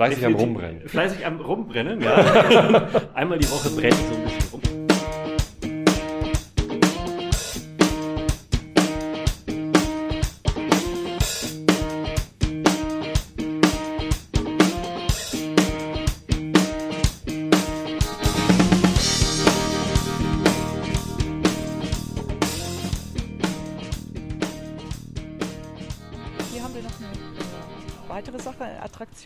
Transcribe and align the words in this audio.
Fleißig 0.00 0.24
am 0.24 0.34
Rumbrennen. 0.34 0.88
Fleißig 0.88 1.26
am 1.26 1.40
Rumbrennen, 1.42 2.00
ja. 2.00 2.14
Einmal 3.14 3.38
die 3.38 3.50
Woche 3.50 3.68
brennt 3.68 3.96
so 3.96 4.14
ein 4.14 4.22
bisschen 4.22 4.50
rum. 4.50 4.69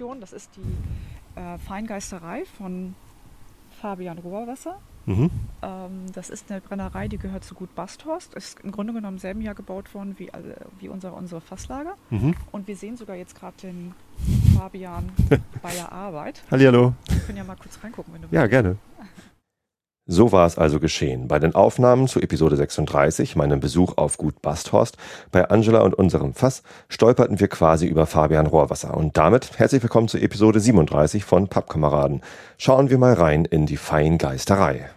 Attraktion. 0.04 0.20
Das 0.20 0.32
ist 0.32 0.50
die 0.56 1.40
äh, 1.40 1.58
Feingeisterei 1.58 2.44
von 2.58 2.94
Fabian 3.80 4.18
Rohrwasser. 4.18 4.78
Mhm. 5.06 5.30
Ähm, 5.62 6.06
das 6.14 6.30
ist 6.30 6.50
eine 6.50 6.60
Brennerei, 6.62 7.08
die 7.08 7.18
gehört 7.18 7.44
zu 7.44 7.54
Gut 7.54 7.74
Basthorst. 7.74 8.34
Ist 8.34 8.60
im 8.60 8.72
Grunde 8.72 8.92
genommen 8.94 9.16
im 9.16 9.18
selben 9.18 9.42
Jahr 9.42 9.54
gebaut 9.54 9.92
worden 9.94 10.14
wie, 10.18 10.32
alle, 10.32 10.56
wie 10.80 10.88
unsere, 10.88 11.12
unsere 11.12 11.40
Fasslager. 11.40 11.94
Mhm. 12.10 12.34
Und 12.52 12.66
wir 12.68 12.76
sehen 12.76 12.96
sogar 12.96 13.16
jetzt 13.16 13.38
gerade 13.38 13.56
den 13.62 13.94
Fabian 14.56 15.10
bei 15.62 15.72
der 15.74 15.92
Arbeit. 15.92 16.42
Hallihallo. 16.50 16.94
Wir 17.08 17.20
können 17.20 17.38
ja 17.38 17.44
mal 17.44 17.56
kurz 17.56 17.78
reingucken, 17.82 18.14
wenn 18.14 18.22
du 18.22 18.28
Ja, 18.30 18.46
gerne. 18.46 18.76
So 20.06 20.32
war 20.32 20.46
es 20.46 20.58
also 20.58 20.80
geschehen. 20.80 21.28
Bei 21.28 21.38
den 21.38 21.54
Aufnahmen 21.54 22.08
zu 22.08 22.20
Episode 22.20 22.56
36, 22.56 23.36
meinem 23.36 23.60
Besuch 23.60 23.96
auf 23.96 24.18
Gut 24.18 24.42
Basthorst, 24.42 24.98
bei 25.32 25.48
Angela 25.48 25.80
und 25.80 25.94
unserem 25.94 26.34
Fass, 26.34 26.62
stolperten 26.90 27.40
wir 27.40 27.48
quasi 27.48 27.86
über 27.86 28.04
Fabian 28.04 28.46
Rohrwasser. 28.46 28.94
Und 28.94 29.16
damit 29.16 29.58
herzlich 29.58 29.82
willkommen 29.82 30.08
zu 30.08 30.18
Episode 30.18 30.60
37 30.60 31.24
von 31.24 31.48
Pappkameraden. 31.48 32.20
Schauen 32.58 32.90
wir 32.90 32.98
mal 32.98 33.14
rein 33.14 33.46
in 33.46 33.64
die 33.64 33.78
Feingeisterei. 33.78 34.90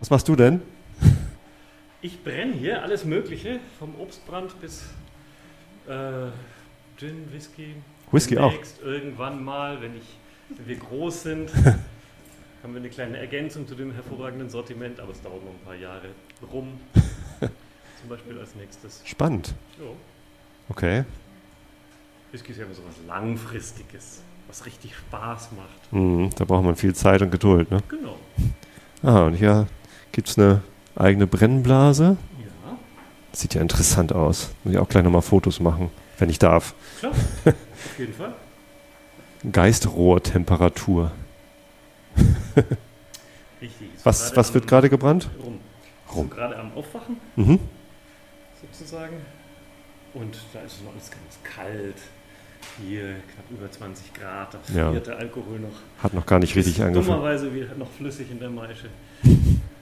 Was 0.00 0.10
machst 0.10 0.28
du 0.28 0.36
denn? 0.36 0.60
Ich 2.02 2.24
brenne 2.24 2.54
hier 2.54 2.82
alles 2.82 3.04
Mögliche, 3.04 3.60
vom 3.78 3.94
Obstbrand 4.00 4.58
bis 4.62 4.84
äh, 5.86 6.30
Gin, 6.96 7.30
Whisky. 7.30 7.74
Whisky 8.10 8.38
auch. 8.38 8.52
Demnächst 8.52 8.80
Irgendwann 8.80 9.44
mal, 9.44 9.82
wenn, 9.82 9.94
ich, 9.94 10.16
wenn 10.56 10.66
wir 10.66 10.76
groß 10.76 11.24
sind, 11.24 11.50
haben 12.62 12.72
wir 12.74 12.80
eine 12.80 12.90
kleine 12.90 13.18
Ergänzung 13.18 13.66
zu 13.66 13.74
dem 13.74 13.92
hervorragenden 13.92 14.50
Sortiment, 14.50 15.00
aber 15.00 15.12
es 15.12 15.22
dauert 15.22 15.44
noch 15.44 15.52
ein 15.52 15.64
paar 15.64 15.74
Jahre. 15.74 16.08
Rum 16.52 16.78
zum 17.40 18.08
Beispiel 18.08 18.38
als 18.38 18.54
nächstes. 18.54 19.02
Spannend. 19.04 19.54
Jo. 19.78 19.96
Okay. 20.68 21.04
Whisky 22.32 22.52
ist 22.52 22.58
ja 22.58 22.64
immer 22.64 22.74
so 22.74 22.82
was 22.86 22.94
Langfristiges, 23.06 24.22
was 24.46 24.64
richtig 24.66 24.94
Spaß 24.94 25.50
macht. 25.56 25.92
Mhm, 25.92 26.30
da 26.36 26.44
braucht 26.44 26.64
man 26.64 26.76
viel 26.76 26.94
Zeit 26.94 27.22
und 27.22 27.30
Geduld, 27.30 27.70
ne? 27.70 27.78
Genau. 27.88 28.16
Ah, 29.02 29.24
und 29.24 29.34
hier 29.34 29.66
gibt's 30.12 30.38
eine 30.38 30.62
eigene 30.94 31.26
Brennblase. 31.26 32.16
Ja, 32.38 32.76
Sieht 33.32 33.54
ja 33.54 33.62
interessant 33.62 34.12
aus. 34.12 34.50
Muss 34.64 34.74
ich 34.74 34.78
auch 34.78 34.88
gleich 34.88 35.02
nochmal 35.02 35.22
Fotos 35.22 35.58
machen, 35.60 35.90
wenn 36.18 36.28
ich 36.28 36.38
darf. 36.38 36.74
klar. 36.98 37.12
Auf 37.12 37.98
jeden 37.98 38.12
Fall. 38.18 38.34
Geistrohrtemperatur. 39.50 41.10
Richtig. 43.62 43.88
Was, 44.04 44.34
was 44.36 44.54
wird 44.54 44.66
gerade 44.66 44.88
gebrannt? 44.88 45.28
Rum. 45.42 45.58
Rum. 46.14 46.28
So 46.28 46.34
gerade 46.34 46.56
am 46.58 46.72
Aufwachen. 46.74 47.16
Mhm. 47.36 47.58
sozusagen. 48.60 49.16
Und 50.14 50.36
da 50.52 50.60
ist 50.60 50.74
es 50.78 50.82
noch 50.82 50.92
alles 50.92 51.10
ganz 51.10 51.38
kalt. 51.44 51.96
Hier 52.84 53.14
knapp 53.32 53.50
über 53.50 53.70
20 53.70 54.12
Grad. 54.14 54.54
Da 54.54 54.58
Ja. 54.74 54.90
friert 54.90 55.06
der 55.06 55.18
Alkohol 55.18 55.60
noch. 55.60 56.02
Hat 56.02 56.12
noch 56.14 56.26
gar 56.26 56.38
nicht 56.40 56.54
richtig 56.56 56.82
angefangen. 56.82 57.06
Dummerweise 57.16 57.54
wieder 57.54 57.74
noch 57.76 57.90
flüssig 57.90 58.30
in 58.30 58.38
der 58.40 58.50
Maische. 58.50 58.88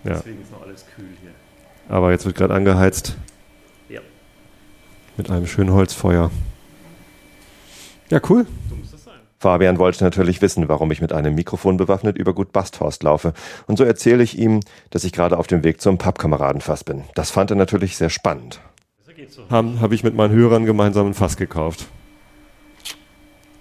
Ja. 0.04 0.14
Deswegen 0.14 0.40
ist 0.40 0.52
noch 0.52 0.62
alles 0.62 0.86
kühl 0.94 1.08
hier. 1.20 1.32
Aber 1.88 2.12
jetzt 2.12 2.24
wird 2.24 2.36
gerade 2.36 2.54
angeheizt 2.54 3.16
Ja. 3.88 4.00
mit 5.16 5.28
einem 5.28 5.46
schönen 5.48 5.72
Holzfeuer. 5.72 6.30
Ja, 8.08 8.20
cool. 8.30 8.46
Sein. 8.70 8.84
Fabian 9.40 9.78
wollte 9.78 10.02
natürlich 10.02 10.42
wissen, 10.42 10.68
warum 10.68 10.90
ich 10.90 11.00
mit 11.00 11.12
einem 11.12 11.34
Mikrofon 11.34 11.76
bewaffnet 11.76 12.18
über 12.18 12.34
Gut 12.34 12.52
Basthorst 12.52 13.02
laufe. 13.04 13.34
Und 13.66 13.76
so 13.76 13.84
erzähle 13.84 14.22
ich 14.22 14.36
ihm, 14.36 14.60
dass 14.90 15.04
ich 15.04 15.12
gerade 15.12 15.38
auf 15.38 15.46
dem 15.46 15.62
Weg 15.62 15.80
zum 15.80 15.96
Pappkameradenfass 15.96 16.82
bin. 16.82 17.04
Das 17.14 17.30
fand 17.30 17.50
er 17.50 17.56
natürlich 17.56 17.96
sehr 17.96 18.10
spannend. 18.10 18.60
Habe 19.50 19.80
hab 19.80 19.92
ich 19.92 20.04
mit 20.04 20.14
meinen 20.14 20.32
Hörern 20.32 20.64
gemeinsam 20.64 21.08
ein 21.08 21.14
Fass 21.14 21.36
gekauft. 21.36 21.86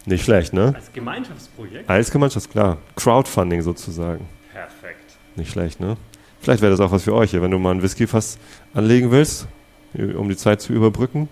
Nicht 0.05 0.23
schlecht, 0.23 0.53
ne? 0.53 0.73
Als 0.75 0.93
Gemeinschaftsprojekt. 0.93 1.89
Als 1.89 2.11
Gemeinschaft, 2.11 2.51
klar. 2.51 2.77
Crowdfunding 2.95 3.61
sozusagen. 3.61 4.29
Perfekt. 4.53 5.17
Nicht 5.35 5.51
schlecht, 5.51 5.79
ne? 5.79 5.97
Vielleicht 6.39 6.61
wäre 6.61 6.71
das 6.71 6.79
auch 6.79 6.91
was 6.91 7.03
für 7.03 7.13
euch 7.13 7.31
hier, 7.31 7.41
wenn 7.41 7.51
du 7.51 7.59
mal 7.59 7.71
ein 7.71 7.81
Whiskyfass 7.81 8.37
anlegen 8.73 9.11
willst, 9.11 9.47
um 9.93 10.29
die 10.29 10.37
Zeit 10.37 10.61
zu 10.61 10.73
überbrücken. 10.73 11.27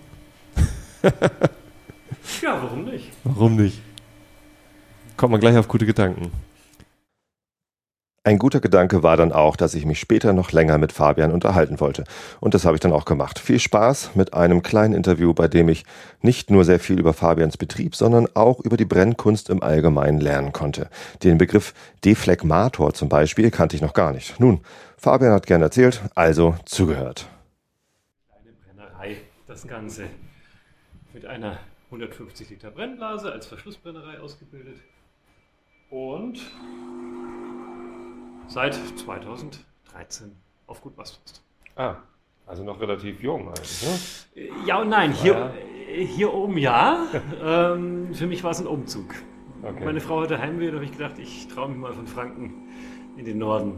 Ja, 2.42 2.60
warum 2.60 2.84
nicht? 2.84 3.12
Warum 3.24 3.56
nicht? 3.56 3.80
Kommt 5.16 5.32
man 5.32 5.40
gleich 5.40 5.56
auf 5.56 5.68
gute 5.68 5.86
Gedanken. 5.86 6.30
Ein 8.22 8.38
guter 8.38 8.60
Gedanke 8.60 9.04
war 9.04 9.16
dann 9.16 9.32
auch, 9.32 9.54
dass 9.54 9.74
ich 9.74 9.86
mich 9.86 10.00
später 10.00 10.32
noch 10.32 10.50
länger 10.50 10.78
mit 10.78 10.90
Fabian 10.90 11.30
unterhalten 11.30 11.78
wollte. 11.78 12.02
Und 12.40 12.54
das 12.54 12.64
habe 12.64 12.74
ich 12.74 12.80
dann 12.80 12.92
auch 12.92 13.04
gemacht. 13.04 13.38
Viel 13.38 13.60
Spaß 13.60 14.16
mit 14.16 14.34
einem 14.34 14.62
kleinen 14.62 14.94
Interview, 14.94 15.32
bei 15.32 15.46
dem 15.46 15.68
ich 15.68 15.84
nicht 16.22 16.50
nur 16.50 16.64
sehr 16.64 16.80
viel 16.80 16.98
über 16.98 17.14
Fabians 17.14 17.56
Betrieb, 17.56 17.94
sondern 17.94 18.26
auch 18.34 18.58
über 18.58 18.76
die 18.76 18.84
Brennkunst 18.84 19.48
im 19.48 19.62
Allgemeinen 19.62 20.20
lernen 20.20 20.52
konnte. 20.52 20.90
Den 21.22 21.38
Begriff 21.38 21.72
Deflegmator 22.04 22.92
zum 22.94 23.08
Beispiel 23.08 23.52
kannte 23.52 23.76
ich 23.76 23.82
noch 23.82 23.94
gar 23.94 24.12
nicht. 24.12 24.40
Nun, 24.40 24.60
Fabian 24.98 25.32
hat 25.32 25.46
gern 25.46 25.62
erzählt, 25.62 26.02
also 26.16 26.56
zugehört. 26.64 27.28
Eine 28.28 28.52
Brennerei, 28.52 29.16
das 29.46 29.66
Ganze. 29.68 30.06
Mit 31.14 31.24
einer 31.26 31.58
150 31.86 32.50
Liter 32.50 32.72
Brennblase 32.72 33.30
als 33.30 33.46
Verschlussbrennerei 33.46 34.18
ausgebildet. 34.18 34.76
Und 35.90 36.40
seit 38.48 38.74
2013 38.74 40.32
auf 40.66 40.80
Gut 40.80 40.96
Basthorst. 40.96 41.42
Ah, 41.76 41.96
also 42.46 42.64
noch 42.64 42.80
relativ 42.80 43.22
jung 43.22 43.48
eigentlich, 43.48 43.82
ne? 43.82 44.48
Ja 44.66 44.80
und 44.80 44.88
nein, 44.88 45.12
hier, 45.12 45.52
hier 45.88 46.32
oben 46.32 46.58
ja. 46.58 47.06
ähm, 47.44 48.14
für 48.14 48.26
mich 48.26 48.42
war 48.42 48.50
es 48.50 48.60
ein 48.60 48.66
Umzug. 48.66 49.14
Okay. 49.62 49.84
Meine 49.84 50.00
Frau 50.00 50.22
hatte 50.22 50.38
Heimweh, 50.40 50.68
da 50.68 50.74
habe 50.74 50.84
ich 50.84 50.92
gedacht, 50.92 51.18
ich 51.18 51.48
traue 51.48 51.68
mich 51.68 51.78
mal 51.78 51.92
von 51.92 52.06
Franken 52.06 52.68
in 53.16 53.24
den 53.24 53.38
Norden. 53.38 53.74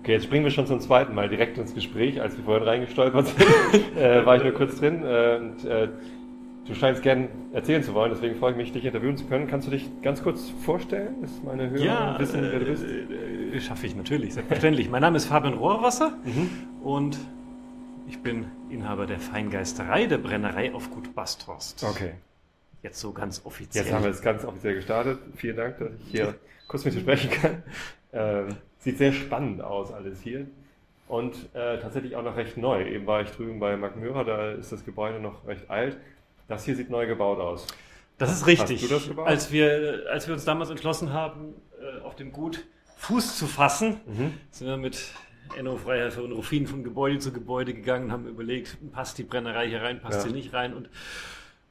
Okay, 0.00 0.12
jetzt 0.12 0.24
springen 0.24 0.44
wir 0.44 0.50
schon 0.50 0.66
zum 0.66 0.80
zweiten 0.80 1.14
Mal 1.14 1.28
direkt 1.28 1.58
ins 1.58 1.74
Gespräch. 1.74 2.20
Als 2.20 2.36
wir 2.36 2.44
vorhin 2.44 2.64
reingestolpert 2.64 3.28
sind, 3.28 3.96
äh, 3.96 4.26
war 4.26 4.36
ich 4.36 4.42
nur 4.42 4.52
kurz 4.52 4.80
drin. 4.80 5.04
Äh, 5.04 5.36
und, 5.40 5.64
äh, 5.64 5.88
du 6.66 6.74
scheinst 6.74 7.02
gern 7.02 7.28
erzählen 7.52 7.82
zu 7.82 7.94
wollen, 7.94 8.10
deswegen 8.12 8.36
freue 8.36 8.52
ich 8.52 8.56
mich, 8.56 8.72
dich 8.72 8.84
interviewen 8.84 9.16
zu 9.16 9.26
können. 9.26 9.46
Kannst 9.46 9.66
du 9.66 9.70
dich 9.70 9.88
ganz 10.02 10.22
kurz 10.22 10.50
vorstellen, 10.64 11.20
dass 11.22 11.30
meine 11.44 11.70
Hörer 11.70 11.82
Ja, 11.84 12.18
wissen, 12.18 12.42
wer 12.42 12.58
du 12.60 12.66
äh, 12.66 12.68
bist? 12.70 12.84
äh, 12.84 13.60
schaffe 13.60 13.86
ich 13.86 13.94
natürlich, 13.96 14.34
selbstverständlich. 14.34 14.88
mein 14.90 15.02
Name 15.02 15.16
ist 15.16 15.26
Fabian 15.26 15.54
Rohrwasser 15.54 16.12
und 16.82 17.18
ich 18.08 18.18
bin 18.22 18.46
Inhaber 18.70 19.06
der 19.06 19.18
Feingeisterei, 19.18 20.06
der 20.06 20.18
Brennerei 20.18 20.74
auf 20.74 20.90
Gut 20.90 21.14
Basthorst. 21.14 21.84
Okay, 21.84 22.12
Jetzt 22.82 22.98
so 22.98 23.12
ganz 23.12 23.42
offiziell. 23.44 23.84
jetzt 23.84 23.94
haben 23.94 24.02
wir 24.02 24.10
es 24.10 24.20
ganz 24.22 24.44
offiziell 24.44 24.74
gestartet. 24.74 25.20
Vielen 25.36 25.56
Dank, 25.56 25.78
dass 25.78 25.90
ich 26.04 26.10
hier 26.10 26.34
kurz 26.68 26.84
mit 26.84 26.94
dir 26.94 27.00
sprechen 27.00 27.30
kann. 27.30 27.62
Ähm, 28.12 28.48
sieht 28.78 28.98
sehr 28.98 29.12
spannend 29.12 29.62
aus 29.62 29.92
alles 29.92 30.20
hier. 30.20 30.46
Und 31.06 31.34
äh, 31.54 31.78
tatsächlich 31.78 32.16
auch 32.16 32.24
noch 32.24 32.36
recht 32.36 32.56
neu. 32.56 32.84
Eben 32.84 33.06
war 33.06 33.22
ich 33.22 33.30
drüben 33.30 33.60
bei 33.60 33.76
Möhrer, 33.76 34.24
da 34.24 34.50
ist 34.52 34.72
das 34.72 34.84
Gebäude 34.84 35.20
noch 35.20 35.46
recht 35.46 35.70
alt. 35.70 35.96
Das 36.48 36.64
hier 36.64 36.76
sieht 36.76 36.90
neu 36.90 37.06
gebaut 37.06 37.38
aus. 37.40 37.66
Das 38.18 38.30
ist 38.32 38.46
richtig. 38.46 38.82
Hast 38.82 38.90
du 38.90 38.94
das 38.94 39.08
gebaut? 39.08 39.26
Als 39.26 39.50
wir, 39.52 40.04
als 40.10 40.26
wir 40.26 40.34
uns 40.34 40.44
damals 40.44 40.70
entschlossen 40.70 41.12
haben, 41.12 41.54
äh, 41.80 42.00
auf 42.04 42.14
dem 42.16 42.32
Gut 42.32 42.64
Fuß 42.96 43.36
zu 43.36 43.46
fassen, 43.46 44.00
Mhm. 44.06 44.34
sind 44.50 44.66
wir 44.68 44.76
mit 44.76 44.98
Enno 45.58 45.76
Freihelfer 45.76 46.22
und 46.22 46.32
Rufin 46.32 46.66
von 46.66 46.84
Gebäude 46.84 47.18
zu 47.18 47.32
Gebäude 47.32 47.74
gegangen, 47.74 48.12
haben 48.12 48.26
überlegt, 48.26 48.76
passt 48.92 49.18
die 49.18 49.24
Brennerei 49.24 49.68
hier 49.68 49.82
rein, 49.82 50.00
passt 50.00 50.18
Ja. 50.18 50.28
sie 50.28 50.32
nicht 50.32 50.52
rein. 50.54 50.72
Und 50.72 50.86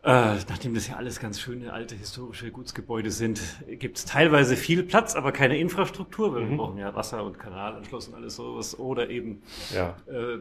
äh, 0.03 0.35
nachdem 0.49 0.73
das 0.73 0.87
ja 0.87 0.95
alles 0.97 1.19
ganz 1.19 1.39
schöne 1.39 1.71
alte 1.71 1.95
historische 1.95 2.51
Gutsgebäude 2.51 3.11
sind, 3.11 3.39
gibt 3.67 3.97
es 3.99 4.05
teilweise 4.05 4.57
viel 4.57 4.81
Platz, 4.83 5.15
aber 5.15 5.31
keine 5.31 5.57
Infrastruktur, 5.57 6.33
weil 6.33 6.41
Mhm. 6.41 6.49
wir 6.51 6.57
brauchen 6.57 6.77
ja 6.79 6.93
Wasser 6.95 7.23
und 7.23 7.37
Kanalanschluss 7.39 8.07
und 8.09 8.15
alles 8.15 8.35
sowas. 8.35 8.77
Oder 8.77 9.09
eben 9.09 9.41
Ja, 9.73 9.95
äh, 10.07 10.39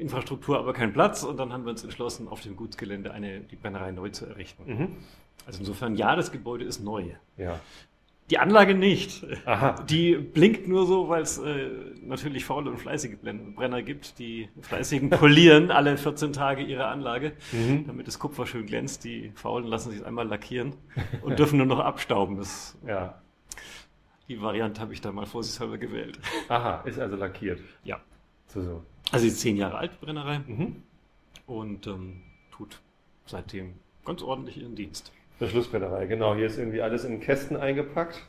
Infrastruktur, 0.00 0.58
aber 0.58 0.72
kein 0.72 0.92
Platz. 0.92 1.22
Und 1.22 1.36
dann 1.38 1.52
haben 1.52 1.64
wir 1.64 1.70
uns 1.70 1.84
entschlossen, 1.84 2.28
auf 2.28 2.40
dem 2.40 2.56
Gutsgelände 2.56 3.12
eine, 3.12 3.40
die 3.40 3.56
Brennerei 3.56 3.92
neu 3.92 4.08
zu 4.10 4.26
errichten. 4.26 4.64
mhm. 4.66 4.88
Also 5.46 5.60
insofern, 5.60 5.94
ja, 5.96 6.16
das 6.16 6.32
Gebäude 6.32 6.64
ist 6.64 6.80
neu. 6.82 7.04
ja. 7.36 7.60
Die 8.30 8.38
Anlage 8.38 8.76
nicht. 8.76 9.26
Aha. 9.44 9.72
Die 9.90 10.14
blinkt 10.14 10.68
nur 10.68 10.86
so, 10.86 11.08
weil 11.08 11.22
es 11.22 11.38
äh, 11.38 11.68
natürlich 12.00 12.44
faule 12.44 12.70
und 12.70 12.78
fleißige 12.78 13.16
Brenner 13.20 13.82
gibt. 13.82 14.20
Die 14.20 14.48
fleißigen 14.60 15.10
polieren 15.10 15.72
alle 15.72 15.96
14 15.96 16.32
Tage 16.32 16.62
ihre 16.62 16.86
Anlage, 16.86 17.32
Mhm. 17.50 17.88
damit 17.88 18.06
das 18.06 18.20
Kupfer 18.20 18.46
schön 18.46 18.66
glänzt. 18.66 19.02
Die 19.02 19.32
faulen 19.34 19.66
lassen 19.66 19.90
sich 19.90 20.06
einmal 20.06 20.28
lackieren 20.28 20.74
und 21.22 21.40
dürfen 21.40 21.56
nur 21.56 21.66
noch 21.66 21.80
abstauben. 21.80 22.36
Das, 22.36 22.78
Ja. 22.86 23.20
die 24.28 24.40
Variante 24.40 24.80
habe 24.80 24.92
ich 24.92 25.00
da 25.00 25.10
mal 25.10 25.26
vorsichtshalber 25.26 25.78
gewählt. 25.78 26.20
Aha, 26.48 26.82
ist 26.84 27.00
also 27.00 27.16
lackiert. 27.16 27.58
Ja. 27.82 27.98
So, 28.46 28.62
so. 28.62 28.82
Also 29.12 29.24
die 29.24 29.30
ist 29.30 29.40
zehn 29.40 29.56
Jahre 29.56 29.78
alt, 29.78 29.92
die 30.00 30.04
Brennerei, 30.04 30.40
Mhm. 30.46 30.76
und 31.46 31.86
ähm, 31.86 32.22
tut 32.50 32.80
seitdem 33.26 33.74
ganz 34.04 34.22
ordentlich 34.22 34.58
ihren 34.58 34.74
Dienst. 34.76 35.12
Verschlussbrennerei, 35.38 36.06
genau. 36.06 36.34
Hier 36.34 36.46
ist 36.46 36.58
irgendwie 36.58 36.82
alles 36.82 37.04
in 37.04 37.20
Kästen 37.20 37.56
eingepackt, 37.56 38.22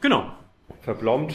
Genau. 0.00 0.32
verblombt. 0.82 1.34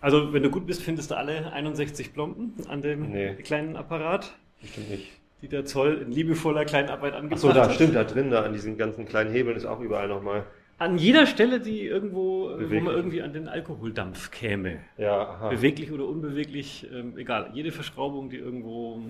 Also 0.00 0.32
wenn 0.32 0.42
du 0.42 0.50
gut 0.50 0.66
bist, 0.66 0.82
findest 0.82 1.10
du 1.10 1.16
alle 1.16 1.52
61 1.52 2.12
Plomben 2.12 2.54
an 2.68 2.82
dem 2.82 3.10
Nee. 3.12 3.34
kleinen 3.36 3.76
Apparat, 3.76 4.32
Bestimmt 4.60 4.90
nicht. 4.90 5.12
die 5.42 5.48
der 5.48 5.64
Zoll 5.64 5.98
in 6.02 6.10
liebevoller 6.10 6.64
Kleinarbeit 6.64 7.14
angebracht 7.14 7.44
Achso, 7.44 7.52
da 7.52 7.64
hat. 7.66 7.74
stimmt, 7.74 7.94
da 7.94 8.02
drin, 8.04 8.30
da 8.30 8.42
an 8.42 8.52
diesen 8.52 8.76
ganzen 8.76 9.06
kleinen 9.06 9.32
Hebeln 9.32 9.56
ist 9.56 9.64
auch 9.64 9.80
überall 9.80 10.08
nochmal. 10.08 10.44
An 10.82 10.98
jeder 10.98 11.26
Stelle, 11.26 11.60
die 11.60 11.86
irgendwo, 11.86 12.48
äh, 12.48 12.54
wo 12.54 12.56
Beweglich. 12.56 12.82
man 12.82 12.94
irgendwie 12.94 13.22
an 13.22 13.32
den 13.32 13.46
Alkoholdampf 13.46 14.32
käme. 14.32 14.80
Ja. 14.98 15.48
Beweglich 15.48 15.92
oder 15.92 16.08
unbeweglich, 16.08 16.88
ähm, 16.92 17.16
egal. 17.16 17.50
Jede 17.54 17.70
Verschraubung, 17.70 18.30
die 18.30 18.38
irgendwo, 18.38 19.00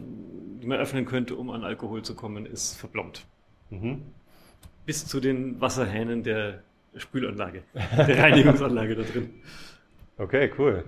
die 0.61 0.67
man 0.67 0.79
öffnen 0.79 1.07
könnte, 1.07 1.35
um 1.35 1.49
an 1.49 1.65
Alkohol 1.65 2.03
zu 2.03 2.15
kommen, 2.15 2.45
ist 2.45 2.75
verplombt. 2.75 3.25
Mhm. 3.71 4.03
Bis 4.85 5.07
zu 5.07 5.19
den 5.19 5.63
Wasserhähnen 5.63 6.23
der 6.23 6.63
Spülanlage, 6.95 7.63
der 7.97 8.19
Reinigungsanlage 8.19 8.95
da 8.95 9.03
drin. 9.03 9.31
Okay, 10.19 10.53
cool. 10.59 10.85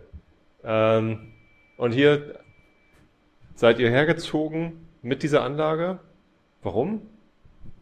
Ähm, 0.64 1.32
und 1.78 1.92
hier 1.92 2.40
seid 3.54 3.78
ihr 3.78 3.88
hergezogen 3.88 4.86
mit 5.00 5.22
dieser 5.22 5.42
Anlage. 5.44 5.98
Warum? 6.62 7.00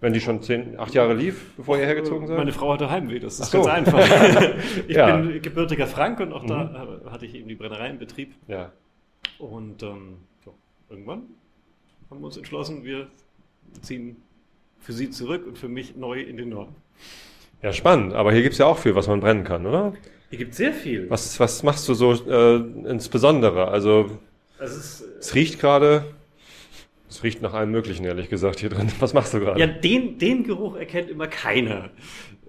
Wenn 0.02 0.12
die 0.12 0.20
schon 0.20 0.42
zehn, 0.42 0.78
acht 0.78 0.92
Jahre 0.94 1.14
lief, 1.14 1.52
bevor 1.56 1.78
ihr 1.78 1.86
hergezogen 1.86 2.26
seid? 2.26 2.36
Meine 2.36 2.52
Frau 2.52 2.72
hatte 2.74 2.90
Heimweh, 2.90 3.20
das 3.20 3.38
ist 3.40 3.50
so. 3.52 3.62
ganz 3.62 3.86
einfach. 3.86 4.00
ich 4.88 4.96
Ja. 4.96 5.16
bin 5.16 5.40
gebürtiger 5.40 5.86
Frank 5.86 6.18
und 6.20 6.32
auch 6.32 6.44
da 6.44 6.98
äh, 7.06 7.10
hatte 7.10 7.24
ich 7.24 7.34
eben 7.36 7.48
die 7.48 7.54
Brennerei 7.54 7.88
in 7.88 7.98
Betrieb. 7.98 8.34
ja. 8.48 8.70
Und 9.38 9.82
ähm, 9.82 10.18
so, 10.44 10.54
irgendwann 10.90 11.22
haben 12.10 12.20
wir 12.20 12.26
uns 12.26 12.36
entschlossen, 12.36 12.84
wir 12.84 13.06
ziehen 13.80 14.16
für 14.80 14.92
sie 14.92 15.10
zurück 15.10 15.46
und 15.46 15.56
für 15.58 15.68
mich 15.68 15.96
neu 15.96 16.20
in 16.20 16.36
den 16.36 16.50
Norden. 16.50 16.74
ja, 17.62 17.72
spannend. 17.72 18.12
Aber 18.14 18.32
hier 18.32 18.42
gibt's 18.42 18.58
ja 18.58 18.66
auch 18.66 18.78
viel, 18.78 18.94
was 18.94 19.06
man 19.08 19.20
brennen 19.20 19.44
kann, 19.44 19.66
oder? 19.66 19.94
Hier 20.30 20.38
gibt 20.38 20.50
es 20.52 20.56
sehr 20.58 20.72
viel. 20.72 21.08
Was, 21.10 21.38
was 21.40 21.62
machst 21.62 21.88
du 21.88 21.94
so 21.94 22.12
äh, 22.12 22.56
insbesondere? 22.88 23.68
Also, 23.68 24.18
Also 24.58 24.76
es 24.76 25.00
ist, 25.00 25.04
es 25.20 25.34
riecht 25.34 25.60
gerade. 25.60 26.04
Es 27.12 27.22
riecht 27.22 27.42
nach 27.42 27.52
allem 27.52 27.70
Möglichen, 27.70 28.04
ehrlich 28.06 28.30
gesagt, 28.30 28.60
hier 28.60 28.70
drin. 28.70 28.90
Was 29.00 29.12
machst 29.12 29.34
du 29.34 29.40
gerade? 29.40 29.60
ja, 29.60 29.66
den, 29.66 30.16
den 30.16 30.44
Geruch 30.44 30.76
erkennt 30.76 31.10
immer 31.10 31.26
keiner, 31.26 31.90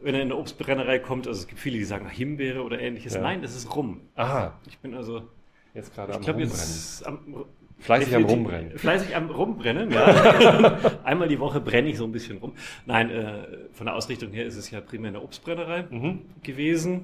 wenn 0.02 0.16
er 0.16 0.22
in 0.22 0.28
eine 0.32 0.38
Obstbrennerei 0.38 1.00
kommt. 1.00 1.28
Also 1.28 1.42
es 1.42 1.48
gibt 1.48 1.60
viele, 1.60 1.78
die 1.78 1.84
sagen 1.84 2.08
Himbeere 2.08 2.64
oder 2.64 2.80
ähnliches. 2.80 3.16
Ja. 3.16 3.22
Nein, 3.22 3.42
das 3.42 3.58
ist 3.58 3.76
Rum. 3.76 4.00
Aha, 4.16 4.58
Ich 4.66 4.78
bin 4.80 4.94
also, 4.96 5.24
jetzt 5.74 5.94
gerade 5.94 6.12
ich 6.12 6.16
am 6.18 6.22
glaube 6.24 6.40
Rumbrennen. 6.40 6.60
jetzt 6.74 7.06
am, 7.06 7.46
Fleißig 7.80 8.16
am 8.16 8.24
Rumbrennen. 8.24 8.78
Fleißig 8.78 9.16
am 9.18 9.30
Rumbrennen, 9.30 9.92
ja. 9.92 10.80
Einmal 11.04 11.28
die 11.28 11.40
Woche 11.42 11.60
brenne 11.60 11.90
ich 11.90 11.98
so 11.98 12.06
ein 12.06 12.14
bisschen 12.14 12.38
rum. 12.38 12.54
Nein, 12.86 13.10
äh, 13.10 13.44
von 13.74 13.88
der 13.88 13.96
Ausrichtung 13.96 14.32
her 14.32 14.46
ist 14.46 14.56
es 14.56 14.72
ja 14.72 14.80
primär 14.80 15.10
eine 15.10 15.22
Obstbrennerei 15.22 15.88
Mhm. 15.90 16.22
gewesen, 16.42 17.04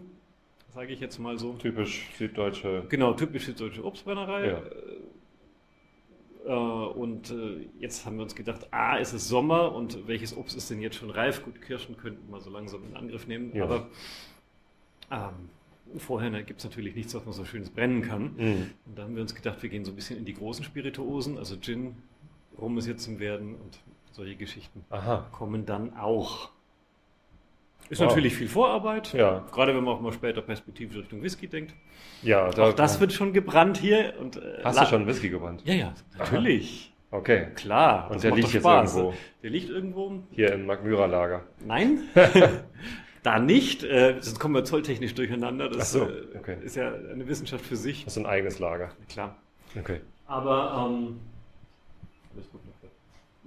sage 0.74 0.94
ich 0.94 1.02
jetzt 1.02 1.20
mal 1.20 1.38
so. 1.38 1.54
Typisch 1.56 2.08
süddeutsche. 2.18 2.84
Genau, 2.88 3.12
typisch 3.12 3.48
süddeutsche 3.48 3.84
Obstbrennerei. 3.84 4.48
Ja. 4.48 4.62
Äh, 6.50 6.52
und 6.52 7.30
äh, 7.30 7.68
jetzt 7.80 8.06
haben 8.06 8.18
wir 8.18 8.24
uns 8.24 8.34
gedacht, 8.34 8.68
ah, 8.72 8.98
es 8.98 9.14
ist 9.14 9.28
Sommer 9.28 9.72
und 9.76 10.08
welches 10.08 10.36
Obst 10.36 10.58
ist 10.58 10.70
denn 10.72 10.82
jetzt 10.82 10.96
schon 10.96 11.12
reif? 11.12 11.44
Gut, 11.44 11.62
Kirschen 11.62 11.96
könnten 11.96 12.32
wir 12.32 12.42
so 12.42 12.50
langsam 12.50 12.84
in 12.86 12.98
Angriff 12.98 13.28
nehmen, 13.28 13.56
Ja. 13.56 13.66
aber 13.66 13.88
ähm, 15.12 15.50
vorher 16.00 16.32
gibt 16.44 16.60
es 16.60 16.66
natürlich 16.66 16.96
nichts, 16.96 17.14
was 17.14 17.24
man 17.24 17.34
so 17.34 17.46
schönes 17.46 17.70
brennen 17.70 18.02
kann. 18.02 18.34
Mhm. 18.36 18.70
Und 18.88 18.98
da 18.98 19.04
haben 19.04 19.14
wir 19.16 19.22
uns 19.22 19.36
gedacht, 19.36 19.62
wir 19.62 19.70
gehen 19.70 19.86
so 19.86 19.92
ein 19.92 19.96
bisschen 19.96 20.18
in 20.18 20.26
die 20.26 20.34
großen 20.34 20.64
Spirituosen, 20.66 21.38
also 21.38 21.56
Gin, 21.58 21.96
Rum 22.60 22.78
ist 22.80 22.88
jetzt 22.88 23.06
im 23.08 23.20
Werden 23.20 23.54
und 23.56 23.80
solche 24.12 24.36
Geschichten 24.36 24.84
Aha. 24.90 25.28
kommen 25.32 25.68
dann 25.68 25.96
auch. 25.96 26.50
Ist 27.90 28.00
Wow. 28.02 28.10
natürlich 28.10 28.36
viel 28.36 28.48
Vorarbeit, 28.48 29.14
Ja. 29.14 29.44
gerade 29.52 29.76
wenn 29.76 29.84
man 29.84 29.96
auch 29.96 30.02
mal 30.02 30.14
später 30.14 30.42
perspektivisch 30.42 30.98
Richtung 30.98 31.24
Whisky 31.24 31.48
denkt. 31.48 31.74
Ja, 32.22 32.50
da, 32.52 32.70
Auch 32.70 32.74
das 32.74 33.00
wird 33.00 33.14
schon 33.14 33.34
gebrannt 33.34 33.78
hier. 33.78 34.14
Und, 34.20 34.38
äh, 34.38 34.60
Hast 34.64 34.80
du 34.80 34.86
schon 34.86 35.08
Whisky 35.08 35.30
gebrannt? 35.30 35.62
Ja, 35.66 35.74
ja, 35.74 35.94
natürlich. 36.18 36.94
Okay. 37.12 37.48
Klar. 37.56 38.12
Und 38.12 38.24
der 38.24 38.36
liegt 38.36 38.54
jetzt 38.54 38.64
irgendwo? 38.66 39.14
Der 39.42 39.50
liegt 39.50 39.70
irgendwo. 39.70 40.20
Hier 40.32 40.54
im 40.54 40.68
Magmyra-Lager. 40.68 41.42
Nein, 41.66 42.02
da 43.24 43.40
nicht. 43.40 43.84
Äh, 43.84 44.18
sonst 44.20 44.40
kommen 44.40 44.54
wir 44.54 44.64
zolltechnisch 44.64 45.16
durcheinander. 45.16 45.70
Das 45.70 45.92
so, 45.92 46.04
äh, 46.04 46.38
okay. 46.38 46.58
ist 46.62 46.76
ja 46.76 46.94
eine 46.94 47.28
Wissenschaft 47.28 47.66
für 47.66 47.76
sich. 47.76 48.04
Das 48.06 48.14
ist 48.16 48.24
ein 48.24 48.28
eigenes 48.28 48.60
Lager. 48.60 48.92
Klar. 49.10 49.36
Okay. 49.80 50.02
Aber 50.28 50.86
ähm, 50.88 51.20
alles 52.36 52.52
gut. 52.52 52.62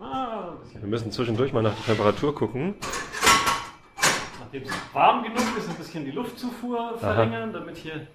Ah. 0.00 0.54
Wir 0.80 0.88
müssen 0.88 1.12
zwischendurch 1.12 1.52
mal 1.52 1.62
nach 1.62 1.76
der 1.76 1.94
Temperatur 1.94 2.34
gucken. 2.34 2.74
Nachdem 4.52 4.69
es 4.69 4.94
warm 4.94 5.22
genug 5.22 5.56
ist, 5.56 5.69
ein 5.70 5.76
bisschen 5.76 6.04
die 6.04 6.10
Luftzufuhr 6.10 6.99
verringern, 6.99 7.54
damit 7.54 7.76
hier 7.78 8.06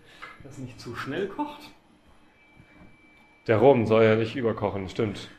das 0.43 0.59
nicht 0.59 0.79
zu 0.79 0.95
schnell 0.95 1.27
kocht. 1.27 1.61
Der 3.47 3.57
Rum 3.57 3.87
soll 3.87 4.03
ja 4.03 4.15
nicht 4.15 4.35
überkochen, 4.35 4.87
stimmt. 4.87 5.29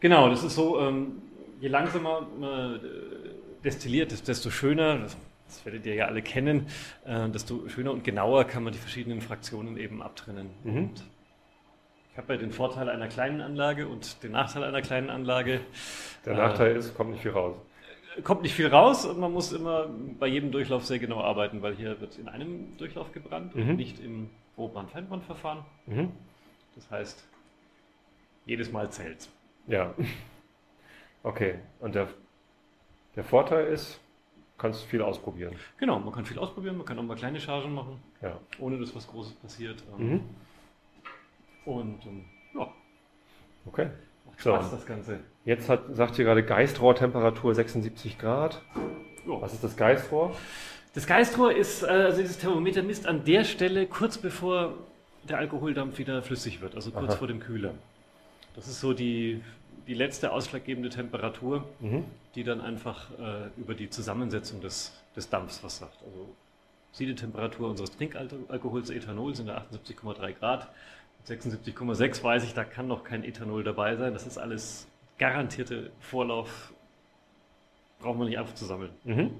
Genau, 0.00 0.28
das 0.28 0.42
ist 0.42 0.56
so, 0.56 0.80
ähm, 0.80 1.22
je 1.60 1.68
langsamer 1.68 2.26
man 2.40 2.74
äh, 2.76 2.78
destilliert, 3.62 4.10
desto- 4.26 4.50
schöner, 4.50 4.98
das, 4.98 5.16
das 5.46 5.64
werdet 5.64 5.86
ihr 5.86 5.94
ja 5.94 6.06
alle 6.06 6.22
kennen, 6.22 6.66
äh, 7.04 7.28
desto 7.28 7.68
schöner 7.68 7.92
und 7.92 8.02
genauer 8.02 8.42
kann 8.44 8.64
man 8.64 8.72
die 8.72 8.78
verschiedenen 8.80 9.20
Fraktionen 9.20 9.76
eben 9.76 10.02
abtrennen. 10.02 10.50
Mhm. 10.64 10.90
Ich 12.10 12.18
habe 12.18 12.32
ja 12.34 12.40
den 12.40 12.50
Vorteil 12.50 12.88
einer 12.88 13.06
kleinen 13.06 13.40
Anlage 13.42 13.86
und 13.86 14.24
den 14.24 14.32
Nachteil 14.32 14.64
einer 14.64 14.82
kleinen 14.82 15.08
Anlage. 15.08 15.60
Der 16.26 16.32
Äh, 16.32 16.36
Nachteil 16.36 16.74
ist, 16.76 16.96
kommt 16.96 17.10
nicht 17.12 17.22
viel 17.22 17.30
raus. 17.30 17.54
Kommt 18.24 18.42
nicht 18.42 18.54
viel 18.54 18.66
raus 18.68 19.04
und 19.06 19.18
man 19.20 19.32
muss 19.32 19.52
immer 19.52 19.86
bei 20.18 20.26
jedem 20.26 20.50
Durchlauf 20.50 20.84
sehr 20.84 20.98
genau 20.98 21.20
arbeiten, 21.20 21.62
weil 21.62 21.74
hier 21.76 22.00
wird 22.00 22.18
in 22.18 22.28
einem 22.28 22.76
Durchlauf 22.78 23.12
gebrannt 23.12 23.54
Mhm. 23.54 23.70
und 23.70 23.76
nicht 23.76 24.00
im 24.00 24.30
Grobbrand-Feinbrand-Verfahren. 24.56 25.64
Mhm. 25.86 26.10
Das 26.74 26.90
heißt, 26.90 27.24
jedes 28.46 28.72
Mal 28.72 28.90
zählt 28.90 29.28
Ja. 29.66 29.94
Okay. 31.22 31.56
Und 31.80 31.94
der, 31.94 32.08
der 33.16 33.24
Vorteil 33.24 33.66
ist, 33.66 34.00
du 34.36 34.42
kannst 34.62 34.84
viel 34.84 35.02
ausprobieren. 35.02 35.54
Genau, 35.78 35.98
man 35.98 36.12
kann 36.12 36.24
viel 36.24 36.38
ausprobieren, 36.38 36.76
man 36.76 36.86
kann 36.86 36.98
auch 36.98 37.02
mal 37.02 37.16
kleine 37.16 37.40
Chargen 37.40 37.74
machen. 37.74 38.00
Ja. 38.22 38.38
ohne 38.58 38.78
dass 38.78 38.94
was 38.96 39.06
Großes 39.06 39.34
passiert. 39.34 39.82
Ähm, 39.98 40.10
Mhm. 40.10 40.20
Und 41.64 42.06
ähm, 42.06 42.24
ja, 42.54 42.72
Okay. 43.66 43.90
macht 44.26 44.40
So. 44.40 44.50
Spaß 44.54 44.70
das 44.70 44.86
Ganze. 44.86 45.20
Jetzt 45.48 45.70
hat, 45.70 45.80
sagt 45.96 46.18
ihr 46.18 46.26
gerade 46.26 46.42
Geistrohrtemperatur 46.42 47.54
76 47.54 48.18
Grad. 48.18 48.60
Ja. 49.26 49.40
Was 49.40 49.54
ist 49.54 49.64
das 49.64 49.78
Geistrohr? 49.78 50.36
Das 50.92 51.06
Geistrohr 51.06 51.56
ist, 51.56 51.82
äh, 51.84 51.86
also 51.86 52.20
dieses 52.20 52.36
Thermometer 52.36 52.82
misst 52.82 53.06
an 53.06 53.24
der 53.24 53.44
Stelle 53.44 53.86
kurz 53.86 54.18
bevor 54.18 54.74
der 55.26 55.38
Alkoholdampf 55.38 55.96
wieder 55.96 56.20
flüssig 56.22 56.60
wird, 56.60 56.74
also 56.74 56.90
kurz 56.90 57.12
Aha. 57.12 57.16
vor 57.16 57.28
dem 57.28 57.40
Kühler. 57.40 57.72
Das 58.56 58.68
ist 58.68 58.78
so 58.78 58.92
die, 58.92 59.40
die 59.86 59.94
letzte 59.94 60.32
ausschlaggebende 60.32 60.90
Temperatur, 60.90 61.64
Mhm. 61.80 62.04
die 62.34 62.44
dann 62.44 62.60
einfach 62.60 63.06
äh, 63.18 63.48
über 63.58 63.72
die 63.72 63.88
Zusammensetzung 63.88 64.60
des, 64.60 64.92
des 65.16 65.30
Dampfs 65.30 65.64
was 65.64 65.78
sagt. 65.78 65.96
Also 66.04 66.28
Siedetemperatur 66.92 67.70
unseres 67.70 67.96
Trinkalkohols 67.96 68.90
Ethanol 68.90 69.34
sind 69.34 69.46
da 69.46 69.64
78,3 69.72 70.32
Grad. 70.34 70.68
Mit 71.26 71.40
76,6 71.40 72.22
weiß 72.22 72.44
ich, 72.44 72.52
da 72.52 72.64
kann 72.64 72.86
noch 72.86 73.02
kein 73.02 73.24
Ethanol 73.24 73.64
dabei 73.64 73.96
sein. 73.96 74.12
Das 74.12 74.26
ist 74.26 74.36
alles 74.36 74.86
garantierte 75.18 75.90
Vorlauf. 76.00 76.72
Braucht 77.98 78.18
man 78.18 78.28
nicht 78.28 78.38
einfach 78.38 78.54
zu 78.54 78.64
sammeln. 78.64 78.92
Mhm. 79.04 79.32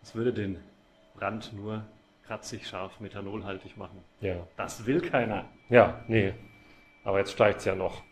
Das 0.00 0.14
würde 0.14 0.32
den 0.32 0.58
Brand 1.14 1.52
nur 1.52 1.84
kratzig, 2.26 2.66
scharf, 2.66 3.00
methanolhaltig 3.00 3.76
machen. 3.76 3.98
Ja. 4.20 4.46
Das 4.56 4.86
will 4.86 5.00
keiner. 5.00 5.48
Ja, 5.68 6.04
nee. 6.08 6.32
Aber 7.04 7.18
jetzt 7.18 7.32
steigt 7.32 7.60
es 7.60 7.64
ja 7.64 7.74
noch. 7.74 8.02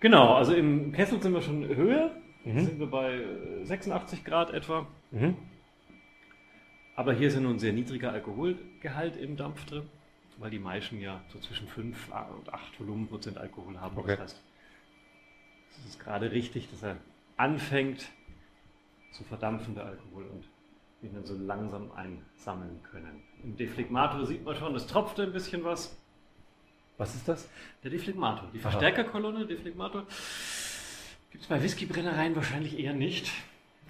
Genau, 0.00 0.34
also 0.34 0.54
im 0.54 0.92
Kessel 0.92 1.20
sind 1.22 1.32
wir 1.32 1.42
schon 1.42 1.66
höher. 1.66 2.10
Mhm. 2.44 2.60
Sind 2.60 2.78
wir 2.78 2.86
bei 2.86 3.14
äh, 3.14 3.64
86 3.64 4.24
Grad 4.24 4.52
etwa. 4.52 4.86
Mhm. 5.10 5.36
Aber 6.96 7.12
hier 7.12 7.28
ist 7.28 7.34
ja 7.34 7.40
nur 7.40 7.52
ein 7.52 7.58
sehr 7.58 7.72
niedriger 7.72 8.12
Alkoholgehalt 8.12 9.16
im 9.16 9.36
Dampf 9.36 9.64
drin, 9.66 9.88
weil 10.38 10.50
die 10.50 10.58
Maischen 10.58 11.00
ja 11.00 11.20
so 11.28 11.38
zwischen 11.38 11.66
5 11.66 12.10
und 12.38 12.52
8 12.52 12.80
Volumenprozent 12.80 13.38
Alkohol 13.38 13.80
haben. 13.80 13.96
Okay. 13.96 14.08
Das 14.08 14.20
heißt, 14.20 14.42
es 15.78 15.90
ist 15.90 16.00
gerade 16.00 16.30
richtig, 16.30 16.70
dass 16.70 16.82
er 16.82 16.96
anfängt 17.36 18.06
zu 19.12 19.24
verdampfen, 19.24 19.74
der 19.74 19.86
Alkohol, 19.86 20.24
und 20.24 20.44
ihn 21.02 21.14
dann 21.14 21.24
so 21.24 21.36
langsam 21.36 21.90
einsammeln 21.92 22.80
können. 22.90 23.22
Im 23.42 23.56
Deflegmator 23.56 24.26
sieht 24.26 24.44
man 24.44 24.56
schon, 24.56 24.74
es 24.74 24.86
tropft 24.86 25.20
ein 25.20 25.32
bisschen 25.32 25.64
was. 25.64 25.96
Was 26.96 27.14
ist 27.14 27.28
das? 27.28 27.48
Der 27.82 27.90
Deflegmator, 27.90 28.48
die 28.52 28.58
Verstärkerkolonne, 28.58 29.46
Deflegmator. 29.46 30.06
Gibt 31.30 31.42
es 31.42 31.48
bei 31.48 31.62
Whiskybrennereien 31.62 32.36
wahrscheinlich 32.36 32.78
eher 32.78 32.92
nicht 32.92 33.32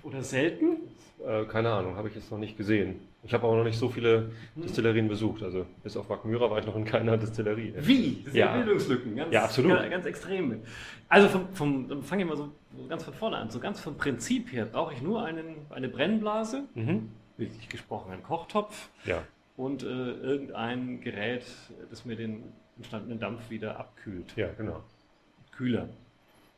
oder 0.03 0.23
selten. 0.23 0.79
Äh, 1.25 1.45
keine 1.45 1.73
Ahnung, 1.73 1.97
habe 1.97 2.09
ich 2.09 2.15
jetzt 2.15 2.31
noch 2.31 2.39
nicht 2.39 2.57
gesehen. 2.57 3.01
Ich 3.27 3.33
habe 3.33 3.47
auch 3.47 3.57
noch 3.57 3.65
nicht 3.65 3.79
so 3.79 3.89
viele. 3.89 4.31
Distillerien 4.55 5.09
besucht. 5.09 5.43
Also 5.43 5.67
bis 5.83 5.97
auf 5.97 6.09
Wackmüra 6.11 6.51
war 6.51 6.59
ich 6.59 6.67
noch 6.67 6.77
in 6.77 6.85
keiner 6.85 7.17
Distillerie. 7.17 7.73
Wie? 7.79 8.23
Das 8.25 8.33
sind 8.33 8.37
ja. 8.37 8.57
Bildungslücken. 8.57 9.17
Ganz, 9.17 9.33
ja, 9.33 9.45
absolut. 9.45 9.73
Ganz, 9.73 9.91
ganz 9.91 10.07
extrem. 10.07 10.61
Also 11.09 11.29
vom, 11.29 11.49
vom, 11.55 11.89
dann 11.89 12.03
fange 12.03 12.23
ich 12.23 12.29
mal 12.29 12.37
so, 12.37 12.51
so, 12.77 12.87
ganz 12.87 13.03
von 13.03 13.15
vorne 13.15 13.37
an. 13.39 13.51
So 13.51 13.61
ganz 13.61 13.81
vom 13.81 13.97
Prinzip 13.97 14.53
her 14.53 14.67
brauche 14.67 14.93
ich 14.93 15.03
nur 15.03 15.25
einen, 15.25 15.57
eine 15.71 15.89
Brennblase, 15.89 16.65
mhm. 16.75 17.11
bildlich 17.37 17.69
gesprochen 17.69 18.13
einen 18.13 18.23
Kochtopf 18.23 18.91
ja. 19.05 19.23
und 19.57 19.83
äh, 19.83 19.87
irgendein 19.87 21.01
Gerät, 21.01 21.45
das 21.91 22.05
mir 22.05 22.17
den 22.17 22.43
entstandenen 22.77 23.19
Dampf 23.19 23.49
wieder 23.51 23.79
abkühlt. 23.79 24.37
Ja, 24.37 24.49
genau. 24.57 24.83
Kühler. 25.57 25.89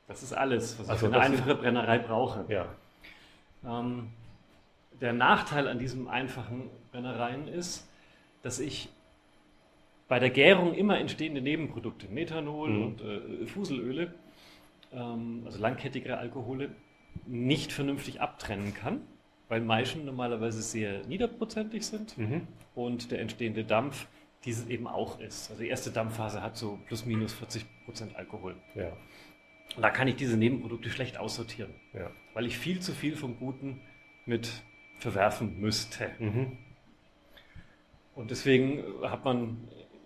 Das 0.09 0.23
ist 0.23 0.33
alles, 0.33 0.79
was 0.79 0.89
also 0.89 1.07
ich 1.07 1.13
für 1.13 1.21
eine 1.21 1.25
einfache 1.25 1.55
Brennerei 1.55 1.99
brauche. 1.99 2.45
Ja. 2.49 2.67
Ähm, 3.65 4.09
der 5.01 5.13
Nachteil 5.13 5.69
an 5.69 5.79
diesen 5.79 6.09
einfachen 6.09 6.71
Brennereien 6.91 7.49
ist, 7.49 7.89
dass 8.43 8.59
ich 8.61 8.89
bei 10.09 10.19
der 10.19 10.31
Gärung 10.31 10.75
immer 10.75 10.99
entstehende 10.99 11.41
Nebenprodukte, 11.41 12.09
Methanol 12.09 12.71
mhm. 12.71 12.85
und 12.85 13.01
äh, 13.01 13.47
Fuselöle, 13.47 14.15
ähm, 14.93 15.43
also 15.45 15.59
langkettigere 15.59 16.19
Alkohole, 16.19 16.71
nicht 17.27 17.73
vernünftig 17.73 18.21
abtrennen 18.21 18.75
kann, 18.75 19.01
weil 19.49 19.61
Maischen 19.61 20.05
normalerweise 20.05 20.63
sehr 20.63 21.07
niederprozentig 21.07 21.87
sind 21.87 22.17
mhm. 22.19 22.47
und 22.75 23.11
der 23.11 23.21
entstehende 23.21 23.65
Dampf 23.65 24.07
dieses 24.45 24.69
eben 24.69 24.87
auch 24.87 25.19
ist. 25.19 25.51
Also 25.51 25.63
die 25.63 25.69
erste 25.69 25.91
Dampfphase 25.91 26.43
hat 26.43 26.57
so 26.57 26.79
plus 26.87 27.05
minus 27.05 27.33
40 27.35 27.67
Prozent 27.85 28.17
Alkohol. 28.17 28.55
Ja. 28.75 28.93
da 29.81 29.91
kann 29.91 30.07
ich 30.07 30.17
diese 30.17 30.37
Nebenprodukte 30.37 30.89
schlecht 30.91 31.19
aussortieren, 31.19 31.75
ja. 31.93 32.11
weil 32.35 32.47
ich 32.47 32.57
viel 32.59 32.81
zu 32.81 32.93
viel 32.93 33.17
vom 33.17 33.39
Guten 33.39 33.81
mit 34.25 34.63
verwerfen 34.99 35.61
müsste. 35.61 36.11
Mhm. 36.19 36.59
Und 38.15 38.31
deswegen 38.31 38.83
hat 39.03 39.25
man 39.25 39.59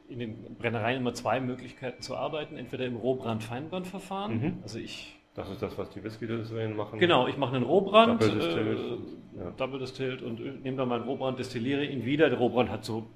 in 0.09 0.19
den 0.19 0.57
Brennereien 0.57 1.01
immer 1.01 1.15
zwei 1.15 1.41
Möglichkeiten 1.41 2.03
zu 2.03 2.17
arbeiten. 2.17 2.57
Entweder 2.57 2.85
im 2.85 2.97
Rohbrand-Feinbrandverfahren. 2.97 4.41
Mhm. 4.41 4.59
Also 4.63 4.79
ich. 4.79 5.17
Das 5.35 5.49
ist 5.49 5.63
das, 5.63 5.79
was 5.79 5.91
die 5.91 6.03
Whisky-Destillerien 6.03 6.77
machen. 6.77 6.99
Genau, 6.99 7.29
ich 7.29 7.37
mache 7.37 7.55
einen 7.55 7.65
Rohbrand, 7.65 8.21
Double 8.21 8.35
Distilled, 8.35 8.79
äh, 8.79 9.39
ja. 9.39 9.51
Double 9.53 9.79
Distilled 9.79 10.23
und 10.23 10.65
nehme 10.65 10.77
dann 10.77 10.89
meinen 10.89 11.05
Rohbrand, 11.05 11.39
destilliere 11.39 11.85
ihn 11.85 12.05
wieder. 12.05 12.29
Der 12.29 12.39
Rohbrand 12.39 12.69
hat 12.69 12.85
so 12.85 13.09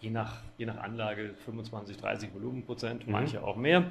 je 0.00 0.10
nach, 0.10 0.42
je 0.58 0.66
nach 0.66 0.76
Anlage 0.76 1.32
25, 1.46 1.96
30 1.96 2.34
Volumenprozent, 2.34 3.06
mhm. 3.06 3.12
manche 3.12 3.42
auch 3.42 3.56
mehr. 3.56 3.90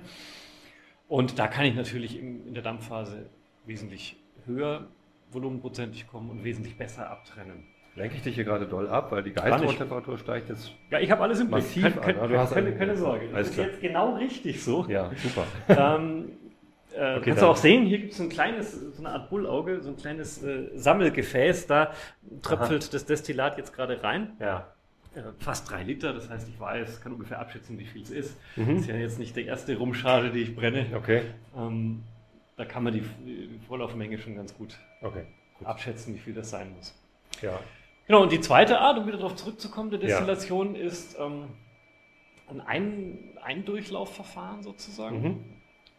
Und 1.07 1.39
da 1.39 1.47
kann 1.47 1.65
ich 1.65 1.73
natürlich 1.73 2.17
in 2.17 2.53
der 2.53 2.61
Dampfphase 2.61 3.25
wesentlich 3.65 4.17
höher 4.45 4.87
volumenprozentig 5.31 6.07
kommen 6.07 6.29
und 6.29 6.43
wesentlich 6.43 6.77
besser 6.77 7.09
abtrennen. 7.09 7.63
Lenke 7.95 8.15
ich 8.15 8.21
dich 8.21 8.35
hier 8.35 8.45
gerade 8.45 8.65
doll 8.65 8.87
ab, 8.87 9.11
weil 9.11 9.21
die 9.21 9.33
Geisttemperatur 9.33 10.17
steigt 10.17 10.49
jetzt. 10.49 10.71
Ja, 10.91 10.99
ich 10.99 11.11
habe 11.11 11.23
alles 11.23 11.41
im 11.41 11.47
Blick. 11.47 11.63
Massiv 11.63 12.01
keine, 12.01 12.21
an. 12.21 12.29
Du 12.29 12.37
hast 12.37 12.53
keine, 12.53 12.73
keine 12.73 12.95
Sorge. 12.95 13.27
Das 13.33 13.49
ist 13.49 13.57
jetzt 13.57 13.81
genau 13.81 14.15
richtig 14.15 14.63
so. 14.63 14.85
Ja, 14.87 15.11
super. 15.17 15.45
ähm, 15.99 16.31
äh, 16.95 17.17
okay, 17.17 17.21
kannst 17.25 17.41
du 17.41 17.47
auch 17.47 17.57
sehen, 17.57 17.85
hier 17.85 17.99
gibt 17.99 18.13
es 18.13 18.19
ein 18.19 18.29
kleines, 18.29 18.73
so 18.73 19.03
eine 19.03 19.13
Art 19.13 19.29
Bullauge, 19.29 19.81
so 19.81 19.89
ein 19.89 19.97
kleines 19.97 20.41
äh, 20.43 20.69
Sammelgefäß, 20.75 21.67
da 21.67 21.91
tröpfelt 22.41 22.83
Aha. 22.83 22.89
das 22.91 23.05
Destillat 23.05 23.57
jetzt 23.57 23.73
gerade 23.73 24.01
rein. 24.03 24.33
Ja. 24.39 24.67
Äh, 25.15 25.23
fast 25.39 25.69
drei 25.69 25.83
Liter, 25.83 26.13
das 26.13 26.29
heißt, 26.29 26.47
ich 26.47 26.59
weiß, 26.59 27.01
kann 27.01 27.13
ungefähr 27.13 27.39
abschätzen, 27.39 27.77
wie 27.77 27.85
viel 27.85 28.01
es 28.01 28.11
ist. 28.11 28.37
Mhm. 28.55 28.67
Das 28.67 28.81
ist 28.81 28.87
ja 28.87 28.95
jetzt 28.95 29.19
nicht 29.19 29.35
die 29.35 29.45
erste 29.45 29.75
Rumschale, 29.77 30.31
die 30.31 30.41
ich 30.41 30.55
brenne. 30.55 30.85
Okay. 30.95 31.23
Ähm, 31.57 32.03
da 32.55 32.65
kann 32.65 32.83
man 32.83 32.93
die 32.93 33.03
Vorlaufmenge 33.67 34.17
schon 34.17 34.35
ganz 34.35 34.55
gut, 34.55 34.77
okay, 35.01 35.25
abschätzen, 35.63 36.15
wie 36.15 36.19
viel 36.19 36.33
das 36.33 36.49
sein 36.49 36.73
muss. 36.75 36.97
Ja. 37.41 37.59
Genau, 38.07 38.23
und 38.23 38.31
die 38.31 38.41
zweite 38.41 38.79
Art, 38.79 38.97
um 38.97 39.07
wieder 39.07 39.17
darauf 39.17 39.35
zurückzukommen, 39.35 39.89
der 39.89 39.99
Destillation 39.99 40.75
ja. 40.75 40.81
ist 40.81 41.17
ähm, 41.19 41.49
ein, 42.49 42.61
ein 42.61 43.37
Eindurchlaufverfahren 43.41 44.63
sozusagen. 44.63 45.21
Mhm. 45.21 45.43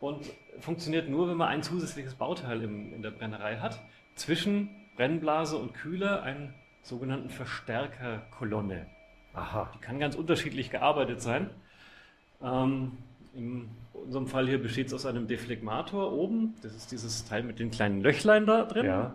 Und 0.01 0.31
funktioniert 0.59 1.09
nur, 1.09 1.29
wenn 1.29 1.37
man 1.37 1.49
ein 1.49 1.63
zusätzliches 1.63 2.15
Bauteil 2.15 2.63
im, 2.63 2.93
in 2.93 3.03
der 3.03 3.13
Brennerei 3.13 3.59
hat. 3.59 3.81
Zwischen 4.15 4.69
Brennblase 4.97 5.57
und 5.57 5.75
Kühler 5.75 6.23
einen 6.23 6.55
sogenannten 6.83 7.31
Verstärkerkolonne. 7.31 8.87
Aha. 9.33 9.71
Die 9.75 9.79
kann 9.79 9.99
ganz 9.99 10.17
unterschiedlich 10.17 10.71
gearbeitet 10.71 11.23
sein. 11.23 11.51
Ähm, 12.43 12.99
in 13.95 14.01
unserem 14.01 14.27
Fall 14.27 14.47
hier 14.49 14.63
besteht 14.63 14.89
es 14.89 14.95
aus 14.95 15.07
einem 15.07 15.27
Deflegmator 15.27 16.13
oben. 16.13 16.55
Das 16.63 16.75
ist 16.75 16.93
dieses 16.93 17.25
Teil 17.25 17.43
mit 17.43 17.59
den 17.59 17.71
kleinen 17.71 18.01
Löchlein 18.01 18.47
da 18.47 18.65
drin. 18.65 18.87
Ja. 18.87 19.15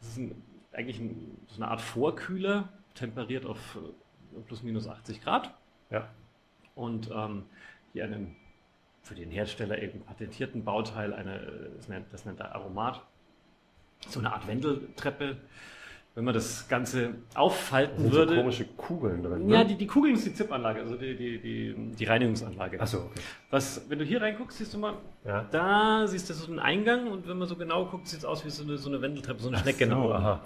Das 0.00 0.10
ist 0.10 0.18
ein, 0.18 0.42
eigentlich 0.72 0.98
ein, 0.98 1.38
so 1.48 1.62
eine 1.62 1.70
Art 1.70 1.80
Vorkühler, 1.80 2.68
temperiert 2.94 3.46
auf 3.46 3.76
äh, 3.76 4.40
plus 4.40 4.62
minus 4.62 4.88
80 4.88 5.22
Grad. 5.22 5.54
Ja. 5.90 6.08
Und 6.74 7.10
ähm, 7.12 7.44
hier 7.92 8.04
einen 8.04 8.36
für 9.02 9.14
den 9.14 9.30
Hersteller 9.30 9.80
eben 9.80 10.02
patentierten 10.02 10.64
Bauteil, 10.64 11.14
eine, 11.14 11.70
das 11.76 11.88
nennt, 11.88 12.12
das 12.12 12.26
nennt 12.26 12.40
er 12.40 12.54
Aromat, 12.54 13.02
so 14.06 14.20
eine 14.20 14.32
Art 14.32 14.46
Wendeltreppe 14.46 15.38
wenn 16.18 16.24
man 16.24 16.34
das 16.34 16.66
Ganze 16.66 17.14
auffalten 17.36 18.02
sind 18.02 18.12
würde. 18.12 18.34
So 18.34 18.40
komische 18.40 18.64
Kugeln 18.64 19.22
drin. 19.22 19.46
Ne? 19.46 19.54
Ja, 19.54 19.62
die, 19.62 19.76
die 19.76 19.86
Kugeln 19.86 20.14
ist 20.14 20.26
die 20.26 20.34
ZIP-Anlage, 20.34 20.80
also 20.80 20.96
die, 20.96 21.14
die, 21.14 21.38
die, 21.38 21.74
die 21.96 22.04
Reinigungsanlage. 22.04 22.80
Achso, 22.80 23.02
okay. 23.02 23.20
Was, 23.50 23.88
wenn 23.88 24.00
du 24.00 24.04
hier 24.04 24.20
reinguckst, 24.20 24.58
siehst 24.58 24.74
du 24.74 24.78
mal, 24.78 24.94
ja. 25.24 25.46
da 25.52 26.08
siehst 26.08 26.28
du 26.28 26.34
so 26.34 26.50
einen 26.50 26.58
Eingang 26.58 27.06
und 27.06 27.28
wenn 27.28 27.38
man 27.38 27.46
so 27.46 27.54
genau 27.54 27.84
guckt, 27.86 28.08
sieht 28.08 28.18
es 28.18 28.24
aus 28.24 28.44
wie 28.44 28.50
so 28.50 28.64
eine, 28.64 28.78
so 28.78 28.88
eine 28.88 29.00
Wendeltreppe, 29.00 29.40
so 29.40 29.46
eine 29.46 29.58
Schnecke 29.58 29.86
nach 29.86 29.96
oben. 29.96 30.12
Aha. 30.12 30.42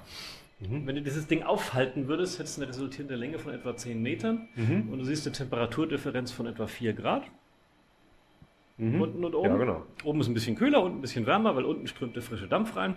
Mhm. 0.61 0.87
Wenn 0.87 0.97
du 0.97 1.01
dieses 1.01 1.27
Ding 1.27 1.43
aufhalten 1.43 2.07
würdest, 2.07 2.39
hättest 2.39 2.59
du 2.59 2.63
eine 2.65 2.69
resultierende 2.69 3.17
Länge 3.17 3.39
von 3.39 3.55
etwa 3.55 3.75
10 3.75 4.03
Metern 4.03 4.49
mhm. 4.55 4.91
und 4.93 4.99
du 4.99 5.07
siehst 5.07 5.27
eine 5.27 5.33
Temperaturdifferenz 5.33 6.33
von 6.33 6.49
etwa 6.49 6.67
4 6.67 6.93
Grad. 6.93 7.23
Mhm. 8.77 9.01
Unten 9.01 9.25
und 9.25 9.35
oben. 9.35 9.49
Ja, 9.49 9.57
genau. 9.57 9.83
Oben 10.05 10.21
ist 10.21 10.29
ein 10.29 10.35
bisschen 10.35 10.55
kühler, 10.55 10.83
unten 10.83 10.99
ein 10.99 11.01
bisschen 11.01 11.25
wärmer, 11.25 11.57
weil 11.57 11.65
unten 11.65 11.87
strömt 11.87 12.15
der 12.15 12.23
frische 12.23 12.47
Dampf 12.47 12.77
rein. 12.77 12.95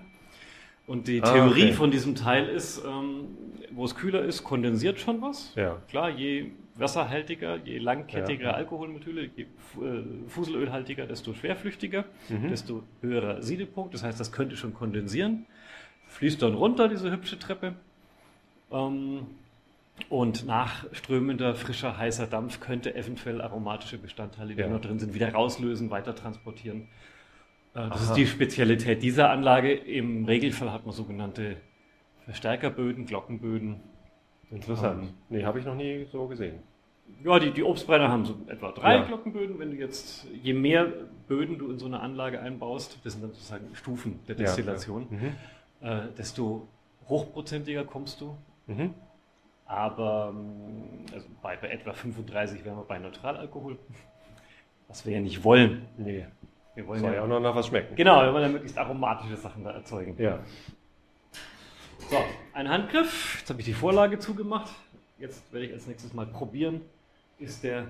Und 0.88 1.08
die 1.08 1.22
Theorie 1.22 1.64
ah, 1.64 1.66
okay. 1.66 1.74
von 1.74 1.92
diesem 1.92 2.16
Teil 2.16 2.48
ist, 2.48 2.84
ähm, 2.86 3.28
wo 3.72 3.86
es 3.86 3.96
kühler 3.96 4.24
ist, 4.24 4.44
kondensiert 4.44 5.00
schon 5.00 5.22
was. 5.22 5.54
Ja. 5.56 5.82
Klar, 5.90 6.10
je 6.10 6.52
wasserhaltiger, 6.76 7.58
je 7.64 7.80
langkettiger 7.80 8.50
ja. 8.50 8.52
Alkoholmethyle, 8.52 9.30
je 9.36 9.44
äh, 9.44 10.04
Fuselölhaltiger, 10.28 11.08
desto 11.08 11.34
schwerflüchtiger, 11.34 12.06
mhm. 12.30 12.50
desto 12.50 12.84
höherer 13.02 13.42
Siedepunkt. 13.42 13.94
Das 13.94 14.04
heißt, 14.04 14.20
das 14.20 14.32
könnte 14.32 14.58
schon 14.58 14.74
kondensieren. 14.74 15.46
Fließt 16.08 16.42
dann 16.42 16.54
runter, 16.54 16.88
diese 16.88 17.12
hübsche 17.12 17.40
Treppe. 17.40 17.74
Ähm, 18.72 19.26
und 20.10 20.46
nachströmender, 20.46 21.56
frischer, 21.56 21.98
heißer 21.98 22.28
Dampf 22.28 22.60
könnte 22.60 22.94
eventuell 22.96 23.42
aromatische 23.42 23.98
Bestandteile, 23.98 24.54
die 24.54 24.62
ja. 24.62 24.68
noch 24.68 24.82
drin 24.82 25.00
sind, 25.00 25.14
wieder 25.14 25.32
rauslösen, 25.32 25.90
weiter 25.90 26.14
transportieren. 26.14 26.90
Äh, 27.76 27.90
das 27.90 28.04
Aha. 28.04 28.04
ist 28.04 28.14
die 28.14 28.26
Spezialität 28.26 29.04
dieser 29.04 29.30
Anlage. 29.30 29.74
Im 29.74 30.26
Regelfall 30.26 30.72
hat 30.72 30.86
man 30.86 30.96
sogenannte 30.96 31.58
Verstärkerböden, 32.24 33.06
Glockenböden. 33.06 33.82
Interessant. 34.50 35.04
Ähm, 35.04 35.10
nee, 35.30 35.44
habe 35.44 35.60
ich 35.60 35.66
noch 35.66 35.76
nie 35.76 36.08
so 36.12 36.28
gesehen. 36.28 36.60
Ja, 37.24 37.38
die, 37.38 37.52
die 37.52 37.64
Obstbrenner 37.64 38.10
haben 38.10 38.26
so 38.26 38.36
etwa 38.48 38.72
drei 38.72 38.96
ja. 38.96 39.04
Glockenböden. 39.04 39.60
Wenn 39.60 39.72
du 39.72 39.78
jetzt, 39.78 40.26
je 40.42 40.54
mehr 40.54 40.92
Böden 41.28 41.60
du 41.60 41.70
in 41.70 41.78
so 41.78 41.86
eine 41.86 42.00
Anlage 42.00 42.40
einbaust, 42.40 43.00
das 43.04 43.14
sind 43.14 43.22
dann 43.22 43.32
sozusagen 43.32 43.76
Stufen 43.76 44.20
der 44.28 44.36
Destillation, 44.36 45.08
ja, 45.12 45.18
ja. 45.88 46.04
Mhm. 46.04 46.10
Äh, 46.10 46.14
desto 46.18 46.68
hochprozentiger 47.08 47.84
kommst 47.84 48.22
du. 48.22 48.36
Mhm. 48.68 48.94
Aber 49.66 50.34
ähm, 50.34 51.06
also 51.14 51.28
bei, 51.42 51.58
bei 51.58 51.70
etwa 51.70 51.94
35 51.94 52.66
wären 52.66 52.78
wir 52.78 52.84
bei 52.84 52.98
Neutralalkohol. 52.98 53.78
Was 54.88 55.06
wir 55.06 55.14
ja 55.14 55.20
nicht 55.20 55.44
wollen. 55.44 55.88
Nee. 55.98 56.26
Wir 56.76 56.86
wollen 56.88 57.00
Soll 57.00 57.12
ja, 57.12 57.16
ja 57.18 57.24
auch 57.24 57.28
noch 57.28 57.40
nach 57.40 57.56
was 57.56 57.68
schmecken. 57.68 57.96
Genau, 57.96 58.22
wir 58.22 58.34
wollen 58.34 58.44
ja 58.44 58.50
möglichst 58.50 58.78
aromatische 58.78 59.38
Sachen 59.38 59.64
da 59.64 59.72
erzeugen. 59.72 60.16
Ja. 60.22 60.40
So, 62.10 62.18
ein 62.54 62.70
Handgriff. 62.70 63.38
Jetzt 63.40 63.50
habe 63.50 63.62
ich 63.62 63.66
die 63.66 63.74
Vorlage 63.74 64.20
zugemacht. 64.20 64.72
Jetzt 65.18 65.52
werde 65.54 65.68
ich 65.68 65.74
als 65.74 65.88
nächstes 65.88 66.14
mal 66.14 66.26
probieren. 66.26 66.82
Ist 67.40 67.64
der 67.64 67.88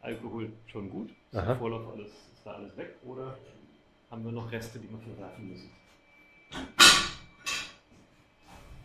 Alkohol 0.00 0.52
schon 0.66 0.88
gut? 0.88 1.10
Ist 1.10 1.38
Aha. 1.38 1.46
der 1.46 1.56
Vorlauf 1.56 1.92
alles, 1.92 2.06
ist 2.06 2.46
da 2.46 2.52
alles 2.52 2.76
weg? 2.76 2.94
Oder 3.04 3.36
haben 4.10 4.24
wir 4.24 4.32
noch 4.32 4.50
Reste, 4.52 4.78
die 4.78 4.88
wir 4.88 4.98
verwerfen 4.98 5.48
müssen? 5.48 5.70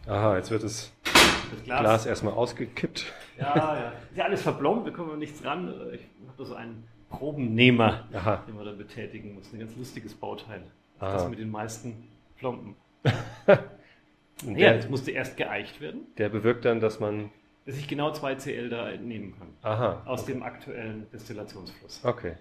Aha, 0.08 0.38
jetzt 0.38 0.50
wird 0.50 0.64
das, 0.64 0.92
das 1.04 1.64
Glas, 1.64 1.80
Glas 1.82 2.06
erstmal 2.08 2.34
ausgekippt. 2.34 3.14
Ja, 3.38 3.56
ja. 3.56 3.90
Ist 4.10 4.18
ja 4.18 4.24
alles 4.26 4.42
verblombt, 4.42 4.88
da 4.88 4.92
kommen 4.92 5.12
wir 5.12 5.18
nichts 5.18 5.46
ran. 5.46 5.68
Ich 5.94 6.02
habe 6.28 6.38
da 6.38 6.46
so 6.46 6.56
einen 6.56 6.88
Probennehmer, 7.10 8.08
Aha. 8.14 8.44
den 8.48 8.56
man 8.56 8.66
da 8.66 8.72
betätigen 8.72 9.36
muss. 9.36 9.52
Ein 9.54 9.60
ganz 9.60 9.76
lustiges 9.76 10.14
Bauteil. 10.14 10.64
Aha. 11.00 11.14
Das 11.14 11.30
mit 11.30 11.40
den 11.40 11.50
meisten 11.50 12.08
Plomben. 12.38 12.76
Und 14.46 14.58
ja, 14.58 14.74
das 14.74 14.90
musste 14.90 15.12
erst 15.12 15.36
geeicht 15.36 15.82
werden. 15.82 16.02
Der 16.18 16.30
bewirkt 16.30 16.66
dann, 16.66 16.80
dass 16.80 17.00
man. 17.00 17.32
Dass 17.66 17.78
ich 17.78 17.88
genau 17.88 18.12
2 18.12 18.36
Cl 18.36 18.70
da 18.70 18.90
entnehmen 18.90 19.34
kann. 19.38 19.50
Aha. 19.62 20.02
Aus 20.06 20.24
okay. 20.24 20.34
dem 20.34 20.44
aktuellen 20.44 21.08
Destillationsfluss. 21.12 22.02
Okay. 22.04 22.36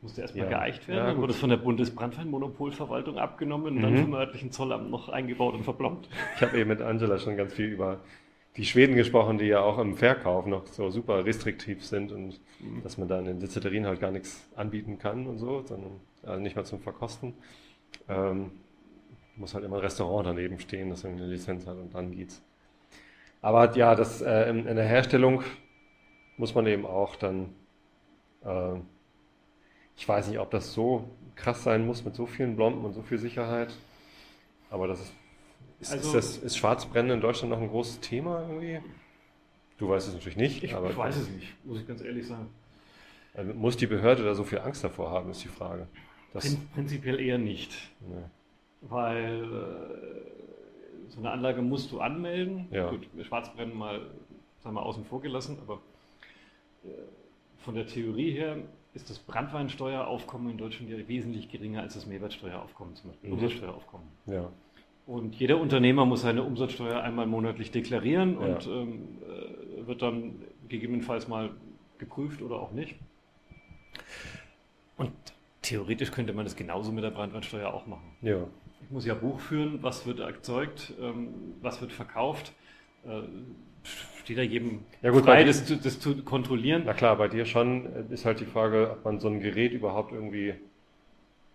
Musste 0.00 0.20
erstmal 0.20 0.44
ja. 0.44 0.58
geeicht 0.58 0.86
werden, 0.86 0.98
ja, 0.98 1.06
dann 1.06 1.16
wurde 1.16 1.32
es 1.32 1.40
von 1.40 1.50
der 1.50 1.56
Bundesbrandweinmonopolverwaltung 1.56 3.18
abgenommen 3.18 3.66
und 3.66 3.78
mhm. 3.78 3.82
dann 3.82 3.96
vom 3.96 4.14
örtlichen 4.14 4.52
Zollamt 4.52 4.90
noch 4.90 5.08
eingebaut 5.08 5.54
und 5.54 5.64
verplombt. 5.64 6.08
Ich 6.36 6.42
habe 6.42 6.56
eben 6.56 6.68
mit 6.68 6.80
Angela 6.80 7.18
schon 7.18 7.36
ganz 7.36 7.52
viel 7.52 7.66
über 7.66 7.98
die 8.56 8.64
Schweden 8.64 8.96
gesprochen, 8.96 9.38
die 9.38 9.46
ja 9.46 9.60
auch 9.60 9.78
im 9.78 9.96
Verkauf 9.96 10.46
noch 10.46 10.66
so 10.66 10.90
super 10.90 11.24
restriktiv 11.24 11.84
sind 11.84 12.10
und 12.12 12.40
mhm. 12.60 12.82
dass 12.82 12.98
man 12.98 13.08
da 13.08 13.18
in 13.18 13.26
den 13.26 13.40
Distillerin 13.40 13.86
halt 13.86 14.00
gar 14.00 14.10
nichts 14.10 14.46
anbieten 14.56 14.98
kann 14.98 15.26
und 15.26 15.38
so, 15.38 15.62
sondern 15.62 15.92
also 16.24 16.40
nicht 16.40 16.56
mal 16.56 16.64
zum 16.64 16.80
Verkosten. 16.80 17.34
Ähm, 18.08 18.50
muss 19.36 19.54
halt 19.54 19.64
immer 19.64 19.76
ein 19.76 19.82
Restaurant 19.82 20.26
daneben 20.26 20.58
stehen, 20.58 20.90
das 20.90 21.04
eine 21.04 21.26
Lizenz 21.26 21.66
hat 21.66 21.76
und 21.76 21.94
dann 21.94 22.10
geht's. 22.10 22.42
Aber 23.40 23.72
ja, 23.76 23.94
das 23.94 24.20
äh, 24.20 24.50
in, 24.50 24.66
in, 24.66 24.74
der 24.74 24.86
Herstellung 24.86 25.44
muss 26.36 26.54
man 26.56 26.66
eben 26.66 26.84
auch 26.84 27.14
dann 27.14 27.50
äh, 28.44 28.80
ich 29.98 30.08
weiß 30.08 30.28
nicht, 30.28 30.38
ob 30.38 30.50
das 30.52 30.72
so 30.72 31.10
krass 31.34 31.64
sein 31.64 31.84
muss 31.84 32.04
mit 32.04 32.14
so 32.14 32.24
vielen 32.26 32.54
Blomben 32.54 32.84
und 32.84 32.92
so 32.92 33.02
viel 33.02 33.18
Sicherheit. 33.18 33.74
Aber 34.70 34.86
das 34.86 35.00
ist. 35.00 35.12
Ist, 35.80 35.92
also, 35.92 36.08
ist, 36.08 36.14
das, 36.14 36.36
ist 36.38 36.56
Schwarzbrennen 36.56 37.12
in 37.12 37.20
Deutschland 37.20 37.50
noch 37.50 37.60
ein 37.60 37.68
großes 37.68 38.00
Thema 38.00 38.42
irgendwie? 38.42 38.80
Du 39.78 39.88
weißt 39.88 40.08
es 40.08 40.14
natürlich 40.14 40.36
nicht. 40.36 40.64
Ich, 40.64 40.74
aber 40.74 40.94
weiß 40.96 41.16
es 41.16 41.30
nicht, 41.30 41.54
muss 41.64 41.80
ich 41.80 41.86
ganz 41.86 42.02
ehrlich 42.02 42.26
sagen. 42.26 42.48
Also 43.34 43.54
muss 43.54 43.76
die 43.76 43.86
Behörde 43.86 44.24
da 44.24 44.34
so 44.34 44.42
viel 44.42 44.58
Angst 44.58 44.82
davor 44.82 45.10
haben, 45.10 45.30
ist 45.30 45.44
die 45.44 45.48
Frage. 45.48 45.86
Das 46.32 46.56
Prinzipiell 46.74 47.20
eher 47.20 47.38
nicht. 47.38 47.72
Nee. 48.00 48.24
Weil 48.82 49.44
äh, 49.44 51.10
so 51.10 51.20
eine 51.20 51.30
Anlage 51.30 51.62
musst 51.62 51.92
du 51.92 52.00
anmelden. 52.00 52.66
Ja. 52.70 52.90
Gut, 52.90 53.08
Schwarzbrennen 53.22 53.76
mal, 53.76 54.00
sagen 54.58 54.74
wir, 54.74 54.82
außen 54.84 55.04
vor 55.04 55.20
gelassen, 55.20 55.58
aber 55.62 55.80
äh, 56.84 56.88
von 57.58 57.74
der 57.74 57.86
Theorie 57.86 58.32
her 58.32 58.56
ist 58.94 59.10
das 59.10 59.18
Brandweinsteueraufkommen 59.20 60.50
in 60.50 60.58
Deutschland 60.58 60.90
ja 60.90 61.06
wesentlich 61.06 61.48
geringer 61.48 61.82
als 61.82 61.94
das 61.94 62.06
Mehrwertsteueraufkommen, 62.06 62.96
zum 62.96 63.10
Beispiel 63.10 63.30
mhm. 63.30 63.36
Umsatzsteueraufkommen. 63.36 64.08
Ja. 64.26 64.50
Und 65.08 65.36
jeder 65.36 65.58
Unternehmer 65.58 66.04
muss 66.04 66.20
seine 66.20 66.42
Umsatzsteuer 66.42 67.00
einmal 67.00 67.26
monatlich 67.26 67.70
deklarieren 67.70 68.34
ja. 68.34 68.38
und 68.40 68.66
ähm, 68.66 69.08
äh, 69.22 69.86
wird 69.86 70.02
dann 70.02 70.34
gegebenenfalls 70.68 71.28
mal 71.28 71.48
geprüft 71.96 72.42
oder 72.42 72.56
auch 72.56 72.72
nicht. 72.72 72.94
Und 74.98 75.10
theoretisch 75.62 76.10
könnte 76.10 76.34
man 76.34 76.44
das 76.44 76.56
genauso 76.56 76.92
mit 76.92 77.04
der 77.04 77.10
Brandweinsteuer 77.10 77.72
auch 77.72 77.86
machen. 77.86 78.04
Ja. 78.20 78.46
Ich 78.82 78.90
muss 78.90 79.06
ja 79.06 79.14
Buch 79.14 79.40
führen, 79.40 79.82
was 79.82 80.06
wird 80.06 80.20
erzeugt, 80.20 80.92
ähm, 81.00 81.28
was 81.62 81.80
wird 81.80 81.92
verkauft. 81.92 82.52
Äh, 83.06 83.22
steht 84.22 84.36
da 84.36 84.42
jedem 84.42 84.80
ja 85.00 85.10
gut, 85.10 85.24
frei, 85.24 85.42
das, 85.42 85.64
das, 85.64 86.00
zu 86.00 86.22
kontrollieren. 86.22 86.82
Na 86.84 86.92
klar, 86.92 87.16
bei 87.16 87.28
dir 87.28 87.46
schon 87.46 88.10
ist 88.10 88.26
halt 88.26 88.40
die 88.40 88.44
Frage, 88.44 88.90
ob 88.90 89.06
man 89.06 89.20
so 89.20 89.28
ein 89.28 89.40
Gerät 89.40 89.72
überhaupt 89.72 90.12
irgendwie 90.12 90.52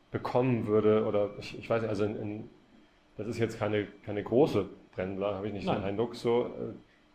bekommen 0.09 0.65
würde 0.65 1.05
oder 1.05 1.29
ich, 1.39 1.55
ich 1.59 1.69
weiß 1.69 1.83
nicht, 1.83 1.89
also 1.89 2.03
in, 2.05 2.15
in, 2.15 2.49
das 3.17 3.27
ist 3.27 3.37
jetzt 3.37 3.59
keine, 3.59 3.87
keine 4.05 4.23
große 4.23 4.67
Brennblase, 4.95 5.37
habe 5.37 5.47
ich 5.47 5.53
nicht 5.53 5.65
Nein. 5.65 5.77
den 5.77 5.85
Eindruck. 5.85 6.15
So, 6.15 6.45
äh, 6.45 6.73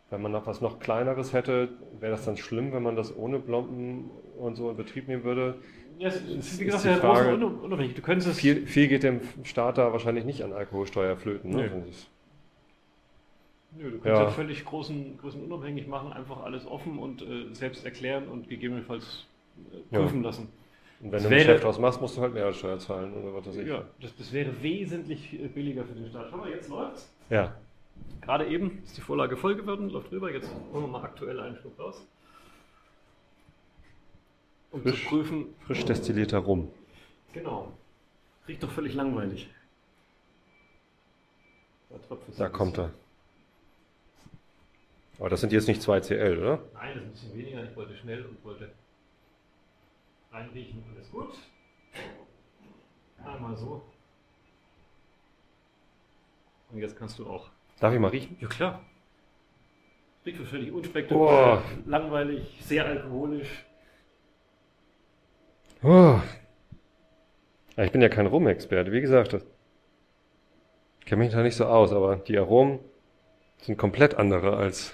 wenn 0.09 0.21
man 0.21 0.31
noch 0.31 0.47
was 0.47 0.61
noch 0.61 0.79
kleineres 0.79 1.33
hätte, 1.33 1.69
wäre 1.99 2.11
das 2.11 2.25
dann 2.25 2.37
schlimm, 2.37 2.73
wenn 2.73 2.83
man 2.83 2.95
das 2.95 3.15
ohne 3.15 3.39
Blompen 3.39 4.09
und 4.37 4.55
so 4.55 4.69
in 4.69 4.77
Betrieb 4.77 5.07
nehmen 5.07 5.23
würde? 5.23 5.55
Ja, 5.99 6.07
es 6.07 6.21
ist, 6.21 6.59
wie 6.59 6.65
gesagt, 6.65 6.85
ist 6.85 6.95
die 6.95 6.99
Frage, 6.99 7.35
unabhängig. 7.35 7.93
Du 7.93 8.01
könntest 8.01 8.29
es 8.29 8.39
viel, 8.39 8.65
viel 8.65 8.87
geht 8.87 9.03
dem 9.03 9.19
Starter 9.43 9.91
wahrscheinlich 9.91 10.23
nicht 10.23 10.43
an 10.43 10.53
Alkoholsteuer 10.53 11.17
flöten. 11.17 11.51
Ne? 11.51 11.69
Nee. 11.69 11.91
Nö, 13.77 13.91
du 13.91 13.99
kannst 13.99 14.05
ja. 14.05 14.23
ja 14.23 14.29
völlig 14.29 14.65
großen, 14.65 15.17
großen 15.17 15.43
unabhängig 15.43 15.87
machen, 15.87 16.11
einfach 16.11 16.41
alles 16.43 16.65
offen 16.65 16.97
und 16.97 17.21
äh, 17.21 17.53
selbst 17.53 17.85
erklären 17.85 18.27
und 18.29 18.49
gegebenenfalls 18.49 19.27
äh, 19.71 19.95
prüfen 19.95 20.21
ja. 20.21 20.27
lassen. 20.27 20.47
Und 21.01 21.11
wenn 21.11 21.11
das 21.11 21.23
du 21.23 21.29
ein 21.29 21.37
Geschäft 21.37 21.63
draus 21.63 21.79
machst, 21.79 22.01
musst 22.01 22.17
du 22.17 22.21
halt 22.21 22.33
Mehrwertsteuer 22.33 22.77
zahlen 22.79 23.13
oder 23.13 23.33
was 23.33 23.47
weiß 23.47 23.55
ich. 23.57 23.67
Ja, 23.67 23.85
das, 24.01 24.15
das 24.17 24.33
wäre 24.33 24.61
wesentlich 24.61 25.39
billiger 25.53 25.85
für 25.85 25.93
den 25.93 26.09
Staat. 26.09 26.27
Schau 26.29 26.37
mal, 26.37 26.49
jetzt 26.49 26.67
läuft's. 26.69 27.09
Ja. 27.29 27.55
Gerade 28.21 28.47
eben 28.47 28.81
ist 28.83 28.97
die 28.97 29.01
Vorlage 29.01 29.37
voll 29.37 29.55
geworden, 29.55 29.89
läuft 29.89 30.11
rüber. 30.11 30.31
Jetzt 30.31 30.49
holen 30.73 30.83
wir 30.83 30.87
mal 30.87 31.03
aktuell 31.03 31.39
einen 31.39 31.55
Schluck 31.57 31.79
raus. 31.79 32.05
Um 34.71 34.81
frisch, 34.81 35.03
zu 35.03 35.09
prüfen. 35.09 35.45
Frisch 35.65 35.85
destillierter 35.85 36.39
Rum. 36.39 36.69
Genau. 37.33 37.71
Riecht 38.47 38.61
doch 38.61 38.71
völlig 38.71 38.93
langweilig. 38.93 39.49
Da, 41.89 42.17
da 42.37 42.49
kommt 42.49 42.77
er. 42.77 42.91
Aber 45.17 45.29
das 45.29 45.41
sind 45.41 45.51
jetzt 45.51 45.67
nicht 45.67 45.81
2 45.81 46.01
CL, 46.01 46.37
oder? 46.37 46.59
Nein, 46.73 46.93
das 46.93 47.03
ist 47.03 47.03
ein 47.03 47.11
bisschen 47.11 47.37
weniger. 47.37 47.63
Ich 47.63 47.75
wollte 47.75 47.95
schnell 47.95 48.25
und 48.25 48.43
wollte 48.43 48.69
reinriechen. 50.31 50.83
Alles 50.93 51.11
gut. 51.11 51.33
Einmal 53.23 53.55
so. 53.55 53.81
Und 56.71 56.79
jetzt 56.79 56.97
kannst 56.97 57.17
du 57.19 57.27
auch. 57.27 57.49
Darf 57.79 57.93
ich 57.93 57.99
mal 57.99 58.09
riechen? 58.09 58.37
Ja, 58.39 58.47
klar. 58.47 58.81
Riecht 60.25 60.39
wahrscheinlich 60.39 60.71
unspektakulär, 60.71 61.63
oh. 61.63 61.89
langweilig, 61.89 62.59
sehr 62.61 62.85
alkoholisch. 62.85 63.65
Oh. 65.81 66.19
Ich 67.77 67.91
bin 67.91 68.01
ja 68.01 68.09
kein 68.09 68.27
Rum-Experte, 68.27 68.91
wie 68.91 68.99
gesagt. 68.99 69.33
Ich 70.99 71.05
kenne 71.05 71.23
mich 71.23 71.31
da 71.31 71.41
nicht 71.41 71.55
so 71.55 71.65
aus, 71.65 71.93
aber 71.93 72.17
die 72.17 72.37
Aromen 72.37 72.79
sind 73.61 73.77
komplett 73.77 74.15
andere 74.15 74.57
als 74.57 74.93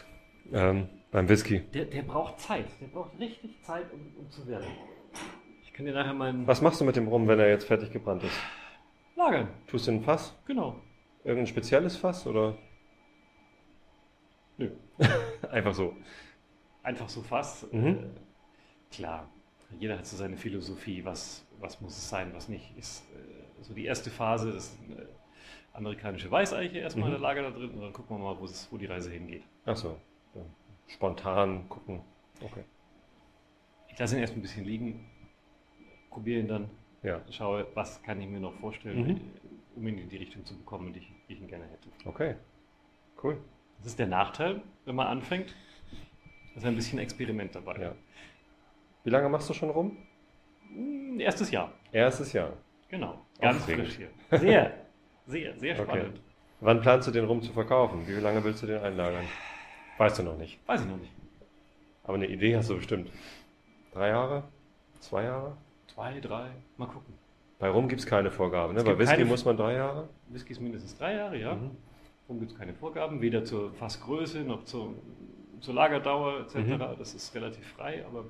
ähm, 0.53 0.89
beim 1.11 1.27
Whisky. 1.27 1.61
Der, 1.73 1.85
der 1.85 2.03
braucht 2.03 2.39
Zeit. 2.39 2.67
Der 2.79 2.87
braucht 2.87 3.19
richtig 3.19 3.61
Zeit, 3.63 3.91
um, 3.91 4.15
um 4.17 4.29
zu 4.29 4.47
werden. 4.47 4.67
Kann 5.75 5.85
dir 5.85 5.93
nachher 5.93 6.13
meinen. 6.13 6.47
Was 6.47 6.61
machst 6.61 6.79
du 6.79 6.85
mit 6.85 6.95
dem 6.95 7.07
Rum, 7.07 7.27
wenn 7.27 7.39
er 7.39 7.49
jetzt 7.49 7.65
fertig 7.65 7.91
gebrannt 7.91 8.23
ist? 8.23 8.37
Lagern. 9.15 9.49
Tust 9.67 9.87
du 9.87 9.91
in 9.91 9.97
ein 9.97 10.03
Fass? 10.03 10.33
Genau. 10.45 10.81
Irgendein 11.23 11.47
spezielles 11.47 11.97
Fass 11.97 12.25
oder? 12.25 12.57
Nö. 14.57 14.71
Einfach 15.51 15.73
so. 15.73 15.95
Einfach 16.83 17.09
so 17.09 17.21
Fass. 17.21 17.67
Mhm. 17.71 17.87
Äh, 17.87 18.95
klar. 18.95 19.29
Jeder 19.79 19.97
hat 19.97 20.05
so 20.05 20.15
seine 20.15 20.37
Philosophie, 20.37 21.03
was, 21.03 21.45
was 21.59 21.81
muss 21.81 21.97
es 21.97 22.09
sein, 22.09 22.31
was 22.33 22.47
nicht. 22.47 22.77
Ist 22.77 23.03
äh, 23.13 23.63
so 23.63 23.73
die 23.73 23.85
erste 23.85 24.09
Phase 24.09 24.51
ist 24.51 24.77
eine 24.83 25.07
amerikanische 25.73 26.31
Weißeiche 26.31 26.77
erstmal 26.77 27.09
mhm. 27.09 27.13
der 27.13 27.21
Lager 27.21 27.41
da 27.41 27.49
drin 27.51 27.71
und 27.71 27.81
dann 27.81 27.91
gucken 27.91 28.17
wir 28.17 28.23
mal, 28.23 28.39
wo, 28.39 28.45
es, 28.45 28.71
wo 28.71 28.77
die 28.77 28.85
Reise 28.85 29.11
hingeht. 29.11 29.43
Ach 29.65 29.75
so 29.75 29.97
spontan 30.87 31.67
gucken. 31.69 32.01
Okay. 32.41 32.63
Ich 33.87 33.99
lasse 33.99 34.15
ihn 34.15 34.21
erst 34.21 34.35
ein 34.35 34.41
bisschen 34.41 34.65
liegen, 34.65 35.09
probiere 36.15 36.39
ihn 36.39 36.47
dann, 36.47 36.69
ja. 37.03 37.21
schaue, 37.29 37.67
was 37.73 38.01
kann 38.01 38.21
ich 38.21 38.27
mir 38.29 38.39
noch 38.39 38.53
vorstellen, 38.53 39.05
mhm. 39.05 39.21
um 39.75 39.85
ihn 39.85 39.97
in 39.97 40.07
die 40.07 40.15
Richtung 40.15 40.45
zu 40.45 40.55
bekommen, 40.55 40.93
die 40.93 40.99
ich, 40.99 41.11
die 41.27 41.33
ich 41.33 41.41
ihn 41.41 41.47
gerne 41.47 41.65
hätte. 41.65 41.89
Okay, 42.05 42.35
cool. 43.21 43.37
Das 43.79 43.87
ist 43.87 43.99
der 43.99 44.07
Nachteil, 44.07 44.61
wenn 44.85 44.95
man 44.95 45.07
anfängt. 45.07 45.53
Da 46.53 46.59
ist 46.59 46.65
ein 46.65 46.75
bisschen 46.75 46.99
Experiment 46.99 47.53
dabei. 47.53 47.81
Ja. 47.81 47.91
Wie 49.03 49.09
lange 49.09 49.27
machst 49.27 49.49
du 49.49 49.53
schon 49.53 49.69
rum? 49.69 49.97
Hm, 50.69 51.19
erstes 51.19 51.51
Jahr. 51.51 51.73
Erstes 51.91 52.31
Jahr. 52.31 52.53
Genau. 52.87 53.19
Ganz 53.41 53.57
Aufregend. 53.57 53.87
frisch 53.87 53.97
hier. 53.97 54.39
Sehr, 54.39 54.73
sehr, 55.27 55.59
sehr 55.59 55.75
spannend. 55.75 56.13
Okay. 56.13 56.19
Wann 56.61 56.79
planst 56.79 57.09
du 57.09 57.11
den 57.11 57.25
rum 57.25 57.41
zu 57.41 57.51
verkaufen? 57.51 58.07
Wie 58.07 58.13
lange 58.13 58.41
willst 58.41 58.63
du 58.63 58.67
den 58.67 58.79
einlagern? 58.79 59.25
Weißt 59.97 60.17
du 60.19 60.23
noch 60.23 60.37
nicht? 60.37 60.65
Weiß 60.65 60.79
ich 60.79 60.87
noch 60.87 60.97
nicht. 60.97 61.11
Aber 62.05 62.13
eine 62.13 62.27
Idee 62.27 62.55
hast 62.55 62.69
du 62.69 62.77
bestimmt. 62.77 63.11
Drei 63.91 64.07
Jahre? 64.07 64.43
Zwei 65.01 65.23
Jahre? 65.23 65.57
Zwei, 65.95 66.19
drei, 66.19 66.49
mal 66.75 66.87
gucken. 66.87 67.13
Bei 67.57 67.69
Rum 67.69 67.87
gibt 67.87 68.01
es 68.01 68.05
keine 68.05 68.29
Vorgabe, 68.29 68.73
ne? 68.73 68.83
Bei 68.83 68.99
Whisky 68.99 69.23
muss 69.23 69.45
man 69.45 69.55
drei 69.55 69.75
Jahre? 69.75 70.09
Whisky 70.27 70.51
ist 70.51 70.59
mindestens 70.59 70.97
drei 70.97 71.15
Jahre, 71.15 71.39
ja. 71.39 71.55
Mhm. 71.55 71.71
Rum 72.27 72.39
gibt 72.39 72.51
es 72.51 72.57
keine 72.57 72.73
Vorgaben, 72.73 73.21
weder 73.21 73.45
zur 73.45 73.71
Fassgröße 73.71 74.39
noch 74.41 74.65
zur, 74.65 74.93
zur 75.61 75.73
Lagerdauer 75.73 76.41
etc. 76.41 76.55
Mhm. 76.55 76.79
Das 76.99 77.13
ist 77.13 77.33
relativ 77.33 77.65
frei, 77.65 78.03
aber 78.05 78.25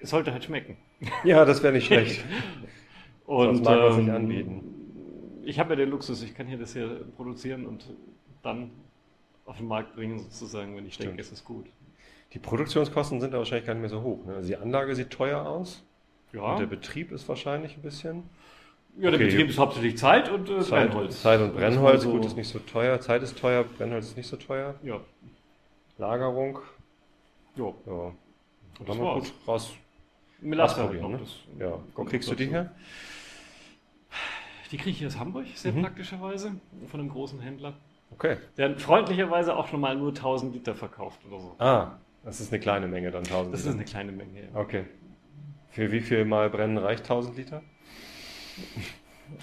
es 0.00 0.08
sollte 0.08 0.32
halt 0.32 0.44
schmecken. 0.44 0.78
Ja, 1.24 1.44
das 1.44 1.62
wäre 1.62 1.74
nicht 1.74 1.86
schlecht. 1.86 2.24
und 3.26 3.56
Sonst 3.56 3.64
mag 3.64 3.78
man 3.78 3.86
ähm, 3.92 4.04
sich 4.04 4.12
anbieten. 4.12 4.62
Ich 5.44 5.58
habe 5.58 5.70
ja 5.70 5.76
den 5.76 5.90
Luxus, 5.90 6.22
ich 6.22 6.34
kann 6.34 6.46
hier 6.46 6.56
das 6.56 6.72
hier 6.72 7.04
produzieren 7.16 7.66
und 7.66 7.84
dann 8.42 8.70
auf 9.44 9.58
den 9.58 9.68
Markt 9.68 9.94
bringen, 9.94 10.18
sozusagen, 10.20 10.74
wenn 10.74 10.86
ich 10.86 10.94
Stimmt. 10.94 11.10
denke, 11.10 11.22
es 11.22 11.32
ist 11.32 11.44
gut. 11.44 11.66
Die 12.32 12.38
Produktionskosten 12.38 13.20
sind 13.20 13.34
da 13.34 13.38
wahrscheinlich 13.38 13.66
gar 13.66 13.74
nicht 13.74 13.82
mehr 13.82 13.90
so 13.90 14.00
hoch. 14.02 14.24
Ne? 14.24 14.36
Also 14.36 14.48
die 14.48 14.56
Anlage 14.56 14.94
sieht 14.94 15.10
teuer 15.10 15.46
aus. 15.46 15.84
Ja. 16.32 16.40
Und 16.42 16.60
der 16.60 16.66
Betrieb 16.66 17.12
ist 17.12 17.28
wahrscheinlich 17.28 17.76
ein 17.76 17.82
bisschen. 17.82 18.24
Ja, 18.98 19.10
der 19.10 19.14
okay. 19.20 19.28
Betrieb 19.28 19.48
ist 19.50 19.58
hauptsächlich 19.58 19.96
Zeit 19.98 20.30
und 20.30 20.48
äh, 20.48 20.60
Zeit, 20.60 20.90
Brennholz. 20.90 21.20
Zeit 21.22 21.40
und 21.40 21.54
Brennholz, 21.54 22.02
so 22.02 22.10
gut, 22.10 22.24
ist 22.24 22.36
nicht 22.36 22.48
so 22.48 22.58
teuer. 22.60 22.98
Zeit 23.00 23.22
ist 23.22 23.38
teuer, 23.38 23.64
Brennholz 23.64 24.06
ist 24.06 24.16
nicht 24.16 24.26
so 24.28 24.36
teuer. 24.36 24.74
Ja. 24.82 25.00
Lagerung. 25.98 26.58
Jo. 27.56 27.74
Ja. 27.86 27.92
Und 28.78 28.88
dann 28.88 28.98
mal 28.98 29.14
gut 29.20 29.32
raus. 29.46 29.74
Melasse 30.40 30.82
halt 30.82 31.00
ne? 31.02 31.20
Ja. 31.58 31.78
Wo 31.94 32.04
kriegst 32.04 32.30
du 32.30 32.34
die 32.34 32.46
her? 32.46 32.72
Die 34.70 34.76
kriege 34.76 34.90
ich 34.90 35.06
aus 35.06 35.18
Hamburg, 35.18 35.46
sehr 35.54 35.72
Mhm. 35.72 35.82
praktischerweise, 35.82 36.52
von 36.88 37.00
einem 37.00 37.08
großen 37.08 37.40
Händler. 37.40 37.74
Okay. 38.10 38.36
Der 38.56 38.78
freundlicherweise 38.78 39.56
auch 39.56 39.68
schon 39.68 39.80
mal 39.80 39.96
nur 39.96 40.12
1000 40.14 40.54
Liter 40.54 40.74
verkauft 40.74 41.20
oder 41.28 41.40
so. 41.40 41.54
Ah, 41.58 41.92
das 42.24 42.40
ist 42.40 42.52
eine 42.52 42.60
kleine 42.60 42.88
Menge 42.88 43.10
dann 43.10 43.24
1000 43.24 43.52
Das 43.54 43.60
ist 43.60 43.66
Liter. 43.66 43.76
eine 43.76 43.84
kleine 43.84 44.12
Menge. 44.12 44.40
Ja. 44.42 44.48
Okay. 44.60 44.84
Für 45.76 45.92
wie 45.92 46.00
viel 46.00 46.24
Mal 46.24 46.48
brennen 46.48 46.78
reicht 46.78 47.02
1000 47.02 47.36
Liter? 47.36 47.62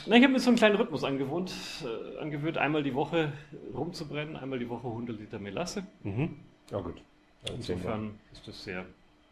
Na, 0.08 0.16
ich 0.16 0.24
habe 0.24 0.34
mir 0.34 0.40
so 0.40 0.50
einen 0.50 0.58
kleinen 0.58 0.78
Rhythmus 0.78 1.04
angewohnt, 1.04 1.54
äh, 1.86 2.18
angewöhnt, 2.18 2.58
einmal 2.58 2.82
die 2.82 2.96
Woche 2.96 3.32
rumzubrennen, 3.72 4.36
einmal 4.36 4.58
die 4.58 4.68
Woche 4.68 4.88
100 4.88 5.20
Liter 5.20 5.38
Melasse. 5.38 5.86
Mhm. 6.02 6.40
Ja, 6.72 6.80
gut. 6.80 7.04
Wir. 7.44 7.54
Insofern 7.54 8.20
ist 8.32 8.48
das 8.48 8.64
sehr 8.64 8.84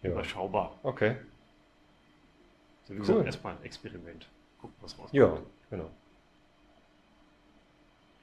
Ja. 0.04 0.12
überschaubar. 0.12 0.78
Okay. 0.84 1.16
So, 2.84 2.94
wie 2.94 2.98
Cool. 3.00 3.06
gesagt, 3.08 3.26
erstmal 3.26 3.56
ein 3.58 3.64
Experiment. 3.64 4.28
Gucken, 4.60 4.76
was 4.82 4.92
rauskommt. 4.92 5.14
Ja, 5.14 5.40
genau. 5.72 5.90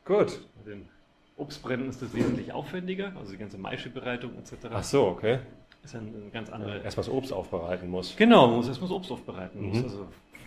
Gut. 0.04 0.40
Bei 0.64 0.70
den 0.70 0.88
Obstbrennen 1.36 1.88
ist 1.88 2.00
das 2.00 2.14
wesentlich 2.14 2.52
aufwendiger, 2.52 3.12
also 3.16 3.32
die 3.32 3.38
ganze 3.38 3.58
Maischebereitung 3.58 4.38
etc. 4.38 4.52
Ach 4.70 4.84
so, 4.84 5.08
okay. 5.08 5.40
Ist 5.88 5.94
ein, 5.94 6.06
ein 6.26 6.32
ganz 6.32 6.50
andere. 6.50 6.82
Erst 6.82 6.98
was 6.98 7.08
Obst 7.08 7.32
aufbereiten 7.32 7.88
muss. 7.90 8.14
Genau, 8.16 8.46
man 8.46 8.56
muss 8.56 8.68
erstmal 8.68 8.88
das 8.88 8.96
Obst 8.96 9.10
aufbereiten. 9.10 9.60
Mhm. 9.62 9.68
muss 9.68 9.82
also 9.82 10.06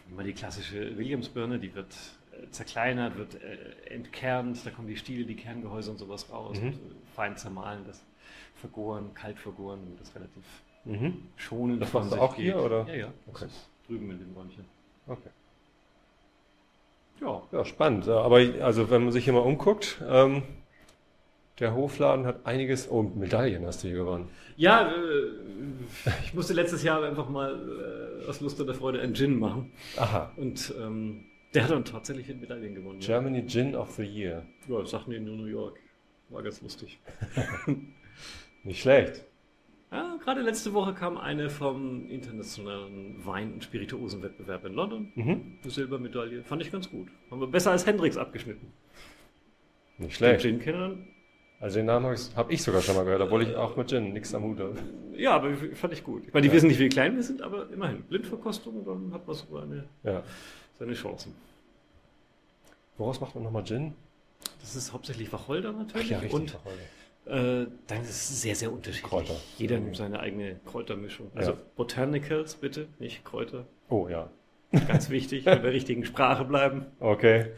immer 0.09 0.23
die 0.23 0.33
klassische 0.33 0.97
Williams-Birne, 0.97 1.59
die 1.59 1.73
wird 1.73 1.93
äh, 2.33 2.49
zerkleinert, 2.51 3.17
wird 3.17 3.35
äh, 3.35 3.89
entkernt, 3.93 4.65
da 4.65 4.69
kommen 4.71 4.87
die 4.87 4.97
Stiele, 4.97 5.25
die 5.25 5.35
Kerngehäuse 5.35 5.91
und 5.91 5.97
sowas 5.97 6.31
raus 6.31 6.59
Mhm. 6.59 6.67
und 6.67 6.73
äh, 6.73 6.77
fein 7.15 7.35
zermahlen, 7.37 7.83
das 7.87 8.01
vergoren, 8.55 9.13
kalt 9.13 9.37
vergoren, 9.39 9.79
damit 9.83 9.99
das 10.01 10.15
relativ 10.15 10.43
Mhm. 10.83 11.27
schonend 11.35 11.81
Das 11.81 11.93
machst 11.93 12.09
du 12.09 12.13
sich 12.15 12.21
auch 12.21 12.35
hier, 12.35 12.57
oder? 12.57 12.87
Ja, 12.87 12.93
ja. 12.95 13.07
Okay. 13.27 13.45
Das 13.45 13.51
ist 13.51 13.69
drüben 13.87 14.09
in 14.09 14.17
dem 14.19 14.33
Räumchen. 14.35 14.65
Okay. 15.07 15.29
Ja. 17.21 17.41
Ja, 17.51 17.65
spannend. 17.65 18.07
Aber 18.07 18.37
also 18.61 18.89
wenn 18.89 19.03
man 19.03 19.11
sich 19.11 19.25
hier 19.25 19.33
mal 19.33 19.39
umguckt, 19.41 20.01
ähm, 20.09 20.41
der 21.61 21.73
Hofladen 21.75 22.25
hat 22.25 22.45
einiges. 22.45 22.89
Oh, 22.91 23.03
Medaillen 23.03 23.65
hast 23.65 23.83
du 23.83 23.87
hier 23.87 23.97
gewonnen. 23.97 24.27
Ja, 24.57 24.91
äh, 24.91 24.95
ich 26.25 26.33
musste 26.33 26.53
letztes 26.53 26.83
Jahr 26.83 27.03
einfach 27.03 27.29
mal 27.29 28.21
äh, 28.23 28.27
aus 28.27 28.41
Lust 28.41 28.59
oder 28.59 28.73
Freude 28.73 28.99
einen 28.99 29.13
Gin 29.15 29.39
machen. 29.39 29.71
Aha. 29.97 30.31
Und 30.35 30.73
ähm, 30.79 31.25
der 31.53 31.63
hat 31.63 31.71
dann 31.71 31.85
tatsächlich 31.85 32.27
den 32.27 32.39
Medaillen 32.41 32.75
gewonnen. 32.75 32.99
ja. 32.99 33.07
Germany 33.07 33.45
Gin 33.47 33.75
of 33.75 33.91
the 33.91 34.03
Year. 34.03 34.43
Ja, 34.67 34.79
das 34.79 34.91
sagten 34.91 35.11
die 35.11 35.17
in 35.17 35.25
New 35.25 35.45
York. 35.45 35.79
War 36.29 36.41
ganz 36.43 36.61
lustig. 36.61 36.99
Nicht 38.63 38.81
schlecht. 38.81 39.23
Ja, 39.91 40.17
gerade 40.23 40.41
letzte 40.41 40.73
Woche 40.73 40.93
kam 40.93 41.17
eine 41.17 41.49
vom 41.49 42.07
internationalen 42.09 43.25
Wein- 43.25 43.53
und 43.53 43.63
Spirituosenwettbewerb 43.63 44.63
in 44.65 44.73
London. 44.73 45.11
Mhm. 45.15 45.57
Eine 45.61 45.71
Silbermedaille. 45.71 46.43
Fand 46.43 46.61
ich 46.61 46.71
ganz 46.71 46.89
gut. 46.89 47.09
Haben 47.29 47.41
wir 47.41 47.47
besser 47.47 47.71
als 47.71 47.85
Hendrix 47.85 48.15
abgeschnitten. 48.15 48.71
Nicht 49.97 50.11
Den 50.11 50.15
schlecht. 50.15 50.41
Gin-Kennern. 50.43 51.07
Also 51.61 51.77
den 51.77 51.85
Namen 51.85 52.05
habe 52.07 52.15
ich, 52.15 52.35
hab 52.35 52.51
ich 52.51 52.63
sogar 52.63 52.81
schon 52.81 52.95
mal 52.95 53.03
gehört, 53.05 53.21
obwohl 53.21 53.43
ich 53.43 53.55
auch 53.55 53.75
mit 53.75 53.87
Gin 53.87 54.13
nichts 54.13 54.33
am 54.33 54.43
Hut 54.43 54.59
habe. 54.59 54.75
Ja, 55.15 55.33
aber 55.35 55.53
fand 55.75 55.93
ich 55.93 56.03
gut. 56.03 56.23
Ich 56.27 56.33
meine, 56.33 56.41
die 56.41 56.47
Ja. 56.49 56.53
wissen 56.55 56.67
nicht, 56.67 56.79
wie 56.79 56.89
klein 56.89 57.15
wir 57.15 57.21
sind, 57.23 57.41
aber 57.43 57.69
immerhin. 57.71 58.01
Blindverkostung, 58.03 58.83
dann 58.83 59.13
hat 59.13 59.27
man 59.27 59.35
so 59.35 59.57
eine, 59.57 59.83
Ja. 60.03 60.23
seine 60.79 60.93
Chancen. 60.93 61.35
Woraus 62.97 63.21
macht 63.21 63.35
man 63.35 63.43
nochmal 63.43 63.63
Gin? 63.63 63.93
Das 64.59 64.75
ist 64.75 64.91
hauptsächlich 64.91 65.31
Wacholder 65.31 65.71
natürlich. 65.71 66.09
ja, 66.09 66.19
richtig. 66.19 66.33
Und 66.33 66.57
Äh, 67.27 67.67
dann 67.85 68.01
ist 68.01 68.09
es 68.09 68.41
sehr, 68.41 68.55
sehr 68.55 68.71
unterschiedlich. 68.73 69.07
Kräuter. 69.07 69.35
Jeder 69.59 69.79
nimmt 69.79 69.95
seine 69.95 70.19
eigene 70.19 70.59
Kräutermischung. 70.65 71.29
Also 71.35 71.51
Ja. 71.51 71.57
Botanicals 71.75 72.55
bitte, 72.55 72.87
nicht 72.97 73.23
Kräuter. 73.23 73.67
Oh 73.89 74.07
ja. 74.09 74.31
Ganz 74.87 75.11
wichtig, 75.11 75.45
bei 75.45 75.53
der 75.55 75.71
richtigen 75.71 76.03
Sprache 76.03 76.45
bleiben. 76.45 76.87
Okay. 76.99 77.51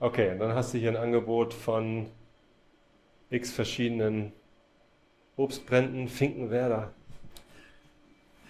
Okay, 0.00 0.32
und 0.32 0.38
dann 0.38 0.54
hast 0.54 0.72
du 0.72 0.78
hier 0.78 0.88
ein 0.88 0.96
Angebot 0.96 1.52
von 1.52 2.06
x 3.28 3.52
verschiedenen 3.52 4.32
Obstbränden, 5.36 6.08
Finkenwerder. 6.08 6.92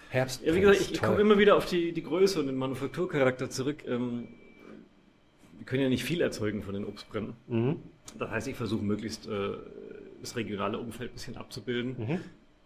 Herbst. 0.09 0.41
Ja, 0.43 0.55
wie 0.55 0.61
gesagt, 0.61 0.79
ich, 0.81 0.91
ich 0.93 1.01
komme 1.01 1.19
immer 1.21 1.37
wieder 1.37 1.55
auf 1.57 1.65
die, 1.65 1.91
die 1.91 2.03
Größe 2.03 2.39
und 2.39 2.47
den 2.47 2.55
Manufakturcharakter 2.55 3.49
zurück. 3.49 3.83
Ähm, 3.85 4.29
wir 5.57 5.65
können 5.65 5.83
ja 5.83 5.89
nicht 5.89 6.03
viel 6.03 6.21
erzeugen 6.21 6.63
von 6.63 6.73
den 6.73 6.85
Obstbränden. 6.85 7.35
Mhm. 7.47 7.79
Das 8.17 8.29
heißt, 8.29 8.47
ich 8.47 8.55
versuche 8.55 8.83
möglichst 8.83 9.27
äh, 9.27 9.51
das 10.21 10.35
regionale 10.35 10.79
Umfeld 10.79 11.11
ein 11.11 11.13
bisschen 11.13 11.37
abzubilden. 11.37 11.95
Mhm. 11.97 12.19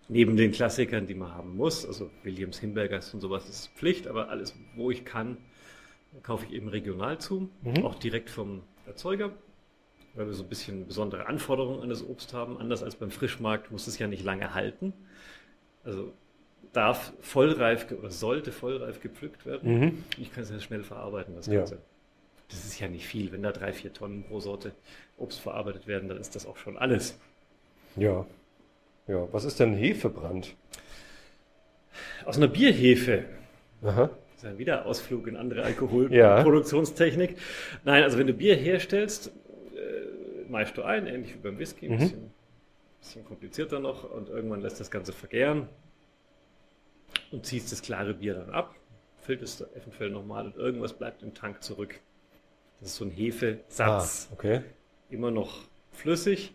Neben 0.08 0.38
den 0.38 0.52
Klassikern, 0.52 1.08
die 1.08 1.16
man 1.16 1.34
haben 1.34 1.58
muss, 1.58 1.86
also 1.88 2.12
Williams, 2.24 2.60
Himbergers 2.60 3.14
und 3.16 3.22
sowas 3.22 3.50
ist 3.50 3.70
Pflicht, 3.76 4.08
aber 4.08 4.30
alles, 4.30 4.56
wo 4.76 4.92
ich 4.92 5.04
kann, 5.06 5.38
kaufe 6.22 6.46
ich 6.48 6.54
eben 6.54 6.68
regional 6.68 7.18
zu, 7.18 7.50
Mhm. 7.64 7.84
auch 7.84 7.96
direkt 7.96 8.30
vom 8.30 8.62
Erzeuger, 8.88 9.32
weil 10.14 10.28
wir 10.28 10.34
so 10.34 10.44
ein 10.44 10.50
bisschen 10.50 10.88
besondere 10.88 11.28
Anforderungen 11.28 11.82
an 11.82 11.90
das 11.90 12.04
Obst 12.08 12.34
haben. 12.34 12.58
Anders 12.58 12.84
als 12.84 12.96
beim 12.96 13.12
Frischmarkt 13.12 13.72
muss 13.72 13.88
es 13.88 14.00
ja 14.00 14.08
nicht 14.08 14.24
lange 14.24 14.54
halten. 14.54 14.94
Also 15.84 16.14
darf 16.74 17.14
vollreif 17.22 17.88
oder 17.92 18.12
sollte 18.12 18.52
vollreif 18.52 19.00
gepflückt 19.02 19.46
werden. 19.46 19.80
Mhm. 19.80 20.04
Ich 20.18 20.34
kann 20.34 20.44
es 20.44 20.50
ja 20.50 20.60
schnell 20.60 20.84
verarbeiten, 20.84 21.36
das 21.36 21.48
Ja. 21.48 21.60
Ganze. 21.60 21.78
Das 22.50 22.64
ist 22.64 22.80
ja 22.80 22.88
nicht 22.88 23.08
viel. 23.08 23.32
Wenn 23.32 23.42
da 23.42 23.52
drei, 23.52 23.74
vier 23.74 23.92
Tonnen 23.92 24.24
pro 24.24 24.40
Sorte 24.40 24.72
Obst 25.18 25.40
verarbeitet 25.40 25.88
werden, 25.88 26.10
dann 26.10 26.18
ist 26.20 26.36
das 26.36 26.46
auch 26.46 26.58
schon 26.58 26.78
alles. 26.78 27.18
Ja. 27.96 28.26
Ja, 29.08 29.28
was 29.32 29.46
ist 29.46 29.60
denn 29.60 29.74
Hefebrand? 29.76 30.56
Aus 32.26 32.38
einer 32.38 32.48
Bierhefe. 32.48 33.26
Aha. 33.84 34.10
Ist 34.46 34.52
ja 34.52 34.58
wieder 34.60 34.86
Ausflug 34.86 35.26
in 35.28 35.38
andere 35.38 35.62
Ja. 35.62 35.66
Alkoholproduktionstechnik. 35.66 37.36
Nein, 37.84 38.04
also 38.04 38.18
wenn 38.20 38.28
du 38.28 38.34
Bier 38.34 38.56
herstellst, 38.56 39.28
äh, 39.76 40.50
maischst 40.50 40.78
du 40.78 40.84
ein, 40.84 41.08
ähnlich 41.08 41.34
wie 41.34 41.40
beim 41.40 41.58
Whisky, 41.58 41.88
ein 41.88 41.94
Mhm. 41.94 41.98
bisschen, 41.98 42.32
bisschen 43.00 43.26
komplizierter 43.26 43.80
noch 43.80 44.10
und 44.12 44.30
irgendwann 44.30 44.62
lässt 44.62 44.80
das 44.80 44.92
Ganze 44.92 45.14
vergären 45.14 45.68
und 47.32 47.44
ziehst 47.46 47.72
das 47.72 47.82
klare 47.82 48.14
Bier 48.14 48.36
dann 48.36 48.52
ab, 48.52 48.76
filterst 49.18 49.62
es 49.62 49.68
eventuell 49.76 50.12
nochmal 50.12 50.46
und 50.46 50.58
irgendwas 50.58 50.94
bleibt 50.94 51.24
im 51.24 51.34
Tank 51.34 51.64
zurück. 51.64 52.00
Das 52.82 52.90
ist 52.90 52.98
so 52.98 53.06
ein 53.06 53.12
Hefesatz. 53.12 54.28
Ah, 54.30 54.34
okay. 54.34 54.62
Immer 55.10 55.32
noch 55.32 55.62
flüssig, 55.92 56.54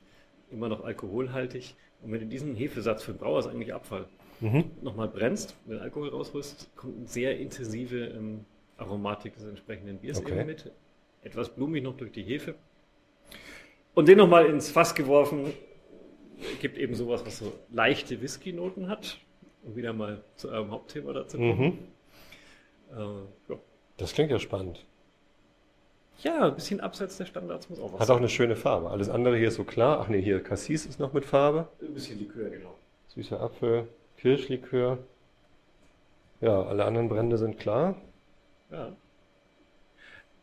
immer 0.53 0.69
noch 0.69 0.85
alkoholhaltig. 0.85 1.75
Und 2.03 2.13
wenn 2.13 2.21
du 2.21 2.27
diesen 2.27 2.55
Hefesatz 2.55 3.03
für 3.03 3.13
den 3.13 3.19
Brauer 3.19 3.41
ist 3.41 3.47
eigentlich 3.49 3.75
Abfall 3.75 4.07
Mhm. 4.41 4.65
nochmal 4.83 5.09
brennst, 5.09 5.57
den 5.67 5.79
Alkohol 5.79 6.09
rausholst, 6.09 6.71
kommt 6.77 6.97
eine 6.97 7.07
sehr 7.07 7.39
intensive 7.39 8.07
ähm, 8.07 8.45
Aromatik 8.79 9.35
des 9.35 9.45
entsprechenden 9.45 9.99
Biers 9.99 10.19
Okay. 10.19 10.33
eben 10.39 10.47
mit. 10.47 10.71
Etwas 11.23 11.51
blumig 11.51 11.83
noch 11.83 11.97
durch 11.97 12.13
die 12.13 12.23
Hefe. 12.23 12.55
Und 13.95 14.09
den 14.09 14.17
nochmal 14.19 14.47
ins 14.47 14.71
Fass 14.71 14.95
geworfen, 14.95 15.53
gibt 16.61 16.79
eben 16.79 16.95
sowas, 16.95 17.25
was 17.27 17.39
so 17.39 17.53
leichte 17.71 18.23
Whisky-Noten 18.23 18.89
hat. 18.89 19.19
Um 19.63 19.77
wieder 19.77 19.93
mal 19.93 20.25
zu 20.37 20.49
eurem 20.49 20.71
Hauptthema 20.71 21.13
dazu 21.13 21.37
kommen. 21.37 21.59
Mhm. 21.59 22.99
Äh, 22.99 23.53
ja. 23.53 23.59
Das 23.99 24.15
klingt 24.15 24.31
ja 24.31 24.39
spannend. 24.39 24.87
ja, 26.23 26.47
ein 26.49 26.55
bisschen 26.55 26.81
abseits 26.81 27.19
der 27.19 27.27
Standards 27.27 27.69
muss 27.69 27.79
auch 27.79 27.93
was 27.93 28.01
Hat 28.01 28.11
auch 28.11 28.17
eine 28.17 28.31
schöne 28.31 28.57
Farbe. 28.57 28.89
Alles 28.89 29.11
andere 29.11 29.37
hier 29.37 29.49
ist 29.49 29.57
so 29.57 29.65
klar. 29.65 30.01
Ach 30.01 30.09
nee, 30.09 30.23
hier 30.23 30.43
Cassis 30.43 30.87
ist 30.87 30.99
noch 30.99 31.13
mit 31.13 31.27
Farbe. 31.27 31.69
Ein 31.83 31.93
bisschen 31.93 32.19
Likör, 32.19 32.49
genau. 32.49 32.75
Süßer 33.09 33.39
Apfel, 33.39 33.87
Kirschlikör. 34.21 34.99
Ja, 36.41 36.63
alle 36.63 36.85
anderen 36.85 37.09
Brände 37.09 37.39
sind 37.39 37.59
klar. 37.59 37.97
Ja. 38.71 38.93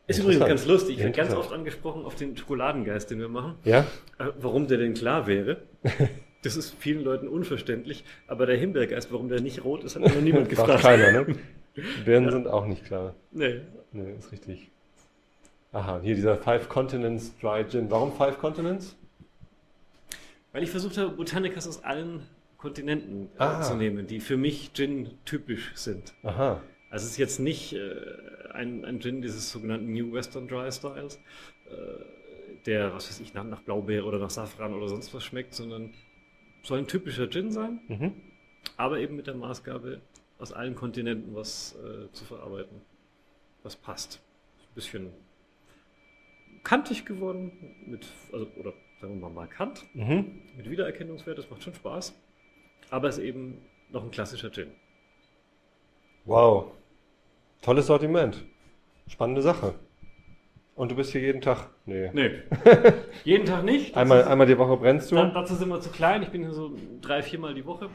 Ist 0.08 0.20
übrigens 0.20 0.46
ganz 0.46 0.66
lustig. 0.66 0.98
Ich 0.98 1.04
werde 1.04 1.16
ganz 1.18 1.34
oft 1.34 1.52
angesprochen 1.52 2.06
auf 2.06 2.16
den 2.16 2.38
Schokoladengeist, 2.38 3.12
den 3.12 3.20
wir 3.20 3.28
machen. 3.28 3.56
Ja? 3.66 3.82
Äh, 4.20 4.28
Warum 4.40 4.68
der 4.68 4.78
denn 4.78 4.94
klar 4.94 5.28
wäre, 5.28 5.58
das 6.44 6.56
ist 6.56 6.76
vielen 6.80 7.04
Leuten 7.04 7.28
unverständlich. 7.28 8.04
Aber 8.28 8.46
der 8.46 8.58
Himbeergeist, 8.58 9.12
warum 9.12 9.28
der 9.28 9.42
nicht 9.42 9.64
rot 9.64 9.84
ist, 9.84 9.96
hat 9.96 10.04
noch 10.04 10.22
niemand 10.22 10.48
Fragt 10.54 10.68
gefragt. 10.72 10.84
keiner, 10.84 11.12
ne? 11.12 11.36
Die 11.76 11.82
Birnen 12.06 12.32
sind 12.32 12.48
auch 12.48 12.66
nicht 12.66 12.86
klar. 12.86 13.16
Nee. 13.32 13.62
Nee, 13.92 14.14
ist 14.18 14.32
richtig. 14.32 14.70
Aha, 15.74 16.00
hier 16.02 16.16
dieser 16.16 16.38
Five 16.38 16.70
Continents 16.70 17.34
Dry 17.40 17.66
Gin. 17.68 17.92
Warum 17.92 18.14
Five 18.14 18.40
Continents? 18.40 18.96
Weil 20.54 20.64
ich 20.64 20.72
versucht 20.72 20.98
habe, 20.98 21.12
Botanicas 21.12 21.68
aus 21.68 21.84
allen 21.84 22.22
Kontinenten 22.58 23.28
äh, 23.38 23.44
Ah. 23.44 23.62
zu 23.62 23.76
nehmen, 23.76 24.08
die 24.08 24.20
für 24.20 24.38
mich 24.38 24.72
Gin 24.74 25.12
typisch 25.26 25.72
sind. 25.76 26.14
Aha. 26.24 26.62
Also 26.90 27.06
es 27.06 27.12
ist 27.12 27.18
jetzt 27.18 27.40
nicht 27.40 27.74
äh, 27.74 27.92
ein, 28.54 28.86
ein 28.86 29.00
Gin 29.02 29.22
dieses 29.22 29.52
sogenannten 29.52 29.92
New 29.94 30.12
Western 30.14 30.48
Dry 30.48 30.72
Styles, 30.72 31.18
äh, 31.70 31.74
der, 32.66 32.94
was 32.94 33.10
weiß 33.10 33.20
ich, 33.20 33.34
nach, 33.34 33.44
nach 33.44 33.62
Blaubeere 33.62 34.06
oder 34.06 34.20
nach 34.20 34.30
Safran 34.30 34.74
oder 34.74 34.88
sonst 34.88 35.14
was 35.14 35.24
schmeckt, 35.24 35.54
sondern 35.54 35.94
soll 36.64 36.80
ein 36.80 36.88
typischer 36.88 37.30
Gin 37.30 37.52
sein, 37.52 37.80
Mhm. 37.88 38.14
aber 38.78 39.00
eben 39.00 39.16
mit 39.16 39.28
der 39.28 39.36
Maßgabe, 39.36 40.02
aus 40.40 40.52
allen 40.54 40.76
Kontinenten 40.76 41.36
was 41.36 41.76
äh, 41.84 42.12
zu 42.12 42.26
verarbeiten, 42.26 42.82
was 43.64 43.76
passt. 43.76 44.22
Ein 44.62 44.76
bisschen 44.76 45.10
kantig 46.64 47.06
geworden, 47.06 47.52
mit, 47.86 48.08
also, 48.32 48.48
oder 48.58 48.74
sagen 49.00 49.16
wir 49.20 49.30
mal 49.30 49.34
markant, 49.34 49.86
Mhm. 49.94 50.42
mit 50.58 50.70
Wiedererkennungswert, 50.70 51.38
das 51.38 51.50
macht 51.50 51.64
schon 51.64 51.74
Spaß, 51.74 52.14
aber 52.90 53.10
ist 53.10 53.20
eben 53.20 53.62
noch 53.90 54.04
ein 54.04 54.12
klassischer 54.12 54.52
Gin. 54.52 54.72
Wow. 56.26 56.72
Tolles 57.62 57.88
Sortiment. 57.88 58.44
Spannende 59.08 59.42
Sache. 59.42 59.74
Und 60.76 60.92
du 60.92 60.96
bist 60.96 61.12
hier 61.12 61.22
jeden 61.22 61.42
Tag? 61.42 61.70
Nee. 61.86 62.12
Nee. 62.14 62.30
Jeden 63.24 63.46
Tag 63.46 63.64
nicht. 63.64 63.92
Das 63.96 64.02
Einmal, 64.02 64.24
einmal 64.26 64.46
die 64.46 64.58
Woche 64.60 64.78
brennst 64.78 65.10
du? 65.12 65.16
Da, 65.16 65.26
dazu 65.32 65.56
sind 65.56 65.70
wir 65.70 65.82
zu 65.82 65.90
klein. 65.90 66.22
Ich 66.22 66.30
bin 66.30 66.42
hier 66.44 66.54
so 66.54 66.72
drei, 67.02 67.24
viermal 67.24 67.56
die 67.56 67.66
Woche. 67.66 67.90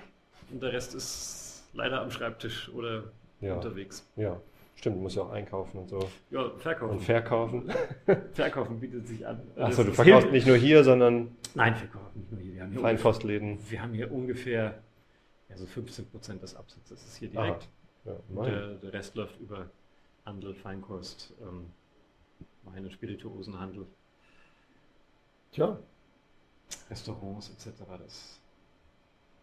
Und 0.51 0.61
der 0.63 0.73
Rest 0.73 0.95
ist 0.97 1.65
leider 1.75 2.01
am 2.03 2.11
Schreibtisch 2.11 2.69
oder 2.75 3.05
Ja. 3.41 3.55
unterwegs. 3.55 4.05
Ja, 4.17 4.41
stimmt, 4.75 4.97
du 4.97 5.01
musst 5.01 5.15
ja 5.15 5.23
auch 5.23 5.31
einkaufen 5.31 5.79
und 5.79 5.89
so. 5.91 6.01
Ja, 6.33 6.51
verkaufen. 6.59 6.91
Und 6.97 7.01
verkaufen. 7.05 7.73
verkaufen 8.33 8.81
bietet 8.81 9.07
sich 9.07 9.25
an. 9.25 9.41
Achso, 9.57 9.85
Das- 9.85 9.87
du 9.87 9.93
verkaufst 10.03 10.31
nicht 10.33 10.47
nur 10.49 10.57
hier, 10.57 10.83
sondern 10.83 11.37
Nein, 11.55 11.75
nicht 12.15 12.31
nur 12.31 12.41
hier. 12.41 12.55
Wir 12.55 12.63
haben 12.63 12.73
hier, 12.73 13.71
wir 13.71 13.83
haben 13.83 13.95
hier 13.95 14.13
ungefähr 14.13 14.83
also 15.53 15.67
15 15.67 16.07
Prozent 16.11 16.43
des 16.43 16.57
Absatzes 16.57 17.05
ist 17.05 17.17
hier 17.17 17.29
direkt. 17.29 17.69
Ja, 18.05 18.17
der, 18.45 18.75
der 18.75 18.93
Rest 18.93 19.15
läuft 19.15 19.39
über 19.39 19.71
Handel, 20.25 20.55
Feinkost, 20.55 21.35
ähm, 21.41 21.71
Wein- 22.65 22.85
und 22.85 22.93
Spirituosenhandel, 22.93 23.87
Tja, 25.53 25.79
Restaurants 26.89 27.51
etc. 27.51 27.83
Das 27.99 28.41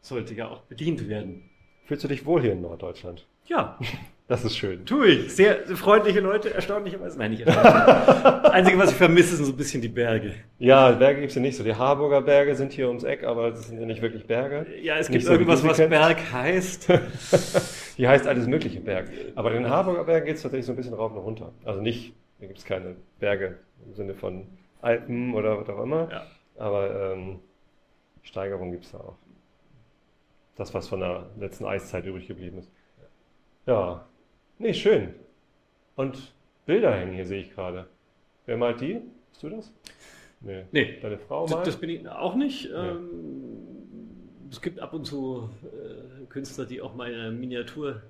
sollte 0.02 0.34
ja 0.34 0.48
auch 0.50 0.62
bedient 0.62 1.08
werden. 1.08 1.50
fühlst 1.86 2.04
du 2.04 2.08
dich 2.08 2.26
wohl 2.26 2.42
hier 2.42 2.54
in 2.54 2.62
Norddeutschland? 2.62 3.28
Ja, 3.46 3.80
Das 4.30 4.46
ist 4.46 4.56
schön. 4.56 4.86
tue 4.86 5.08
ich. 5.08 5.36
Sehr 5.36 5.66
freundliche 5.76 6.20
Leute, 6.20 6.54
erstaunlicherweise. 6.54 7.18
Nein, 7.18 7.32
nicht 7.32 7.48
erstaunlicherweise. 7.48 8.54
Einzige, 8.54 8.78
was 8.78 8.92
ich 8.92 8.96
vermisse, 8.98 9.36
sind 9.36 9.46
so 9.46 9.52
ein 9.54 9.58
bisschen 9.58 9.82
die 9.82 9.88
Berge. 9.88 10.36
Ja, 10.60 10.92
Berge 10.92 11.22
gibt 11.22 11.32
es 11.32 11.36
ja 11.36 11.42
nicht 11.42 11.58
so. 11.58 11.64
Die 11.64 11.74
Harburger 11.74 12.22
Berge 12.22 12.54
sind 12.54 12.72
hier 12.72 12.90
ums 12.90 13.04
Eck, 13.04 13.24
aber 13.24 13.50
das 13.50 13.68
sind 13.68 13.80
ja 13.80 13.88
nicht 13.88 14.04
wirklich 14.04 14.28
Berge. 14.28 14.68
Ja, 14.84 14.98
es 14.98 15.10
Nicht 15.10 15.14
gibt 15.14 15.26
so, 15.26 15.32
irgendwas, 15.32 15.64
was 15.64 15.78
kennst. 15.78 15.90
Berg 15.90 16.32
heißt. 16.32 16.88
Hier 17.96 18.08
heißt 18.08 18.28
alles 18.28 18.46
mögliche 18.46 18.80
Berg. 18.82 19.10
Aber 19.34 19.50
den 19.50 19.68
Harburger 19.68 20.04
Bergen 20.04 20.28
geht 20.28 20.36
es 20.36 20.44
tatsächlich 20.44 20.68
so 20.68 20.74
ein 20.74 20.76
bisschen 20.76 20.94
rauf 20.94 21.12
und 21.12 21.18
runter. 21.18 21.52
Also 21.66 21.82
nicht, 21.82 22.14
hier 22.38 22.48
gibt 22.48 22.60
es 22.60 22.66
keine 22.66 22.98
Berge 23.20 23.58
im 23.84 23.96
Sinne 23.96 24.14
von 24.14 24.46
Alpen 24.82 25.34
oder 25.34 25.60
was 25.60 25.68
auch 25.70 25.82
immer. 25.82 26.08
Ja. 26.12 26.28
Aber 26.60 27.14
ähm, 27.14 27.40
Steigerung 28.22 28.72
gibt 28.72 28.86
es 28.86 28.92
da 28.92 29.00
auch. 29.00 29.18
Das, 30.56 30.72
was 30.76 30.88
von 30.88 31.00
der 31.00 31.26
letzten 31.40 31.66
Eiszeit 31.66 32.06
übrig 32.06 32.28
geblieben 32.28 32.60
ist. 32.60 32.72
Ja. 33.66 34.06
Nee, 34.60 34.74
schön. 34.74 35.14
Und 35.96 36.34
Bilder 36.66 36.94
hängen 36.96 37.14
hier, 37.14 37.26
sehe 37.26 37.42
ich 37.42 37.52
gerade. 37.54 37.88
Wer 38.46 38.58
malt 38.58 38.82
die? 38.82 39.02
Bist 39.32 39.44
du 39.44 39.50
das? 39.50 39.72
Nee. 40.42 40.66
Nee, 40.72 41.00
Deine 41.02 41.18
Frau 41.18 41.44
das, 41.44 41.52
malt? 41.52 41.68
das 41.68 41.78
bin 41.78 41.90
ich 41.90 42.08
auch 42.08 42.36
nicht. 42.36 42.70
Ähm, 42.74 43.08
es 44.52 44.62
gibt 44.62 44.80
ab 44.80 44.94
und 44.94 45.06
zu 45.06 45.50
äh, 45.64 46.26
Künstler, 46.26 46.66
die 46.66 46.82
auch 46.82 46.96
mal 46.96 47.12
in 47.12 47.20
einem 47.20 47.40
Miniaturraum 47.40 48.02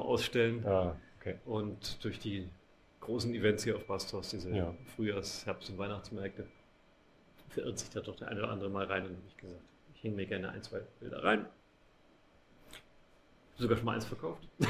ausstellen. 0.00 0.64
ah, 0.66 0.96
okay. 1.20 1.36
Und 1.46 2.02
durch 2.04 2.18
die 2.18 2.48
großen 3.00 3.34
Events 3.34 3.64
hier 3.64 3.76
auf 3.76 3.84
Bastos, 3.86 4.30
diese 4.30 4.50
Ja. 4.54 4.74
Frühjahrs-, 4.96 5.44
Herbst- 5.46 5.70
und 5.70 5.78
Weihnachtsmärkte, 5.78 6.46
verirrt 7.48 7.78
sich 7.78 7.90
da 7.90 8.00
doch 8.00 8.16
der 8.16 8.28
eine 8.28 8.40
oder 8.40 8.50
andere 8.50 8.70
mal 8.70 8.86
rein. 8.86 9.02
Und 9.02 9.10
habe 9.16 9.22
ich 9.28 9.36
gesagt, 9.36 9.60
ich 9.94 10.02
hänge 10.04 10.16
mir 10.16 10.26
gerne 10.26 10.50
ein, 10.50 10.62
zwei 10.62 10.80
Bilder 11.00 11.22
rein. 11.22 11.46
Sogar 13.56 13.76
schon 13.76 13.86
mal 13.86 13.94
eins 13.94 14.04
verkauft. 14.04 14.48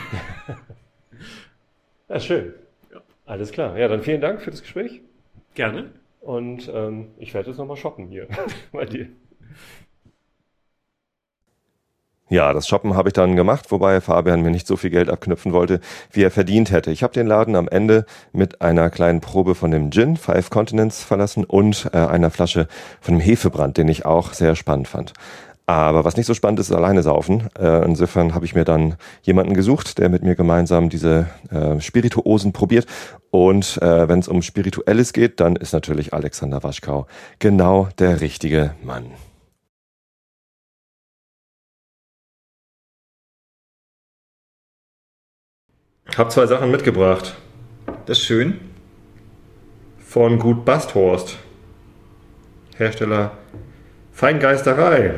Ja, 2.09 2.21
schön. 2.21 2.53
Ja. 2.92 3.01
Alles 3.25 3.53
klar. 3.53 3.79
Ja, 3.79 3.88
dann 3.88 4.03
vielen 4.03 4.21
Dank 4.21 4.42
für 4.42 4.51
das 4.51 4.61
Gespräch. 4.61 5.01
Gerne. 5.55 5.92
Und 6.21 6.71
ähm, 6.73 7.09
ich 7.18 7.33
werde 7.33 7.49
jetzt 7.49 7.59
nochmal 7.59 7.79
shoppen 7.79 8.09
hier 8.09 8.29
bei 8.73 8.85
dir. 8.85 9.09
Ja, 12.29 12.55
das 12.55 12.66
Shoppen 12.66 12.97
habe 12.97 13.11
ich 13.11 13.12
dann 13.12 13.37
gemacht, 13.37 13.71
wobei 13.71 14.01
Fabian 14.01 14.40
mir 14.40 14.51
nicht 14.51 14.66
so 14.66 14.77
viel 14.77 14.88
Geld 14.88 15.11
abknüpfen 15.11 15.53
wollte, 15.53 15.81
wie 16.12 16.23
er 16.23 16.31
verdient 16.31 16.71
hätte. 16.71 16.90
Ich 16.90 17.03
habe 17.03 17.12
den 17.12 17.27
Laden 17.27 17.57
am 17.57 17.68
Ende 17.68 18.07
mit 18.33 18.62
einer 18.62 18.88
kleinen 18.88 19.21
Probe 19.21 19.55
von 19.55 19.71
dem 19.71 19.90
Gin 19.90 20.16
Five 20.16 20.49
Continents 20.49 21.05
verlassen 21.05 21.45
und 21.45 21.90
äh, 21.92 21.99
einer 21.99 22.31
Flasche 22.31 22.68
von 23.03 23.16
dem 23.16 23.21
Hefebrand, 23.21 23.77
den 23.77 23.88
ich 23.88 24.07
auch 24.07 24.33
sehr 24.33 24.55
spannend 24.55 24.88
fand. 24.88 25.12
Aber 25.66 26.05
was 26.05 26.16
nicht 26.16 26.27
so 26.27 26.35
spannend 26.35 26.61
ist, 26.61 26.70
ist 26.70 26.75
alleine 26.77 27.03
saufen. 27.03 27.48
Äh, 27.59 27.85
insofern 27.85 28.35
habe 28.35 28.44
ich 28.44 28.55
mir 28.55 28.64
dann 28.64 28.96
jemanden 29.22 29.55
gesucht, 29.55 29.98
der 29.98 30.09
mit 30.09 30.22
mir 30.22 30.35
gemeinsam 30.35 30.88
diese 30.88 31.29
äh, 31.51 31.81
Spirituosen 31.81 32.53
probiert. 32.53 32.87
Und 33.31 33.81
äh, 33.81 34.09
wenn 34.09 34.18
es 34.18 34.29
um 34.29 34.42
Spirituelles 34.42 35.12
geht, 35.12 35.40
dann 35.40 35.57
ist 35.57 35.72
natürlich 35.72 36.12
Alexander 36.12 36.62
Waschkau 36.62 37.07
genau 37.38 37.88
der 37.98 38.20
richtige 38.20 38.75
Mann. 38.83 39.07
Hab 46.16 46.31
zwei 46.31 46.46
Sachen 46.46 46.70
mitgebracht 46.70 47.37
Das 48.05 48.18
ist 48.18 48.25
schön. 48.25 48.61
von 49.98 50.38
Gut 50.38 50.64
Basthorst. 50.66 51.38
Hersteller 52.77 53.31
Feingeisterei. 54.12 55.14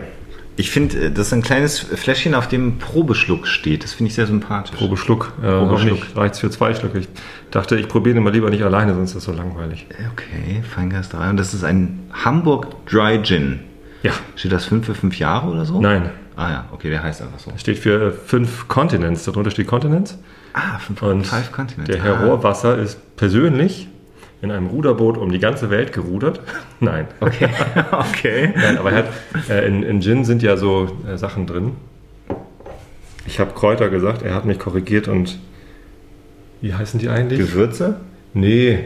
Ich 0.56 0.70
finde, 0.70 1.10
das 1.10 1.28
ist 1.28 1.32
ein 1.32 1.42
kleines 1.42 1.80
Fläschchen, 1.80 2.34
auf 2.34 2.46
dem 2.46 2.78
Probeschluck 2.78 3.48
steht. 3.48 3.82
Das 3.82 3.92
finde 3.92 4.10
ich 4.10 4.14
sehr 4.14 4.26
sympathisch. 4.26 4.76
Probeschluck. 4.76 5.32
Äh, 5.42 5.46
Probeschluck. 5.46 5.98
Reicht's 6.14 6.38
für 6.38 6.50
zwei 6.50 6.74
Schlücke. 6.74 7.00
Ich 7.00 7.08
dachte, 7.50 7.76
ich 7.76 7.88
probiere 7.88 8.14
den 8.14 8.22
mal 8.22 8.32
lieber 8.32 8.50
nicht 8.50 8.62
alleine, 8.62 8.94
sonst 8.94 9.10
ist 9.10 9.16
das 9.16 9.24
so 9.24 9.32
langweilig. 9.32 9.86
Okay, 10.12 10.62
Feingeisterei. 10.62 11.30
Und 11.30 11.38
das 11.38 11.54
ist 11.54 11.64
ein 11.64 12.08
Hamburg 12.12 12.86
Dry 12.86 13.20
Gin. 13.22 13.60
Ja. 14.04 14.12
Steht 14.36 14.52
das 14.52 14.66
5 14.66 14.86
für 14.86 14.94
5 14.94 15.18
Jahre 15.18 15.48
oder 15.48 15.64
so? 15.64 15.80
Nein. 15.80 16.10
Ah 16.36 16.50
ja, 16.50 16.64
okay, 16.72 16.90
der 16.90 17.02
heißt 17.02 17.22
einfach 17.22 17.38
so. 17.38 17.52
Steht 17.56 17.78
für 17.78 18.08
äh, 18.08 18.12
fünf 18.12 18.68
Continents. 18.68 19.24
Darunter 19.24 19.50
steht 19.50 19.66
Continents. 19.66 20.18
Ah, 20.52 20.78
5 20.78 21.02
Und 21.02 21.26
Five 21.26 21.52
Continents. 21.52 21.90
der 21.90 22.02
Herr 22.02 22.18
ah, 22.18 22.26
Rohrwasser 22.26 22.78
ist 22.78 23.16
persönlich 23.16 23.88
in 24.44 24.50
einem 24.52 24.68
Ruderboot 24.68 25.16
um 25.16 25.32
die 25.32 25.38
ganze 25.40 25.70
Welt 25.70 25.92
gerudert. 25.92 26.40
Nein. 26.80 27.08
Okay, 27.20 27.48
okay. 27.90 28.52
Nein, 28.54 28.78
aber 28.78 28.92
er 28.92 28.98
hat, 28.98 29.06
äh, 29.48 29.66
in, 29.66 29.82
in 29.82 30.00
Gin 30.00 30.24
sind 30.24 30.42
ja 30.42 30.56
so 30.56 30.88
äh, 31.10 31.16
Sachen 31.16 31.46
drin. 31.46 31.72
Ich 33.26 33.40
habe 33.40 33.52
Kräuter 33.54 33.88
gesagt, 33.88 34.22
er 34.22 34.34
hat 34.34 34.44
mich 34.44 34.58
korrigiert 34.58 35.08
und 35.08 35.38
wie 36.60 36.74
heißen 36.74 37.00
die 37.00 37.08
eigentlich? 37.08 37.40
Gewürze? 37.40 38.00
Nee, 38.34 38.84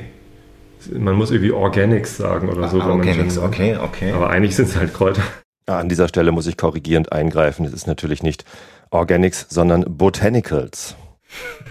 man 0.93 1.17
muss 1.17 1.31
irgendwie 1.31 1.51
Organics 1.53 2.17
sagen 2.17 2.49
oder 2.49 2.69
so. 2.69 2.77
ah, 2.79 2.81
wenn 2.83 2.89
man 2.89 2.99
Organics, 3.01 3.35
Gin- 3.35 3.45
okay, 3.45 3.77
okay. 3.77 4.13
Aber 4.13 4.31
eigentlich 4.31 4.55
sind 4.55 4.69
es 4.69 4.77
halt 4.77 4.95
Kräuter. 4.95 5.23
An 5.67 5.89
dieser 5.89 6.09
Stelle 6.09 6.33
muss 6.33 6.47
ich 6.47 6.57
korrigierend 6.57 7.13
eingreifen. 7.13 7.67
Es 7.67 7.73
ist 7.73 7.87
natürlich 7.87 8.23
nicht 8.23 8.45
Organics, 8.91 9.47
sondern 9.51 9.85
Botanicals. 9.87 10.95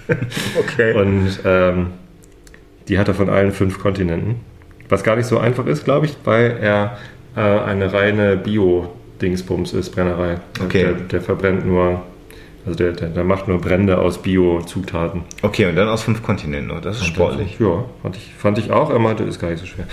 okay. 0.60 0.94
Und 0.94 1.40
ähm, 1.46 1.94
die 2.88 2.98
hat 3.00 3.08
er 3.08 3.14
von 3.14 3.30
allen 3.30 3.52
fünf 3.52 3.80
Kontinenten. 3.80 4.36
Was 4.90 5.04
gar 5.04 5.16
nicht 5.16 5.26
so 5.26 5.38
einfach 5.38 5.66
ist, 5.66 5.84
glaube 5.84 6.06
ich, 6.06 6.16
weil 6.24 6.58
er 6.62 6.98
äh, 7.36 7.42
eine 7.42 7.92
reine 7.92 8.38
Bio-Dingsbums 8.38 9.74
ist, 9.74 9.92
Brennerei. 9.92 10.38
Okay. 10.64 10.84
Der, 10.84 10.94
der 10.94 11.22
verbrennt 11.22 11.66
nur, 11.66 12.02
also 12.66 12.78
der, 12.78 12.94
der, 12.94 13.10
der 13.10 13.24
macht 13.24 13.48
nur 13.48 13.60
Brände 13.60 13.98
aus 13.98 14.22
Bio-Zutaten. 14.22 15.24
okay, 15.42 15.66
und 15.66 15.76
dann 15.76 15.90
aus 15.90 16.04
fünf 16.04 16.24
Kontinenten. 16.24 16.72
Oh, 16.72 16.80
das 16.80 16.98
ist 16.98 17.06
sportlich. 17.06 17.58
Ja, 17.60 17.84
fand 18.02 18.16
ich, 18.16 18.32
fand 18.38 18.58
ich 18.58 18.72
auch. 18.72 18.90
Er 18.90 19.00
meinte, 19.00 19.24
ist 19.24 19.40
gar 19.40 19.50
nicht 19.50 19.60
so 19.60 19.66
schwer. 19.66 19.86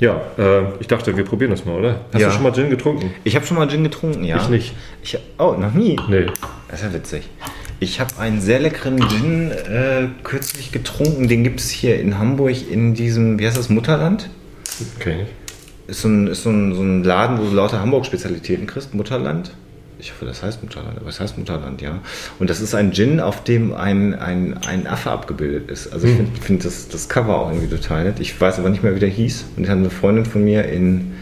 Ja, 0.00 0.20
äh, 0.38 0.62
ich 0.80 0.86
dachte, 0.86 1.14
wir 1.16 1.24
probieren 1.24 1.50
das 1.50 1.64
mal, 1.66 1.78
oder? 1.78 2.00
Hast 2.12 2.20
Ja. 2.22 2.28
du 2.28 2.34
schon 2.34 2.42
mal 2.42 2.52
Gin 2.54 2.70
getrunken? 2.70 3.12
Ich 3.22 3.36
habe 3.36 3.44
schon 3.46 3.58
mal 3.58 3.68
Gin 3.68 3.84
getrunken, 3.84 4.24
ja. 4.24 4.38
Ich 4.38 4.48
nicht. 4.48 4.74
Ich, 5.02 5.18
oh, 5.38 5.54
noch 5.58 5.74
nie. 5.74 5.96
Nee. 6.08 6.26
Das 6.68 6.80
ist 6.80 6.86
ja 6.86 6.94
witzig. 6.94 7.28
Ich 7.82 7.98
habe 7.98 8.18
einen 8.18 8.42
sehr 8.42 8.60
leckeren 8.60 9.00
Gin 9.08 9.50
äh, 9.50 10.08
kürzlich 10.22 10.70
getrunken. 10.70 11.28
Den 11.28 11.42
gibt 11.44 11.60
es 11.60 11.70
hier 11.70 11.98
in 11.98 12.18
Hamburg 12.18 12.70
in 12.70 12.92
diesem, 12.92 13.38
wie 13.38 13.46
heißt 13.46 13.56
das, 13.56 13.70
Mutterland? 13.70 14.28
Okay. 14.98 15.24
Ist 15.86 16.02
so 16.02 16.08
ein, 16.08 16.26
ist 16.26 16.42
so 16.42 16.50
ein, 16.50 16.74
so 16.74 16.82
ein 16.82 17.02
Laden, 17.02 17.38
wo 17.38 17.44
du 17.44 17.54
lauter 17.54 17.80
Hamburg-Spezialitäten 17.80 18.66
kriegst. 18.66 18.92
Mutterland. 18.92 19.52
Ich 19.98 20.12
hoffe, 20.12 20.26
das 20.26 20.42
heißt 20.42 20.62
Mutterland, 20.62 20.98
aber 20.98 21.08
es 21.08 21.20
heißt 21.20 21.38
Mutterland, 21.38 21.80
ja. 21.80 22.00
Und 22.38 22.50
das 22.50 22.60
ist 22.60 22.74
ein 22.74 22.92
Gin, 22.92 23.18
auf 23.18 23.44
dem 23.44 23.72
ein, 23.72 24.14
ein, 24.14 24.58
ein 24.66 24.86
Affe 24.86 25.10
abgebildet 25.10 25.70
ist. 25.70 25.90
Also 25.90 26.06
ich 26.06 26.16
finde 26.16 26.40
find 26.40 26.64
das, 26.66 26.88
das 26.88 27.08
Cover 27.08 27.38
auch 27.38 27.50
irgendwie 27.50 27.74
total 27.74 28.04
nett. 28.04 28.20
Ich 28.20 28.38
weiß 28.38 28.58
aber 28.58 28.68
nicht 28.68 28.82
mehr, 28.82 28.94
wie 28.94 29.00
der 29.00 29.08
hieß. 29.08 29.46
Und 29.56 29.64
die 29.64 29.70
hat 29.70 29.78
eine 29.78 29.90
Freundin 29.90 30.26
von 30.26 30.44
mir 30.44 30.66
in 30.66 31.12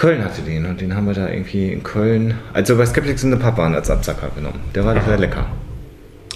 Köln 0.00 0.24
hatte 0.24 0.40
den. 0.40 0.64
Und 0.64 0.80
den 0.80 0.96
haben 0.96 1.06
wir 1.06 1.12
da 1.12 1.28
irgendwie 1.28 1.70
in 1.70 1.82
Köln, 1.82 2.38
also 2.54 2.74
bei 2.78 2.86
Skeptics 2.86 3.22
in 3.22 3.32
the 3.32 3.36
Pub 3.36 3.58
waren, 3.58 3.74
als 3.74 3.90
Absacker 3.90 4.30
genommen. 4.34 4.58
Der 4.74 4.86
war 4.86 4.98
sehr 5.02 5.18
lecker. 5.18 5.44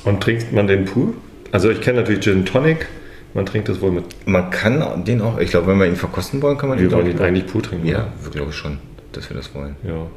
Und 0.04 0.22
trinkt 0.22 0.52
man 0.52 0.66
den 0.66 0.84
pur? 0.84 1.14
Also 1.50 1.70
ich 1.70 1.80
kenne 1.80 2.00
natürlich 2.00 2.22
Gin 2.22 2.44
Tonic. 2.44 2.86
Man 3.32 3.46
trinkt 3.46 3.70
das 3.70 3.80
wohl 3.80 3.90
mit. 3.90 4.04
Man 4.26 4.50
kann 4.50 5.04
den 5.06 5.22
auch, 5.22 5.38
ich 5.38 5.48
glaube, 5.48 5.68
wenn 5.68 5.78
wir 5.78 5.86
ihn 5.86 5.96
verkosten 5.96 6.42
wollen, 6.42 6.58
kann 6.58 6.68
man 6.68 6.78
Wir 6.78 6.88
den 6.88 6.92
wollen 6.92 7.04
glaub 7.06 7.14
ihn 7.14 7.20
ich, 7.20 7.26
eigentlich 7.26 7.46
pur 7.46 7.62
trinken. 7.62 7.86
Ja, 7.86 8.08
wir 8.22 8.30
glaube 8.30 8.50
ich 8.50 8.56
schon, 8.56 8.76
dass 9.12 9.30
wir 9.30 9.36
das 9.36 9.54
wollen. 9.54 9.76
Ja. 9.82 10.08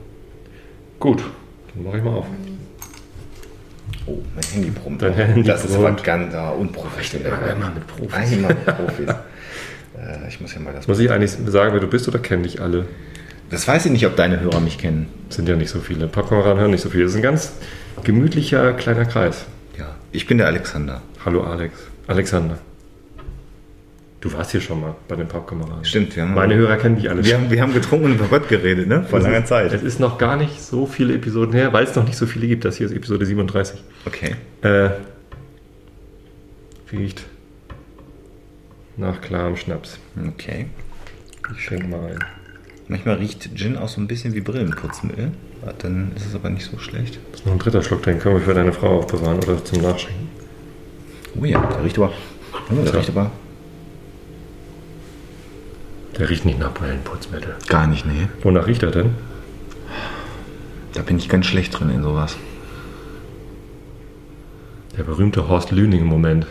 Gut, 1.00 1.24
dann 1.74 1.84
mache 1.86 2.00
ich 2.00 2.04
mal 2.04 2.16
auf. 2.16 2.26
Oh, 4.08 4.18
mein 4.36 4.44
Handy 4.44 4.72
brummt. 4.72 5.02
Dein 5.02 5.14
Handy 5.14 5.44
das 5.44 5.64
ist 5.64 5.74
brummt. 5.74 5.88
aber 5.88 6.04
ganz 6.04 6.34
ah, 6.36 6.50
unprofessionell. 6.50 7.32
Immer 7.56 7.70
mit 7.70 7.88
Profis. 7.88 8.14
Einmal 8.14 8.54
mit 8.54 8.66
Profis. 8.66 9.08
äh, 9.98 10.28
ich 10.28 10.42
muss 10.42 10.54
ja 10.54 10.60
mal 10.60 10.74
das. 10.74 10.86
Muss 10.86 11.00
ich 11.00 11.10
eigentlich 11.10 11.32
sagen, 11.32 11.72
wer 11.72 11.80
du 11.80 11.88
bist 11.88 12.10
oder 12.10 12.20
kennen 12.20 12.44
dich 12.44 12.62
alle? 12.62 12.88
Das 13.50 13.68
weiß 13.68 13.86
ich 13.86 13.92
nicht, 13.92 14.06
ob 14.06 14.16
deine 14.16 14.40
Hörer 14.42 14.60
mich 14.60 14.78
kennen. 14.78 15.08
Sind 15.30 15.48
ja 15.48 15.56
nicht 15.56 15.70
so 15.70 15.80
viele. 15.80 16.08
Popcorn 16.08 16.60
hören 16.60 16.72
nicht 16.72 16.82
so 16.82 16.90
viele. 16.90 17.04
Das 17.04 17.14
ist 17.14 17.18
ein 17.18 17.24
ganz 17.24 17.54
gemütlicher 18.04 18.74
kleiner 18.74 19.06
Kreis. 19.06 19.46
Ja, 19.78 19.96
ich 20.12 20.28
bin 20.28 20.38
der 20.38 20.48
Alexander. 20.48 21.02
Hallo 21.24 21.44
Alex. 21.44 21.74
Alexander. 22.08 22.58
Du 24.20 24.34
warst 24.34 24.52
hier 24.52 24.62
schon 24.62 24.82
mal 24.82 24.96
bei 25.08 25.16
den 25.16 25.28
Pappkameraden. 25.28 25.86
Stimmt, 25.86 26.16
wir 26.16 26.24
haben, 26.24 26.34
Meine 26.34 26.56
Hörer 26.56 26.78
kennen 26.78 26.96
dich 26.96 27.10
alle 27.10 27.24
wir 27.24 27.36
haben, 27.36 27.52
wir 27.52 27.62
haben 27.62 27.74
getrunken 27.74 28.06
und 28.06 28.14
über 28.14 28.26
Gott 28.26 28.50
geredet, 28.50 28.88
ne? 28.88 29.04
Vor 29.04 29.20
langer 29.20 29.46
Zeit. 29.46 29.72
Es 29.72 29.84
ist 29.84 30.00
noch 30.00 30.18
gar 30.18 30.36
nicht 30.36 30.62
so 30.62 30.86
viele 30.88 31.14
Episoden 31.14 31.54
her, 31.54 31.72
weil 31.72 31.84
es 31.84 31.96
noch 31.96 32.04
nicht 32.04 32.18
so 32.18 32.26
viele 32.26 32.48
gibt. 32.48 32.66
Das 32.66 32.78
hier 32.78 32.88
ist 32.88 32.94
Episode 32.94 33.26
37. 33.26 33.82
Okay. 34.06 34.36
Äh, 34.64 34.90
riecht 36.92 37.26
nach 38.98 39.22
klarem 39.22 39.56
Schnaps. 39.56 40.00
Okay. 40.34 40.66
Ich 41.56 41.64
schenke 41.64 41.88
mal 41.88 42.08
ein. 42.08 42.20
Manchmal 42.90 43.16
riecht 43.16 43.50
Gin 43.56 43.78
auch 43.78 43.90
so 43.90 44.00
ein 44.00 44.08
bisschen 44.08 44.34
wie 44.34 44.40
Brillenputzmittel. 44.42 45.32
Dann 45.80 46.12
ist 46.16 46.26
es 46.26 46.36
aber 46.36 46.50
nicht 46.50 46.66
so 46.72 46.78
schlecht. 46.78 47.20
Das 47.32 47.42
ist 47.42 47.46
noch 47.46 47.54
ein 47.54 47.60
dritter 47.60 47.84
Schluck, 47.84 48.04
den 48.04 48.20
können 48.20 48.36
wir 48.36 48.42
für 48.42 48.54
deine 48.54 48.72
Frau 48.72 49.00
aufbewahren 49.00 49.38
oder 49.40 49.64
zum 49.64 49.82
Nachschenken. 49.82 50.30
Oh 51.40 51.44
ja, 51.46 51.60
der 51.66 51.84
riecht 51.84 51.98
aber. 51.98 52.14
Oh, 52.70 52.76
der 52.76 52.86
Ja. 52.86 52.92
riecht 53.00 53.10
aber 53.10 53.32
Der 56.18 56.30
riecht 56.30 56.46
nicht 56.46 56.60
nach 56.60 56.74
Brillenputzmittel. 56.74 57.56
gar 57.68 57.88
nicht, 57.88 58.06
nee. 58.06 58.28
Wonach 58.42 58.68
riecht 58.68 58.84
er 58.84 58.92
denn? 58.92 59.10
Da 60.94 61.02
bin 61.04 61.18
ich 61.18 61.28
ganz 61.30 61.46
schlecht 61.46 61.78
drin 61.78 61.90
in 61.90 62.02
sowas. 62.02 62.38
Der 64.98 65.04
berühmte 65.04 65.48
Horst 65.48 65.72
Lüning-Moment. 65.72 66.48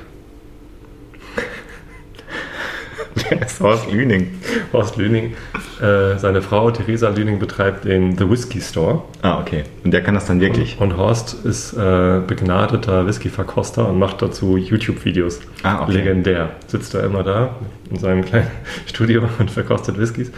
Der 3.31 3.42
ist 3.46 3.61
Horst 3.61 3.90
Lüning. 3.90 4.31
Horst 4.72 4.96
Lüning, 4.96 5.35
äh, 5.81 6.18
seine 6.18 6.42
Frau 6.42 6.70
Theresa 6.70 7.09
Lüning 7.09 7.38
betreibt 7.38 7.85
den 7.85 8.16
The 8.16 8.29
Whisky 8.29 8.61
Store. 8.61 9.02
Ah, 9.22 9.40
okay. 9.40 9.64
Und 9.85 9.92
der 9.92 10.02
kann 10.02 10.14
das 10.14 10.26
dann 10.26 10.40
wirklich. 10.40 10.76
Und 10.81 10.96
Horst 10.96 11.44
ist 11.44 11.72
äh, 11.74 12.20
begnadeter 12.26 13.07
Whisky-Verkoster 13.07 13.88
und 13.88 13.98
macht 13.98 14.22
dazu 14.22 14.57
YouTube-Videos. 14.57 15.40
Ah, 15.62 15.83
okay. 15.83 15.92
Legendär. 15.92 16.50
Sitzt 16.66 16.94
da 16.94 17.00
immer 17.00 17.22
da 17.22 17.57
in 17.90 17.98
seinem 17.98 18.24
kleinen 18.24 18.50
Studio 18.87 19.22
und 19.38 19.50
verkostet 19.50 19.98
Whiskys. 19.98 20.31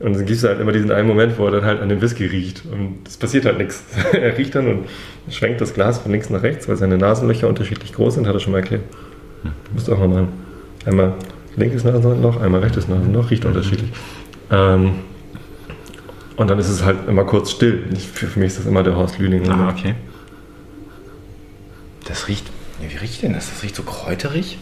Und 0.00 0.14
dann 0.16 0.26
gibt 0.26 0.38
es 0.38 0.44
halt 0.44 0.60
immer 0.60 0.72
diesen 0.72 0.90
einen 0.90 1.08
Moment, 1.08 1.38
wo 1.38 1.46
er 1.46 1.52
dann 1.52 1.64
halt 1.64 1.80
an 1.80 1.88
dem 1.88 2.00
Whisky 2.00 2.26
riecht. 2.26 2.64
Und 2.66 2.98
es 3.06 3.16
passiert 3.16 3.46
halt 3.46 3.58
nichts. 3.58 3.84
er 4.12 4.36
riecht 4.36 4.54
dann 4.54 4.66
und 4.66 4.86
schwenkt 5.32 5.60
das 5.60 5.72
Glas 5.72 5.98
von 5.98 6.12
links 6.12 6.30
nach 6.30 6.42
rechts, 6.42 6.68
weil 6.68 6.76
seine 6.76 6.98
Nasenlöcher 6.98 7.48
unterschiedlich 7.48 7.92
groß 7.92 8.14
sind, 8.14 8.26
hat 8.26 8.34
er 8.34 8.40
schon 8.40 8.52
mal 8.52 8.58
erklärt. 8.58 8.82
Musst 9.72 9.88
du 9.88 9.94
auch 9.94 9.98
mal 9.98 10.08
machen. 10.08 10.28
Einmal 10.86 11.14
linkes 11.56 11.84
Nasenloch, 11.84 12.40
einmal 12.40 12.60
rechtes 12.60 12.88
Nasenloch, 12.88 13.30
riecht 13.30 13.44
unterschiedlich. 13.44 13.90
Ähm, 14.50 14.92
und 16.36 16.50
dann 16.50 16.58
ist 16.58 16.68
es 16.68 16.82
halt 16.84 17.08
immer 17.08 17.24
kurz 17.24 17.50
still. 17.52 17.84
Ich, 17.92 18.08
für, 18.08 18.26
für 18.26 18.38
mich 18.40 18.48
ist 18.48 18.58
das 18.58 18.66
immer 18.66 18.82
der 18.82 18.96
Horst 18.96 19.18
Lüning. 19.18 19.48
Ah, 19.48 19.68
okay. 19.70 19.94
Das 22.06 22.28
riecht. 22.28 22.46
Wie 22.80 22.96
riecht 22.96 23.22
denn 23.22 23.32
das? 23.32 23.50
Das 23.50 23.62
riecht 23.62 23.76
so 23.76 23.82
kräuterig. 23.82 24.58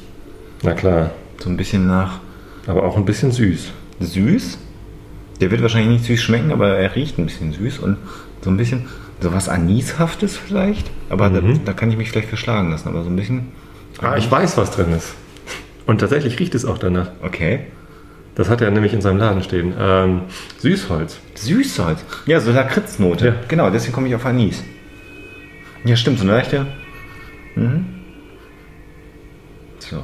Na 0.63 0.75
klar, 0.75 1.11
So 1.39 1.49
ein 1.51 1.57
bisschen 1.57 1.87
nach 1.87 2.21
aber 2.69 2.85
auch 2.85 2.97
ein 2.97 3.05
bisschen 3.05 3.33
süß. 3.33 3.73
süß. 3.99 4.59
Der 5.41 5.51
wird 5.51 5.63
wahrscheinlich 5.63 5.91
nicht 5.91 6.05
süß 6.05 6.21
schmecken, 6.23 6.53
aber 6.53 6.69
er 6.77 6.95
riecht 6.95 7.19
ein 7.19 7.27
bisschen 7.27 7.53
süß 7.53 7.81
und 7.81 7.97
so 8.43 8.51
ein 8.51 8.57
bisschen 8.57 8.87
so 9.21 9.33
was 9.33 9.49
Anishaftes 9.49 10.37
vielleicht. 10.37 10.89
Aber 11.09 11.31
Mhm. 11.31 11.55
da, 11.55 11.61
da 11.65 11.73
kann 11.73 11.91
ich 11.91 11.97
mich 11.97 12.11
vielleicht 12.11 12.29
verschlagen 12.29 12.71
lassen, 12.71 12.89
aber 12.89 13.03
so 13.03 13.11
ein 13.11 13.17
bisschen. 13.17 13.49
Ah, 14.01 14.17
ich 14.17 14.31
weiß, 14.31 14.57
was 14.57 14.71
drin 14.71 14.93
ist. 14.93 15.15
Und 15.87 15.99
tatsächlich 16.01 16.39
riecht 16.39 16.55
es 16.55 16.65
auch 16.65 16.79
danach. 16.79 17.11
Okay. 17.23 17.61
Das 18.35 18.49
hat 18.49 18.61
er 18.63 18.71
nämlich 18.71 18.95
in 18.95 19.03
seinem 19.03 19.19
Laden 19.19 19.43
stehen. 19.43 19.75
Ähm, 19.79 20.23
Süßholz. 20.59 21.19
Süßholz. 21.35 22.05
Ja, 22.27 22.41
so 22.41 22.51
Lakritznote. 22.53 23.27
Ja. 23.27 23.35
Genau, 23.49 23.69
deswegen 23.71 23.93
komme 23.93 24.09
ich 24.09 24.15
auf 24.15 24.25
Anis. 24.25 24.63
Ja, 25.85 25.97
stimmt, 25.97 26.19
so 26.19 26.25
eine 26.25 26.33
leichte. 26.33 26.67
Mhm. 27.57 27.85
So. 29.81 30.03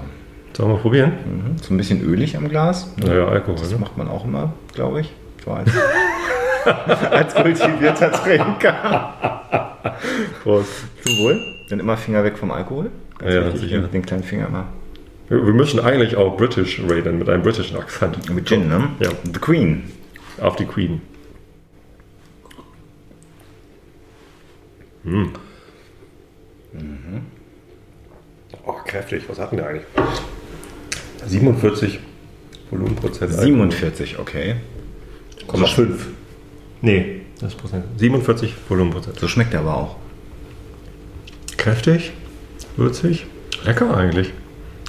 Sollen 0.57 0.73
wir 0.73 0.79
probieren? 0.79 1.13
Mhm. 1.25 1.59
So 1.63 1.73
ein 1.73 1.77
bisschen 1.77 2.03
ölig 2.03 2.37
am 2.37 2.49
Glas. 2.49 2.93
Naja, 2.97 3.27
Alkohol. 3.29 3.57
Das 3.61 3.71
Ne? 3.71 3.79
macht 3.79 3.97
man 3.97 4.09
auch 4.09 4.25
immer, 4.25 4.53
glaube 4.75 5.01
ich. 5.03 5.13
So 5.45 5.53
als, 5.53 5.71
als 7.11 7.35
kultivierter 7.35 8.11
Trinker. 8.13 9.15
Prost. 10.43 10.69
Zum 11.05 11.13
Wohl. 11.25 11.41
Dann 11.71 11.81
immer 11.81 11.97
Finger 11.97 12.25
weg 12.25 12.37
vom 12.37 12.51
Alkohol. 12.51 12.91
Ganz 13.19 13.35
Ja, 13.35 13.45
wichtig, 13.47 13.61
sicher. 13.63 13.81
Den 13.83 14.03
kleinen 14.05 14.25
Finger 14.25 14.49
immer. 14.49 14.65
Wir, 15.29 15.45
wir 15.45 15.53
müssen 15.53 15.81
eigentlich 15.81 16.17
auch 16.17 16.37
British 16.37 16.81
raten, 16.87 17.19
mit 17.19 17.29
einem 17.29 17.43
britischen 17.43 17.77
Akzent. 17.77 18.31
Mit 18.31 18.49
Gin, 18.49 18.69
ne? 18.69 18.91
Ja. 19.01 19.11
The 19.25 19.39
Queen. 19.41 19.85
Auf 20.41 20.57
die 20.57 20.65
Queen. 20.65 21.01
Hm. 25.05 25.33
Oh, 28.65 28.73
kräftig. 28.85 29.25
Was 29.29 29.39
hatten 29.39 29.57
wir 29.57 29.67
eigentlich? 29.67 29.85
47 31.27 31.99
Volumenprozent. 32.71 33.33
Alkohol. 33.33 33.71
47, 33.71 34.19
okay. 34.19 34.57
0,5. 35.49 35.95
Nee, 36.83 37.23
das 37.41 37.55
ist 37.55 37.61
Prozent. 37.61 37.85
47 37.97 38.55
Volumenprozent. 38.69 39.19
So 39.19 39.29
schmeckt 39.29 39.55
er 39.55 39.61
aber 39.61 39.77
auch. 39.77 39.97
Kräftig, 41.57 42.13
würzig, 42.77 43.27
lecker 43.65 43.97
eigentlich. 43.97 44.33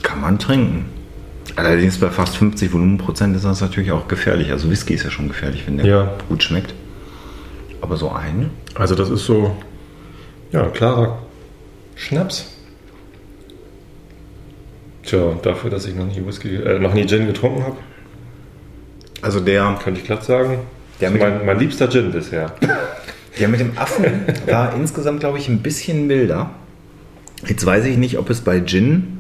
Kann 0.02 0.22
man 0.22 0.40
trinken. 0.40 0.86
Allerdings 1.56 1.98
bei 1.98 2.10
fast 2.10 2.38
50 2.38 2.72
Volumenprozent 2.72 3.36
ist 3.36 3.44
das 3.46 3.62
natürlich 3.62 3.92
auch 3.92 4.08
gefährlich. 4.08 4.52
Also 4.52 4.70
Whisky 4.70 4.94
ist 4.94 5.04
ja 5.04 5.10
schon 5.12 5.28
gefährlich, 5.28 5.64
wenn 5.68 5.78
der 5.78 5.86
Ja. 5.86 6.14
gut 6.30 6.44
schmeckt. 6.44 6.74
Aber 7.82 7.98
so 7.98 8.12
ein. 8.12 8.50
Also 8.76 8.96
das 8.96 9.10
ist 9.10 9.26
so, 9.26 9.56
ja, 10.52 10.66
klarer 10.68 11.20
Schnaps. 11.96 12.54
Tja, 15.04 15.34
dafür, 15.42 15.70
dass 15.70 15.86
ich 15.86 15.96
noch 15.96 16.06
nie 16.06 16.26
Whisky, 16.26 16.56
äh, 16.56 16.80
noch 16.80 16.94
nie 16.94 17.06
Gin 17.08 17.26
getrunken 17.28 17.64
habe, 17.64 17.78
Also 19.22 19.40
der, 19.40 19.78
könnte 19.84 20.00
ich 20.00 20.06
glatt 20.06 20.24
sagen, 20.24 20.60
Der 21.02 21.10
mit- 21.10 21.22
mein, 21.22 21.46
mein 21.46 21.60
liebster 21.60 21.90
Gin 21.90 22.12
bisher. 22.12 22.54
der 23.40 23.48
mit 23.48 23.60
dem 23.60 23.78
Affen 23.78 24.06
war 24.48 24.74
insgesamt, 24.76 25.20
glaube 25.22 25.40
ich, 25.40 25.48
ein 25.50 25.60
bisschen 25.60 26.08
milder. 26.08 26.52
Jetzt 27.48 27.66
weiß 27.66 27.86
ich 27.86 27.98
nicht, 27.98 28.18
ob 28.18 28.30
es 28.30 28.42
bei 28.42 28.60
Gin 28.62 29.19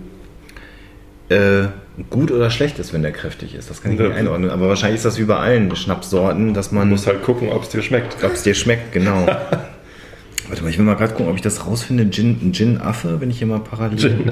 äh, 1.30 1.68
gut 2.10 2.32
oder 2.32 2.50
schlecht 2.50 2.80
ist, 2.80 2.94
wenn 2.94 3.02
der 3.02 3.12
kräftig 3.12 3.56
ist. 3.56 3.70
Das 3.70 3.82
kann 3.82 3.92
ich 3.94 4.00
Ja. 4.00 4.08
nicht 4.08 4.18
einordnen. 4.18 4.50
Aber 4.50 4.68
wahrscheinlich 4.70 4.98
ist 4.98 5.06
das 5.06 5.20
wie 5.20 5.24
bei 5.26 5.36
allen 5.38 5.76
Schnapssorten, 5.76 6.54
dass 6.54 6.72
man 6.72 6.82
Man 6.82 6.90
muss 6.92 7.08
halt 7.08 7.22
gucken, 7.24 7.50
ob 7.50 7.64
es 7.64 7.70
dir 7.70 7.82
schmeckt. 7.82 8.24
Ob 8.24 8.34
es 8.34 8.44
dir 8.44 8.54
schmeckt, 8.56 8.92
genau. 8.92 9.26
Warte 10.48 10.64
mal, 10.64 10.70
ich 10.70 10.80
will 10.80 10.86
mal 10.86 10.96
gerade 10.96 11.14
gucken, 11.14 11.28
ob 11.30 11.36
ich 11.36 11.44
das 11.44 11.68
rausfinde. 11.68 12.10
Gin, 12.10 12.52
Gin 12.54 12.82
Affe, 12.82 13.22
wenn 13.22 13.30
ich 13.30 13.38
hier 13.38 13.46
mal 13.46 13.60
parallel. 13.60 13.98
Gin 14.00 14.32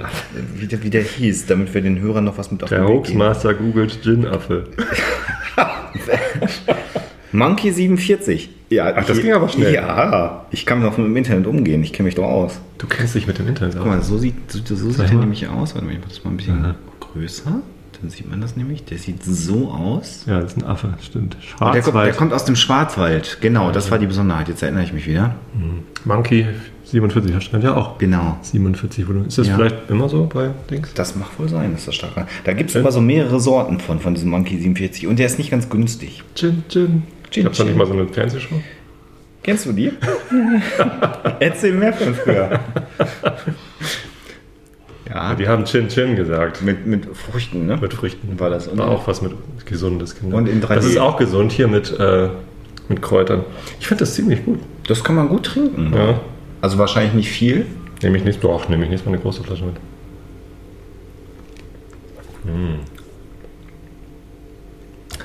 Wie, 0.56 0.66
der, 0.66 0.82
wie 0.82 0.90
der 0.90 1.04
hieß, 1.04 1.46
damit 1.46 1.72
wir 1.76 1.82
den 1.82 2.00
Hörern 2.00 2.24
noch 2.24 2.40
was 2.40 2.52
mit 2.52 2.64
auf 2.64 2.70
Der 2.70 2.80
den. 2.80 2.88
Hoaxmaster 2.88 3.54
googelt 3.54 4.02
Gin-Affe. 4.02 4.64
Monkey 7.32 7.72
47. 7.72 8.50
Ja, 8.70 8.94
Ach, 8.96 9.06
das 9.06 9.18
ich- 9.18 9.24
ging 9.24 9.34
aber 9.34 9.48
schnell. 9.50 9.74
Ja, 9.74 10.46
ich 10.52 10.66
kann 10.66 10.82
noch 10.82 10.98
mit 10.98 11.06
dem 11.06 11.16
Internet 11.18 11.46
umgehen. 11.46 11.84
Ich 11.84 11.94
kenne 11.94 12.08
mich 12.08 12.16
doch 12.16 12.24
aus. 12.26 12.60
Du 12.78 12.88
kennst 12.88 13.16
dich 13.16 13.28
mit 13.28 13.38
dem 13.38 13.48
Internet 13.48 13.74
Guck 13.76 13.84
aus. 13.84 13.88
mal, 13.88 14.02
so 14.02 14.18
sieht, 14.18 14.36
so, 14.52 14.60
so 14.76 14.90
sieht 14.90 15.14
mal. 15.14 15.16
nämlich 15.20 15.48
aus. 15.48 15.74
Warte 15.76 15.86
mal, 15.86 15.94
ich 15.94 16.00
mach 16.00 16.10
das 16.10 16.24
mal 16.24 16.32
ein 16.32 16.38
bisschen 16.38 16.66
Aha. 16.66 16.76
Größer. 17.18 17.62
Dann 18.00 18.10
sieht 18.12 18.30
man 18.30 18.42
das 18.42 18.56
nämlich. 18.56 18.84
Der 18.86 18.98
sieht 19.00 19.24
so 19.24 19.70
aus. 19.72 20.26
Ja, 20.28 20.40
das 20.40 20.52
ist 20.52 20.58
ein 20.62 20.66
Affe, 20.66 20.94
stimmt. 21.02 21.36
Und 21.36 21.42
der, 21.44 21.58
kommt, 21.60 21.76
der 21.76 21.82
Schwarzwald. 21.82 22.18
kommt 22.18 22.34
aus 22.34 22.46
dem 22.46 22.56
Schwarzwald. 22.56 23.38
Genau, 23.42 23.72
das 23.72 23.90
war 23.90 23.98
die 23.98 24.06
Besonderheit. 24.06 24.48
Jetzt 24.50 24.62
erinnere 24.62 24.84
ich 24.84 24.94
mich 24.94 25.08
wieder. 25.08 25.36
Monkey 26.06 26.46
47, 26.84 27.34
das 27.34 27.44
stand 27.46 27.64
ja 27.64 27.76
auch. 27.76 27.98
Genau. 27.98 28.38
47 28.44 29.08
Volumen. 29.08 29.28
Ist 29.28 29.40
das 29.40 29.48
Ja. 29.48 29.56
vielleicht 29.56 29.90
immer 29.90 30.10
so 30.10 30.30
bei 30.32 30.52
Dings? 30.70 30.94
Das 30.94 31.16
mag 31.16 31.28
wohl 31.40 31.50
sein, 31.50 31.74
dass 31.74 31.86
das 31.86 31.96
stark 31.96 32.16
war. 32.16 32.28
Da 32.44 32.54
gibt 32.54 32.70
es 32.70 32.76
aber 32.76 32.92
so 32.92 33.02
mehrere 33.02 33.40
Sorten 33.40 33.80
von, 33.80 34.00
von 34.00 34.14
diesem 34.14 34.30
Monkey 34.30 34.58
47 34.60 35.08
und 35.08 35.18
der 35.18 35.26
ist 35.26 35.40
nicht 35.40 35.50
ganz 35.50 35.68
günstig. 35.70 36.24
Gin, 36.36 36.64
Gin. 36.70 37.04
Gin, 37.32 37.42
Ich 37.42 37.44
noch 37.46 37.54
Gin. 37.54 37.66
nicht 37.68 37.78
mal 37.78 37.88
so 37.88 37.94
eine 37.94 38.08
Fernsehshow. 38.08 38.62
Kennst 39.42 39.66
du 39.66 39.72
die? 39.74 39.92
Erzähl 41.40 41.74
mehr 41.74 41.94
von 41.94 42.14
früher. 42.14 42.60
ja, 45.10 45.36
Die 45.36 45.48
haben 45.48 45.66
Chin 45.66 45.88
Chin 45.90 46.16
gesagt. 46.16 46.62
mit, 46.62 46.86
mit 46.86 47.06
Früchten, 47.16 47.66
ne? 47.66 47.78
Mit 47.80 47.94
Früchten. 47.94 48.40
War 48.40 48.50
das, 48.50 48.68
und- 48.68 48.78
War 48.78 48.90
auch 48.90 49.08
was 49.08 49.22
mit 49.22 49.34
Gesundes. 49.66 50.16
Genau. 50.20 50.38
Und 50.38 50.48
in 50.48 50.62
3D. 50.62 50.76
Das 50.76 50.86
ist 50.86 50.98
auch 50.98 51.18
gesund 51.18 51.52
hier 51.52 51.68
mit, 51.68 51.98
äh, 52.00 52.30
mit 52.90 53.02
Kräutern. 53.02 53.44
Ich 53.80 53.88
finde 53.88 54.02
das 54.04 54.14
ziemlich 54.16 54.44
gut. 54.46 54.60
Das 54.88 55.04
kann 55.04 55.16
man 55.16 55.28
gut 55.30 55.44
trinken. 55.46 55.94
Ja. 55.94 56.20
Also 56.62 56.78
wahrscheinlich 56.78 57.14
nicht 57.14 57.30
viel. 57.30 57.66
Nehme 58.04 58.18
ich 58.18 58.24
nicht, 58.24 58.44
doch, 58.44 58.70
nehme 58.70 58.84
ich 58.86 58.90
nicht 58.90 59.06
mal 59.06 59.12
eine 59.14 59.22
große 59.22 59.44
Flasche 59.44 59.66
mit. 59.66 59.76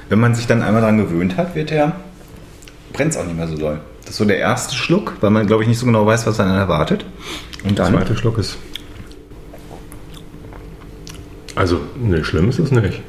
Wenn 0.08 0.20
man 0.20 0.34
sich 0.34 0.46
dann 0.46 0.62
einmal 0.62 0.80
daran 0.82 0.98
gewöhnt 0.98 1.36
hat, 1.36 1.54
wird 1.54 1.70
der 1.70 1.92
brennt 2.92 3.12
es 3.12 3.16
auch 3.16 3.24
nicht 3.24 3.36
mehr 3.36 3.48
so 3.48 3.56
doll. 3.56 3.80
Das 4.02 4.10
ist 4.10 4.16
so 4.18 4.24
der 4.24 4.36
erste 4.38 4.74
Schluck, 4.74 5.14
weil 5.20 5.30
man, 5.30 5.46
glaube 5.46 5.62
ich, 5.62 5.68
nicht 5.68 5.78
so 5.78 5.86
genau 5.86 6.04
weiß, 6.04 6.26
was 6.26 6.38
einen 6.40 6.54
erwartet. 6.54 7.06
Und 7.64 7.78
Der 7.78 7.86
dann 7.86 7.94
zweite 7.94 8.16
Schluck 8.16 8.36
ist. 8.38 8.58
Also, 11.54 11.80
ne, 11.96 12.24
schlimm 12.24 12.48
ist 12.48 12.58
es 12.58 12.70
nicht. 12.70 13.00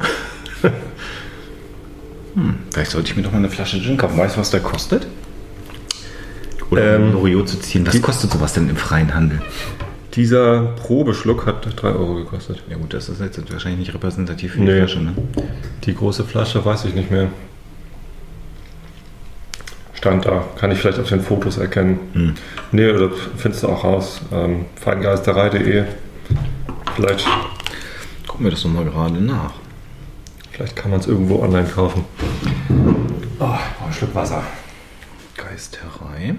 Vielleicht 2.71 2.91
sollte 2.91 3.09
ich 3.11 3.15
mir 3.15 3.21
doch 3.23 3.31
mal 3.31 3.37
eine 3.37 3.49
Flasche 3.49 3.79
Gin 3.79 3.95
kaufen. 3.97 4.17
Weißt 4.17 4.35
du, 4.35 4.39
was 4.39 4.49
der 4.49 4.59
kostet? 4.59 5.07
Oder 6.71 6.95
Ähm, 6.95 7.03
um 7.09 7.13
Loriot 7.13 7.47
zu 7.47 7.59
ziehen. 7.59 7.85
Was 7.85 8.01
kostet 8.01 8.31
sowas 8.31 8.53
denn 8.53 8.67
im 8.69 8.75
freien 8.75 9.13
Handel? 9.13 9.41
Dieser 10.15 10.61
Probeschluck 10.77 11.45
hat 11.45 11.67
3 11.81 11.87
Euro 11.89 12.15
gekostet. 12.15 12.63
Ja 12.69 12.77
gut, 12.77 12.93
das 12.93 13.09
ist 13.09 13.21
jetzt 13.21 13.39
wahrscheinlich 13.51 13.79
nicht 13.87 13.93
repräsentativ 13.93 14.53
für 14.53 14.59
die 14.59 14.65
Nee. 14.65 14.77
Flasche, 14.79 14.99
ne? 15.01 15.13
Die 15.83 15.95
große 15.95 16.23
Flasche 16.23 16.63
weiß 16.65 16.85
ich 16.85 16.95
nicht 16.95 17.11
mehr. 17.11 17.27
Stand 19.93 20.25
da. 20.25 20.43
Kann 20.57 20.71
ich 20.71 20.79
vielleicht 20.79 20.99
auf 20.99 21.09
den 21.09 21.21
Fotos 21.21 21.57
erkennen. 21.57 21.99
Hm. 22.13 22.33
Nee, 22.71 22.89
oder 22.89 23.11
findest 23.37 23.63
du 23.63 23.67
auch 23.69 23.83
raus. 23.83 24.21
Ähm, 24.31 24.65
feingeisterei.de. 24.75 25.83
Vielleicht, 26.95 27.25
Gucken 28.34 28.47
wir 28.47 28.51
das 28.51 28.63
nochmal 28.63 28.84
gerade 28.86 29.21
nach. 29.21 29.53
vielleicht 30.49 30.75
kann 30.75 30.89
man 30.89 30.99
es 30.99 31.05
irgendwo 31.05 31.43
online 31.43 31.67
kaufen. 31.67 32.03
Oh, 33.39 33.45
brauche 33.45 33.59
ein 33.86 33.93
Stück 33.93 34.15
Wasser. 34.15 34.41
Geisterei. 35.38 36.34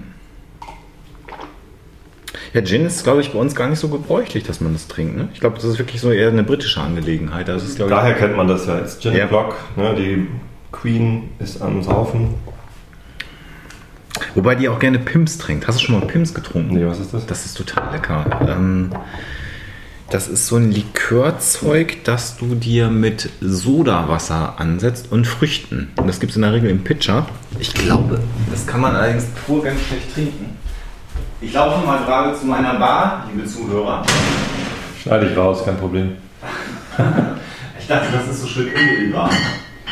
Ja, 2.53 2.61
Gin 2.65 2.85
ist, 2.85 3.05
glaube 3.05 3.21
ich, 3.21 3.31
bei 3.31 3.39
uns 3.39 3.55
gar 3.55 3.69
nicht 3.69 3.79
so 3.79 3.87
gebräuchlich, 3.87 4.43
dass 4.43 4.59
man 4.59 4.73
das 4.73 4.89
trinkt. 4.89 5.15
Ne? 5.15 5.29
Ich 5.33 5.39
glaube, 5.39 5.55
das 5.55 5.63
ist 5.63 5.79
wirklich 5.79 6.01
so 6.01 6.11
eher 6.11 6.27
eine 6.27 6.43
britische 6.43 6.81
Angelegenheit. 6.81 7.47
Das 7.47 7.63
ist, 7.63 7.77
glaube 7.77 7.91
ich, 7.93 7.97
Daher 7.97 8.13
kennt 8.15 8.35
man 8.35 8.49
das 8.49 8.65
ja 8.67 8.73
als 8.73 8.99
Gin 8.99 9.15
Ja. 9.15 9.27
Block. 9.27 9.55
Ne? 9.77 9.95
Die 9.95 10.27
Queen 10.73 11.29
ist 11.39 11.61
am 11.61 11.81
Saufen. 11.81 12.33
Wobei 14.33 14.55
die 14.55 14.67
auch 14.67 14.79
gerne 14.79 14.99
Pimps 14.99 15.37
trinkt. 15.37 15.65
Hast 15.65 15.79
du 15.79 15.85
schon 15.85 15.97
mal 15.97 16.07
Pimps 16.07 16.33
getrunken? 16.33 16.73
Nee, 16.73 16.85
was 16.85 16.99
ist 16.99 17.13
das? 17.13 17.25
Das 17.25 17.45
ist 17.45 17.55
total 17.55 17.93
lecker. 17.93 18.25
Ähm, 18.49 18.91
das 20.09 20.27
ist 20.27 20.47
so 20.47 20.57
ein 20.57 20.71
Likörzeug, 20.71 22.03
das 22.03 22.37
du 22.37 22.55
dir 22.55 22.89
mit 22.89 23.29
Sodawasser 23.41 24.59
ansetzt 24.59 25.11
und 25.11 25.25
Früchten. 25.25 25.91
Und 25.95 26.07
das 26.07 26.19
gibt 26.19 26.31
es 26.31 26.35
in 26.35 26.43
der 26.43 26.53
Regel 26.53 26.69
im 26.69 26.83
Pitcher. 26.83 27.25
Ich 27.59 27.73
glaube, 27.73 28.19
das 28.51 28.67
kann 28.67 28.81
man 28.81 28.95
allerdings 28.95 29.25
pur 29.45 29.63
ganz 29.63 29.81
schlecht 29.81 30.13
trinken. 30.13 30.57
Ich 31.41 31.53
laufe 31.53 31.85
mal 31.85 32.05
gerade 32.05 32.37
zu 32.37 32.45
meiner 32.45 32.75
Bar, 32.75 33.29
liebe 33.31 33.47
Zuhörer. 33.47 34.05
Schneide 35.01 35.29
ich 35.29 35.37
raus, 35.37 35.63
kein 35.65 35.77
Problem. 35.77 36.17
Ich 37.77 37.89
dachte, 37.89 38.07
das 38.11 38.27
ist 38.27 38.41
so 38.41 38.47
schön 38.47 38.69
unüber. 38.73 39.29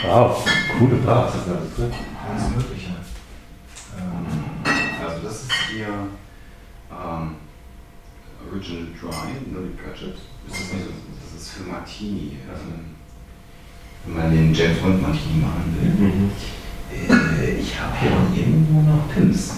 Wow, 0.03 0.43
coole 0.79 0.95
Bar. 0.95 1.27
Was 1.27 1.35
ist 1.35 1.43
da 1.47 1.51
alles 1.51 1.75
drin? 1.75 1.91
Alles 2.27 2.49
Mögliche. 2.49 2.89
Also 5.05 5.27
das 5.27 5.33
ist 5.43 5.51
hier 5.71 5.85
ähm, 6.89 7.35
Original 8.53 8.85
Dry, 9.01 9.33
Purchase. 9.81 10.21
Das 10.47 10.59
ist, 10.59 10.73
nicht 10.73 10.85
so, 10.85 10.91
das 10.91 11.41
ist 11.41 11.49
für 11.53 11.63
Martini. 11.63 12.37
Also, 12.47 12.65
wenn 14.05 14.15
man 14.15 14.31
den 14.31 14.53
James 14.53 14.77
Bond 14.79 15.01
Martini 15.01 15.41
machen 15.41 15.75
will. 15.79 16.07
Mhm. 16.07 16.31
Äh, 16.91 17.59
ich 17.59 17.79
habe 17.79 17.97
hier 17.99 18.11
irgendwo 18.43 18.81
noch 18.81 19.11
Pimps. 19.11 19.53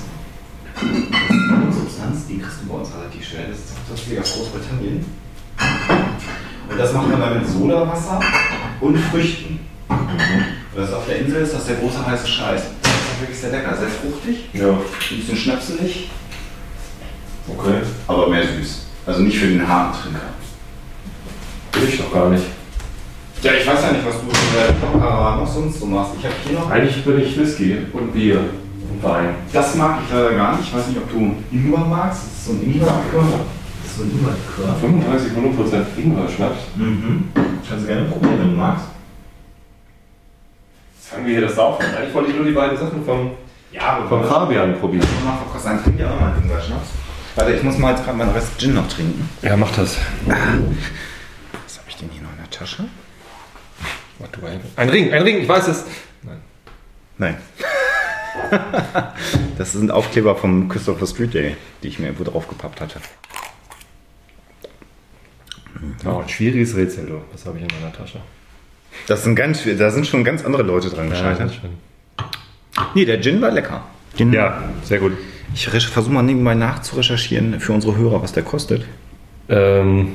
Das 0.75 0.83
ist 0.83 1.51
eine 1.51 1.73
Substanz, 1.73 2.27
die 2.27 2.37
kriegst 2.37 2.61
du 2.61 2.67
bei 2.67 2.75
uns 2.75 2.89
relativ 2.95 3.27
schnell. 3.27 3.47
Das 3.49 3.57
ist 3.59 3.73
tatsächlich 3.87 4.19
aus 4.19 4.33
Großbritannien. 4.33 5.05
Und 6.69 6.77
das 6.77 6.93
macht 6.93 7.09
man 7.09 7.19
dann 7.19 7.39
mit 7.39 7.49
Sodawasser 7.49 8.19
und 8.79 8.97
Früchten. 8.97 9.59
Und 9.89 10.77
das 10.81 10.93
auf 10.93 11.05
der 11.05 11.19
Insel 11.19 11.41
ist 11.41 11.53
das 11.53 11.65
der 11.65 11.75
große 11.77 12.05
heiße 12.05 12.27
Scheiß. 12.27 12.61
Das 12.81 12.91
ist 12.93 13.21
wirklich 13.21 13.39
sehr 13.39 13.51
lecker, 13.51 13.75
sehr 13.75 13.89
fruchtig, 13.89 14.49
Ja, 14.53 14.69
ein 14.71 15.17
bisschen 15.17 15.37
schnapselig, 15.37 16.09
okay. 17.47 17.81
aber 18.07 18.29
mehr 18.29 18.43
süß. 18.45 18.84
Also 19.05 19.21
nicht 19.21 19.37
für 19.37 19.47
den 19.47 19.67
harten 19.67 20.01
Trinker. 20.01 20.19
Will 21.73 21.89
ich 21.89 21.97
doch 21.97 22.11
gar 22.11 22.29
nicht. 22.29 22.43
Ja, 23.43 23.51
ich 23.53 23.67
weiß 23.67 23.81
ja 23.81 23.91
nicht, 23.91 24.05
was 24.05 24.15
du 24.15 24.25
in 24.25 24.31
der 24.57 24.73
Kamera 24.81 25.35
noch 25.35 25.47
sonst 25.47 25.79
so 25.79 25.85
machst. 25.85 26.13
Ich 26.17 26.25
habe 26.25 26.35
hier 26.43 26.59
noch. 26.59 26.71
Eigentlich 26.71 27.05
bin 27.05 27.19
ich 27.19 27.37
Whisky 27.37 27.77
und 27.93 28.13
Bier 28.13 28.39
und 28.39 29.03
Wein. 29.03 29.35
Das 29.53 29.75
mag 29.75 29.99
ich 30.03 30.13
leider 30.13 30.33
gar 30.33 30.57
nicht. 30.57 30.67
Ich 30.67 30.75
weiß 30.75 30.87
nicht, 30.87 30.97
ob 30.97 31.11
du 31.11 31.35
Ingwer 31.51 31.85
magst. 31.85 32.23
Das 32.23 32.31
ist 32.31 32.45
so 32.45 32.51
ein 32.53 32.63
Ingwer-Likör. 32.63 33.23
Das 33.83 33.91
ist 33.91 33.97
so 33.97 34.03
ein 34.03 34.11
Ingwer-Likör. 34.11 34.75
35 34.81 35.55
Prozent 35.55 35.87
Ingwer-Schnaps. 35.95 36.59
Mhm. 36.75 37.29
Kannst 37.69 37.83
du 37.83 37.87
gerne 37.87 38.05
probieren, 38.05 38.39
wenn 38.39 38.51
du 38.51 38.57
magst. 38.57 38.85
Jetzt 40.95 41.09
fangen 41.09 41.25
wir 41.27 41.33
hier 41.33 41.41
das 41.45 41.55
Saufen 41.55 41.85
an. 41.85 41.95
Eigentlich 41.95 42.13
wollte 42.15 42.31
ich 42.31 42.35
nur 42.37 42.45
die 42.45 42.51
beiden 42.53 42.77
Sachen 42.77 43.05
vom, 43.05 43.31
Ja, 43.71 43.99
vom 44.09 44.23
Fabian 44.23 44.79
probieren. 44.79 45.05
Nach 45.23 45.37
Verkost 45.37 45.67
ein 45.67 45.83
trinkt 45.83 45.99
ja 45.99 46.09
auch 46.09 46.19
mal 46.19 46.31
einen 46.31 46.43
Ingwer-Schnaps. 46.43 47.04
Warte, 47.35 47.53
ich 47.53 47.63
muss 47.63 47.77
mal 47.77 47.91
jetzt 47.91 48.05
gerade 48.05 48.17
meinen 48.17 48.31
Rest 48.31 48.57
Gin 48.57 48.73
noch 48.73 48.87
trinken. 48.87 49.29
Ja, 49.41 49.57
mach 49.57 49.71
das. 49.75 49.97
Was 50.25 51.77
habe 51.79 51.89
ich 51.89 51.97
denn 51.97 52.09
hier 52.09 52.21
noch 52.21 52.31
in 52.31 52.37
der 52.37 52.49
Tasche? 52.49 52.85
What 54.19 54.29
do 54.35 54.47
I? 54.47 54.57
Ein 54.77 54.89
Ring, 54.89 55.11
ein 55.11 55.21
Ring, 55.21 55.41
ich 55.41 55.47
weiß 55.47 55.67
es. 55.67 55.85
Nein. 56.23 56.39
Nein. 57.17 57.37
das 59.57 59.73
sind 59.73 59.91
Aufkleber 59.91 60.35
vom 60.37 60.69
Christopher 60.69 61.07
Street 61.07 61.33
Day, 61.33 61.57
die 61.83 61.89
ich 61.89 61.99
mir 61.99 62.07
irgendwo 62.07 62.23
draufgepappt 62.23 62.79
hatte. 62.79 62.99
Oh, 66.05 66.19
ein 66.19 66.29
schwieriges 66.29 66.75
Rätsel, 66.75 67.05
du. 67.05 67.21
Was 67.33 67.45
habe 67.45 67.57
ich 67.57 67.63
in 67.63 67.69
meiner 67.79 67.91
Tasche? 67.91 68.21
Das 69.07 69.23
sind 69.25 69.35
ganz, 69.35 69.63
da 69.77 69.91
sind 69.91 70.07
schon 70.07 70.23
ganz 70.23 70.45
andere 70.45 70.63
Leute 70.63 70.89
dran 70.89 71.09
gescheitert. 71.09 71.53
schön. 71.53 71.71
nee, 72.93 73.03
der 73.03 73.21
Gin 73.21 73.41
war 73.41 73.51
lecker. 73.51 73.83
Den, 74.17 74.31
Ja, 74.31 74.63
sehr 74.83 74.99
gut. 74.99 75.17
Ich 75.55 75.69
versuche 75.69 76.13
mal 76.13 76.21
nebenbei 76.21 76.53
nachzurecherchieren 76.53 77.61
für 77.61 77.71
unsere 77.71 77.95
Hörer, 77.95 78.21
was 78.21 78.33
der 78.33 78.43
kostet. 78.43 78.83
Ähm, 79.47 80.09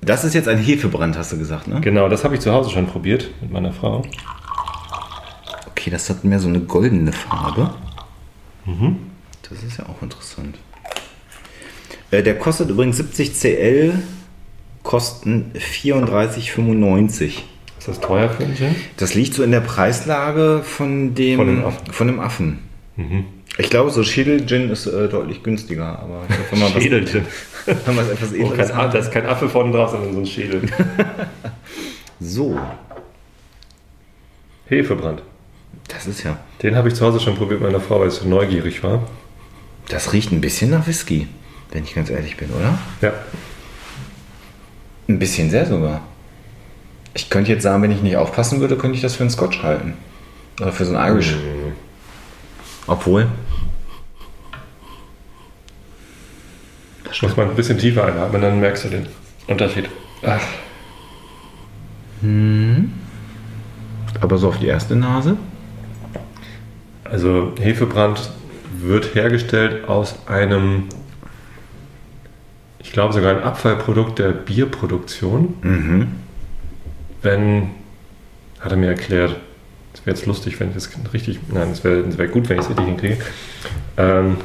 Das 0.00 0.24
ist 0.24 0.34
jetzt 0.34 0.48
ein 0.48 0.58
Hefebrand, 0.58 1.16
hast 1.18 1.32
du 1.32 1.38
gesagt, 1.38 1.68
ne? 1.68 1.80
genau, 1.82 2.08
das 2.08 2.24
habe 2.24 2.34
ich 2.34 2.40
zu 2.40 2.50
Hause 2.52 2.70
schon 2.70 2.86
probiert 2.86 3.28
mit 3.42 3.52
meiner 3.52 3.72
Frau. 3.72 4.02
Okay, 5.70 5.90
das 5.90 6.08
hat 6.08 6.24
mehr 6.24 6.38
so 6.40 6.48
eine 6.48 6.60
goldene 6.60 7.12
Farbe. 7.12 7.74
Das 9.48 9.62
ist 9.62 9.76
ja 9.78 9.86
auch 9.86 10.00
interessant. 10.02 10.56
Äh, 12.10 12.22
der 12.22 12.38
kostet 12.38 12.70
übrigens 12.70 12.96
70 12.96 13.34
CL, 13.34 13.92
kosten 14.82 15.52
34,95. 15.54 17.32
Ist 17.78 17.88
das 17.88 18.00
teuer 18.00 18.30
für 18.30 18.44
einen 18.44 18.56
Gin? 18.56 18.74
Das 18.96 19.14
liegt 19.14 19.34
so 19.34 19.42
in 19.42 19.50
der 19.50 19.60
Preislage 19.60 20.62
von 20.64 21.14
dem, 21.14 21.36
Von 21.36 21.46
dem 21.46 21.64
Affen. 21.64 21.92
Von 21.92 22.06
dem 22.06 22.20
Affen. 22.20 22.58
Ich 23.58 23.68
glaube, 23.68 23.90
so 23.90 24.02
Schädel-Gin 24.02 24.70
ist 24.70 24.86
äh, 24.86 25.08
deutlich 25.08 25.42
günstiger, 25.42 25.98
aber 25.98 26.22
wenn 26.50 26.58
man 26.58 26.74
was, 26.74 26.82
Schädelgin. 26.82 27.26
wenn 27.66 27.94
man 27.94 28.06
was 28.06 28.08
etwas 28.12 28.30
Oh, 28.40 28.48
kein, 28.48 28.74
hat. 28.76 28.94
da 28.94 28.98
ist 28.98 29.10
kein 29.12 29.26
Affe 29.26 29.48
vorne 29.48 29.72
drauf, 29.72 29.90
sondern 29.90 30.14
so 30.14 30.20
ein 30.20 30.26
Schädel. 30.26 30.62
So, 32.24 32.56
Hefebrand. 34.68 35.22
das 35.88 36.06
ist 36.06 36.22
ja. 36.22 36.38
Den 36.62 36.76
habe 36.76 36.86
ich 36.88 36.94
zu 36.94 37.04
Hause 37.04 37.18
schon 37.18 37.34
probiert 37.34 37.60
mit 37.60 37.72
meiner 37.72 37.82
Frau, 37.82 37.98
weil 38.00 38.08
ich 38.08 38.14
so 38.14 38.28
neugierig 38.28 38.82
war. 38.84 39.02
Das 39.88 40.12
riecht 40.12 40.30
ein 40.30 40.40
bisschen 40.40 40.70
nach 40.70 40.86
Whisky, 40.86 41.26
wenn 41.72 41.82
ich 41.82 41.94
ganz 41.96 42.10
ehrlich 42.10 42.36
bin, 42.36 42.48
oder? 42.50 42.78
Ja. 43.00 43.12
Ein 45.08 45.18
bisschen 45.18 45.50
sehr 45.50 45.66
sogar. 45.66 46.02
Ich 47.14 47.28
könnte 47.28 47.50
jetzt 47.50 47.64
sagen, 47.64 47.82
wenn 47.82 47.90
ich 47.90 48.02
nicht 48.02 48.16
aufpassen 48.16 48.60
würde, 48.60 48.76
könnte 48.76 48.94
ich 48.94 49.02
das 49.02 49.16
für 49.16 49.24
einen 49.24 49.30
Scotch 49.30 49.62
halten. 49.64 49.94
Oder 50.60 50.70
für 50.72 50.84
so 50.84 50.94
einen 50.94 51.12
Irish. 51.12 51.34
Obwohl. 52.86 53.26
Muss 57.20 57.36
man 57.36 57.50
ein 57.50 57.56
bisschen 57.56 57.78
tiefer 57.78 58.06
einatmen, 58.06 58.40
dann 58.40 58.60
merkst 58.60 58.84
du 58.84 58.88
den 58.88 59.06
Unterschied. 59.46 59.88
Ach, 60.24 60.40
Aber 64.20 64.38
so 64.38 64.48
auf 64.48 64.58
die 64.58 64.66
erste 64.66 64.94
Nase. 64.94 65.36
also 67.04 67.52
Hefebrand 67.60 68.30
wird 68.78 69.14
hergestellt 69.14 69.88
aus 69.88 70.14
einem, 70.26 70.84
ich 72.78 72.92
glaube 72.92 73.12
sogar 73.12 73.36
ein 73.36 73.42
Abfallprodukt 73.42 74.18
der 74.18 74.30
Bierproduktion. 74.30 75.54
Mhm. 75.62 76.08
Wenn, 77.22 77.70
hat 78.60 78.70
er 78.72 78.76
mir 78.76 78.88
erklärt, 78.88 79.36
es 79.94 80.06
wäre 80.06 80.16
jetzt 80.16 80.26
lustig, 80.26 80.58
wenn 80.60 80.68
ich 80.68 80.74
das 80.74 80.90
richtig, 81.12 81.40
nein, 81.52 81.70
es 81.70 81.84
wäre 81.84 82.16
wär 82.18 82.28
gut, 82.28 82.48
wenn 82.48 82.58
ich 82.58 82.64
es 82.64 82.70
richtig 82.70 82.86
hinkriege. 82.86 83.18
Ähm, 83.96 84.36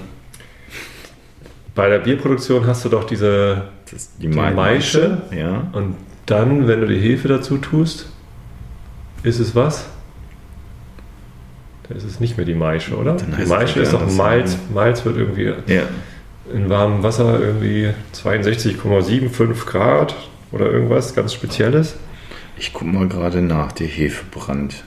bei 1.78 1.88
der 1.88 2.00
Bierproduktion 2.00 2.68
hast 2.68 2.84
du 2.84 2.90
doch 2.90 3.06
diese 3.06 3.70
die, 4.20 4.28
Die 4.28 4.36
Mai- 4.36 4.52
Maische. 4.52 5.22
Ja. 5.32 5.68
Und 5.72 5.96
dann, 6.26 6.68
wenn 6.68 6.82
du 6.82 6.88
die 6.88 7.00
Hefe 7.00 7.30
dazu 7.30 7.58
tust, 7.58 8.10
ist 9.24 9.40
es 9.40 9.56
was? 9.56 9.86
Da 11.88 11.96
ist 11.96 12.04
es 12.04 12.20
nicht 12.20 12.36
mehr 12.36 12.46
die 12.46 12.54
Maische, 12.56 12.98
oder? 12.98 13.16
Die 13.16 13.46
Maische 13.48 13.80
ist 13.80 13.94
doch 13.94 14.06
Malz. 14.12 14.58
Malz 14.74 15.06
wird 15.06 15.16
irgendwie 15.18 15.54
Ja. 15.74 15.84
in 16.54 16.70
warmem 16.70 17.02
Wasser 17.04 17.40
irgendwie 17.40 17.92
62,75 18.14 19.66
Grad 19.66 20.16
oder 20.52 20.66
irgendwas 20.70 21.16
ganz 21.16 21.34
Spezielles. 21.34 21.96
Ich 22.58 22.74
gucke 22.74 22.92
mal 22.92 23.08
gerade 23.08 23.42
nach, 23.42 23.72
der 23.72 23.88
Hefebrand. 23.88 24.84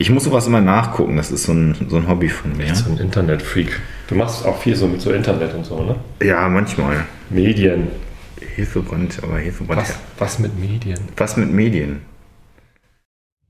Ich 0.00 0.08
muss 0.08 0.24
sowas 0.24 0.46
immer 0.46 0.62
nachgucken, 0.62 1.18
das 1.18 1.30
ist 1.30 1.42
so 1.42 1.52
ein, 1.52 1.76
so 1.90 1.98
ein 1.98 2.08
Hobby 2.08 2.30
von 2.30 2.56
mir. 2.56 2.74
So 2.74 2.90
ein 2.90 2.96
Internetfreak. 2.96 3.78
Du 4.08 4.14
machst 4.14 4.46
auch 4.46 4.56
viel 4.56 4.74
so 4.74 4.86
mit 4.86 5.02
so 5.02 5.12
Internet 5.12 5.52
und 5.52 5.66
so, 5.66 5.82
ne? 5.82 5.94
Ja, 6.22 6.48
manchmal. 6.48 7.04
Medien. 7.28 7.88
Hefebrand, 8.56 9.22
aber 9.22 9.38
Hefebrand. 9.38 9.82
Was, 9.82 9.98
was 10.16 10.38
mit 10.38 10.58
Medien? 10.58 10.98
Was 11.18 11.36
mit 11.36 11.52
Medien? 11.52 12.00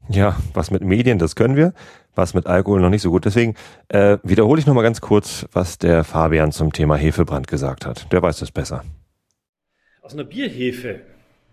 Ja, 0.09 0.40
was 0.53 0.72
mit 0.72 0.82
Medien, 0.82 1.20
das 1.20 1.36
können 1.36 1.55
wir, 1.55 1.72
was 2.16 2.34
mit 2.34 2.48
Alkohol 2.48 2.80
noch 2.80 2.90
nicht 2.90 3.03
so 3.03 3.12
gut. 3.12 3.26
Deswegen 3.26 3.55
äh, 3.86 4.18
wiederhole 4.24 4.59
ich 4.59 4.66
nochmal 4.66 4.82
ganz 4.82 5.01
kurz, 5.01 5.46
was 5.53 5.78
der 5.78 6.03
Fabian 6.03 6.51
zum 6.51 6.72
Thema 6.72 6.96
Hefebrand 6.96 7.46
gesagt 7.46 7.86
hat. 7.86 8.12
Der 8.12 8.22
weiß 8.22 8.40
das 8.40 8.51
besser. 8.51 8.82
Aus 10.03 10.14
einer 10.14 10.24
Bierhefe. 10.24 11.03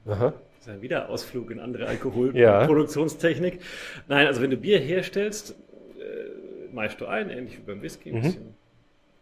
Aha. 0.07 0.33
Das 0.67 0.73
ist 0.75 0.79
ein 0.79 0.81
Wiederausflug 0.81 1.51
in 1.51 1.59
andere 1.61 1.87
Alkoholproduktionstechnik. 1.87 3.61
Nein, 4.09 4.27
also 4.27 4.41
wenn 4.41 4.49
du 4.51 4.57
Bier 4.57 4.79
herstellst, 4.79 5.51
äh, 5.97 6.73
meißt 6.73 6.99
du 6.99 7.05
ein, 7.05 7.29
ähnlich 7.29 7.57
wie 7.57 7.61
beim 7.61 7.81
Whisky, 7.81 8.09
ein 8.09 8.15
Mhm. 8.17 8.21
bisschen, 8.21 8.55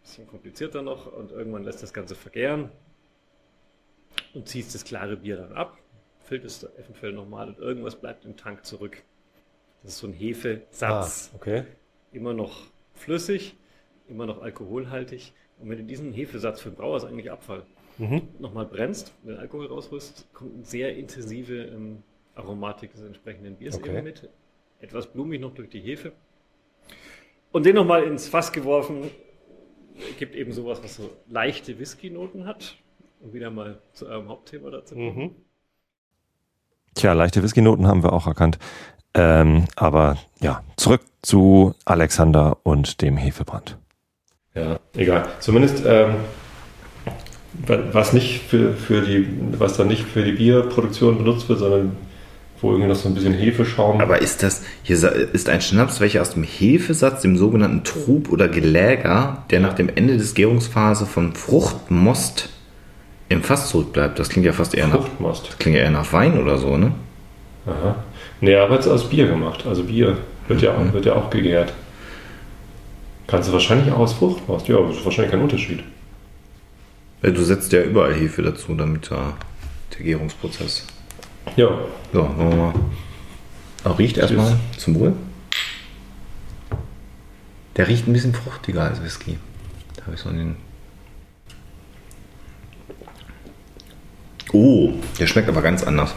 bisschen 0.02 0.26
komplizierter 0.26 0.82
noch 0.82 1.12
und 1.12 1.30
irgendwann 1.30 1.62
lässt 1.62 1.84
das 1.84 1.94
Ganze 1.94 2.16
vergären 2.16 2.68
und 4.34 4.48
ziehst 4.48 4.74
das 4.74 4.84
klare 4.84 5.16
Bier 5.16 5.36
dann 5.36 5.52
ab, 5.52 5.78
filterst 6.24 6.64
du 6.64 6.66
eventuell 6.78 7.12
nochmal 7.12 7.48
und 7.48 7.58
irgendwas 7.60 7.94
bleibt 7.94 8.24
im 8.24 8.36
Tank 8.36 8.64
zurück. 8.66 9.00
Das 9.84 9.92
ist 9.92 9.98
so 9.98 10.08
ein 10.08 10.14
Hefesatz. 10.14 11.30
Ah, 11.32 11.36
okay. 11.36 11.62
immer 12.12 12.34
noch 12.34 12.62
flüssig, 12.94 13.54
immer 14.08 14.26
noch 14.26 14.42
alkoholhaltig. 14.42 15.32
Und 15.60 15.70
wenn 15.70 15.78
du 15.78 15.84
diesen 15.84 16.12
Hefesatz 16.12 16.60
für 16.60 16.70
den 16.70 16.74
Brauer 16.76 16.96
ist 16.96 17.04
eigentlich 17.04 17.30
Abfall, 17.30 17.62
Mhm. 17.98 18.22
nochmal 18.38 18.66
brennst, 18.66 19.12
den 19.22 19.36
Alkohol 19.38 19.66
rausholst, 19.66 20.26
kommt 20.34 20.54
eine 20.54 20.64
sehr 20.64 20.96
intensive 20.96 21.54
ähm, 21.64 22.02
Aromatik 22.34 22.92
des 22.92 23.02
entsprechenden 23.02 23.56
Biers 23.56 23.76
Okay. 23.76 23.94
eben 23.94 24.04
mit. 24.04 24.28
Etwas 24.80 25.06
blumig 25.06 25.40
noch 25.40 25.54
durch 25.54 25.70
die 25.70 25.80
Hefe. 25.80 26.12
Und 27.52 27.64
den 27.64 27.74
nochmal 27.76 28.02
ins 28.04 28.28
Fass 28.28 28.52
geworfen, 28.52 29.10
gibt 30.18 30.34
eben 30.34 30.52
sowas, 30.52 30.82
was 30.82 30.96
so 30.96 31.10
leichte 31.28 31.78
Whisky-Noten 31.78 32.44
hat. 32.46 32.76
Um 33.20 33.32
wieder 33.32 33.50
mal 33.50 33.78
zu 33.94 34.06
eurem 34.06 34.28
Hauptthema 34.28 34.68
dazu 34.70 34.94
kommen. 34.94 35.16
Mhm. 35.16 35.34
Tja, 36.94 37.14
leichte 37.14 37.42
Whisky-Noten 37.42 37.86
haben 37.86 38.02
wir 38.02 38.12
auch 38.12 38.26
erkannt. 38.26 38.58
Ähm, 39.14 39.64
aber 39.76 40.18
ja, 40.40 40.62
zurück 40.76 41.00
zu 41.22 41.74
Alexander 41.86 42.58
und 42.62 43.00
dem 43.00 43.16
Hefebrand. 43.16 43.78
Ja, 44.54 44.78
egal. 44.94 45.26
Zumindest 45.40 45.82
ähm, 45.86 46.16
was 47.92 48.12
nicht 48.12 48.40
für, 48.48 48.72
für 48.74 49.02
die, 49.02 49.26
was 49.58 49.76
dann 49.76 49.88
nicht 49.88 50.02
für 50.04 50.22
die 50.22 50.32
Bierproduktion 50.32 51.18
benutzt 51.18 51.48
wird, 51.48 51.58
sondern 51.58 51.92
wo 52.60 52.70
irgendwie 52.70 52.88
noch 52.88 52.96
so 52.96 53.08
ein 53.08 53.14
bisschen 53.14 53.34
Hefeschaum. 53.34 54.00
Aber 54.00 54.20
ist 54.22 54.42
das, 54.42 54.62
hier 54.82 54.96
ist 55.32 55.48
ein 55.48 55.60
Schnaps, 55.60 56.00
welcher 56.00 56.22
aus 56.22 56.30
dem 56.30 56.42
Hefesatz, 56.42 57.20
dem 57.22 57.36
sogenannten 57.36 57.84
Trub 57.84 58.32
oder 58.32 58.48
Geläger, 58.48 59.44
der 59.50 59.60
nach 59.60 59.74
dem 59.74 59.90
Ende 59.94 60.16
des 60.16 60.34
Gärungsphase 60.34 61.04
von 61.06 61.34
Fruchtmost 61.34 62.48
im 63.28 63.42
Fass 63.42 63.68
zurückbleibt. 63.70 64.18
Das 64.18 64.28
klingt 64.30 64.46
ja 64.46 64.52
fast 64.52 64.74
eher 64.74 64.86
nach, 64.86 64.96
Fruchtmost. 64.96 65.48
das 65.48 65.58
klingt 65.58 65.76
ja 65.76 65.82
eher 65.84 65.90
nach 65.90 66.10
Wein 66.12 66.40
oder 66.40 66.56
so, 66.58 66.76
ne? 66.76 66.92
Aha. 67.66 67.96
Nee, 68.40 68.54
aber 68.56 68.76
jetzt 68.76 68.86
aus 68.88 69.08
Bier 69.08 69.26
gemacht. 69.26 69.64
Also 69.66 69.82
Bier 69.82 70.16
wird 70.48 70.62
ja, 70.62 70.72
Mhm. 70.72 70.88
auch, 70.88 70.92
wird 70.94 71.06
ja 71.06 71.14
auch 71.14 71.28
gegärt. 71.30 71.72
Kannst 73.26 73.48
du 73.48 73.52
wahrscheinlich 73.52 73.92
auch 73.92 73.98
aus 73.98 74.12
Fruchtmost. 74.14 74.68
Ja, 74.68 74.78
ist 74.88 75.04
wahrscheinlich 75.04 75.32
kein 75.32 75.42
Unterschied. 75.42 75.80
Ja, 77.26 77.32
Du 77.32 77.42
setzt 77.42 77.72
ja 77.72 77.82
überall 77.82 78.14
Hefe 78.14 78.40
dazu, 78.42 78.72
damit 78.74 79.10
da 79.10 79.36
der 79.92 80.04
Gärungsprozess. 80.04 80.86
Ja, 81.56 81.68
So, 82.12 82.20
wollen 82.36 82.50
wir 82.50 82.56
mal. 82.56 82.74
Auch 83.84 83.98
riecht 83.98 84.16
erstmal 84.16 84.56
zum 84.78 84.94
Wohl. 84.98 85.12
Der 87.76 87.88
riecht 87.88 88.06
ein 88.06 88.12
bisschen 88.12 88.32
fruchtiger 88.32 88.82
als 88.82 89.02
Whisky. 89.02 89.38
Da 89.96 90.04
habe 90.06 90.14
ich 90.14 90.20
so 90.20 90.30
den. 90.30 90.56
Oh, 94.52 94.92
der 95.18 95.26
schmeckt 95.26 95.48
aber 95.48 95.62
ganz 95.62 95.82
anders. 95.82 96.14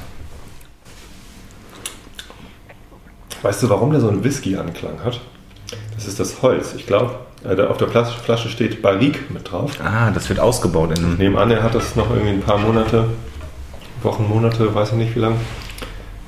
Weißt 3.41 3.63
du, 3.63 3.69
warum 3.69 3.91
der 3.91 3.99
so 3.99 4.09
einen 4.09 4.23
Whisky-Anklang 4.23 5.03
hat? 5.03 5.21
Das 5.95 6.05
ist 6.07 6.19
das 6.19 6.41
Holz. 6.43 6.73
Ich 6.75 6.85
glaube, 6.85 7.13
äh, 7.13 7.17
auf 7.45 7.77
der 7.77 7.87
Flasche 7.87 8.49
steht 8.49 8.81
Barrique 8.81 9.19
mit 9.29 9.49
drauf. 9.51 9.71
Ah, 9.81 10.11
das 10.11 10.27
wird 10.29 10.39
ausgebaut 10.39 10.97
in 10.97 11.05
einem. 11.05 11.17
Nebenan, 11.17 11.51
er 11.51 11.63
hat 11.63 11.73
das 11.75 11.95
noch 11.95 12.09
irgendwie 12.09 12.31
ein 12.31 12.41
paar 12.41 12.57
Monate, 12.57 13.05
Wochen, 14.03 14.27
Monate, 14.27 14.73
weiß 14.73 14.89
ich 14.89 14.95
nicht 14.95 15.15
wie 15.15 15.19
lang, 15.19 15.35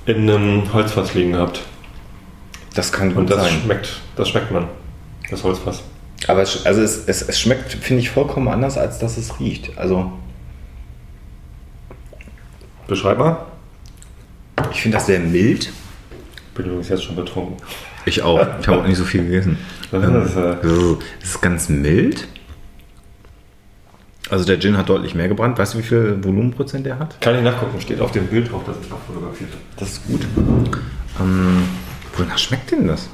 in 0.05 0.30
einem 0.30 0.74
Holzfass 0.74 1.14
liegen 1.14 1.34
gehabt. 1.34 1.62
Das 2.74 2.91
kann 2.91 3.09
gut 3.09 3.18
Und 3.18 3.30
das 3.30 3.43
sein. 3.43 3.62
schmeckt, 3.64 3.99
das 4.16 4.30
schmeckt 4.30 4.51
man, 4.51 4.68
das 5.30 5.43
Holzfass. 5.43 5.84
Aber 6.28 6.41
es, 6.41 6.66
also 6.66 6.82
es, 6.82 7.07
es, 7.07 7.22
es 7.24 7.39
schmeckt, 7.39 7.74
finde 7.74 8.01
ich, 8.01 8.09
vollkommen 8.09 8.47
anders, 8.47 8.78
als 8.78 8.99
dass 8.99 9.18
es 9.18 9.39
riecht. 9.39 9.78
Also 9.78 10.12
Beschreib 12.88 13.18
mal. 13.18 13.38
ich 14.72 14.82
finde 14.82 14.97
das 14.97 15.05
sehr 15.05 15.20
mild. 15.20 15.72
Bin 16.55 16.66
übrigens 16.66 16.89
jetzt 16.89 17.03
schon 17.03 17.16
betrunken. 17.16 17.55
Ich 18.05 18.22
auch. 18.22 18.39
Ich 18.59 18.68
habe 18.68 18.82
auch 18.82 18.88
nicht 18.88 18.97
so 18.97 19.05
viel 19.05 19.24
gegessen. 19.24 19.57
Das 19.92 20.26
ist, 20.30 20.34
So, 20.64 21.00
es 21.22 21.30
ist 21.30 21.42
ganz 21.42 21.68
mild. 21.70 22.28
Also 24.30 24.46
der 24.46 24.58
Gin 24.60 24.78
hat 24.78 24.88
deutlich 24.88 25.14
mehr 25.14 25.28
gebrannt. 25.28 25.58
Weißt 25.58 25.74
du, 25.74 25.80
wie 25.80 25.84
viel 25.84 26.24
Volumenprozent 26.24 26.86
der 26.86 26.98
hat? 26.98 27.20
Kann 27.20 27.36
ich 27.36 27.44
nachgucken, 27.44 27.82
steht 27.82 28.00
auf 28.00 28.14
dem 28.14 28.28
Bild 28.28 28.50
drauf, 28.50 28.62
das 28.66 28.78
ich 28.82 28.92
auch 28.92 29.00
fotografiert 29.02 29.50
habe. 29.52 29.62
Das 29.76 29.89
ist 29.89 30.08
gut. 30.08 30.26
Ähm, 31.20 31.64
wonach 32.16 32.38
schmeckt 32.38 32.72
denn 32.72 32.88
das? 32.88 33.10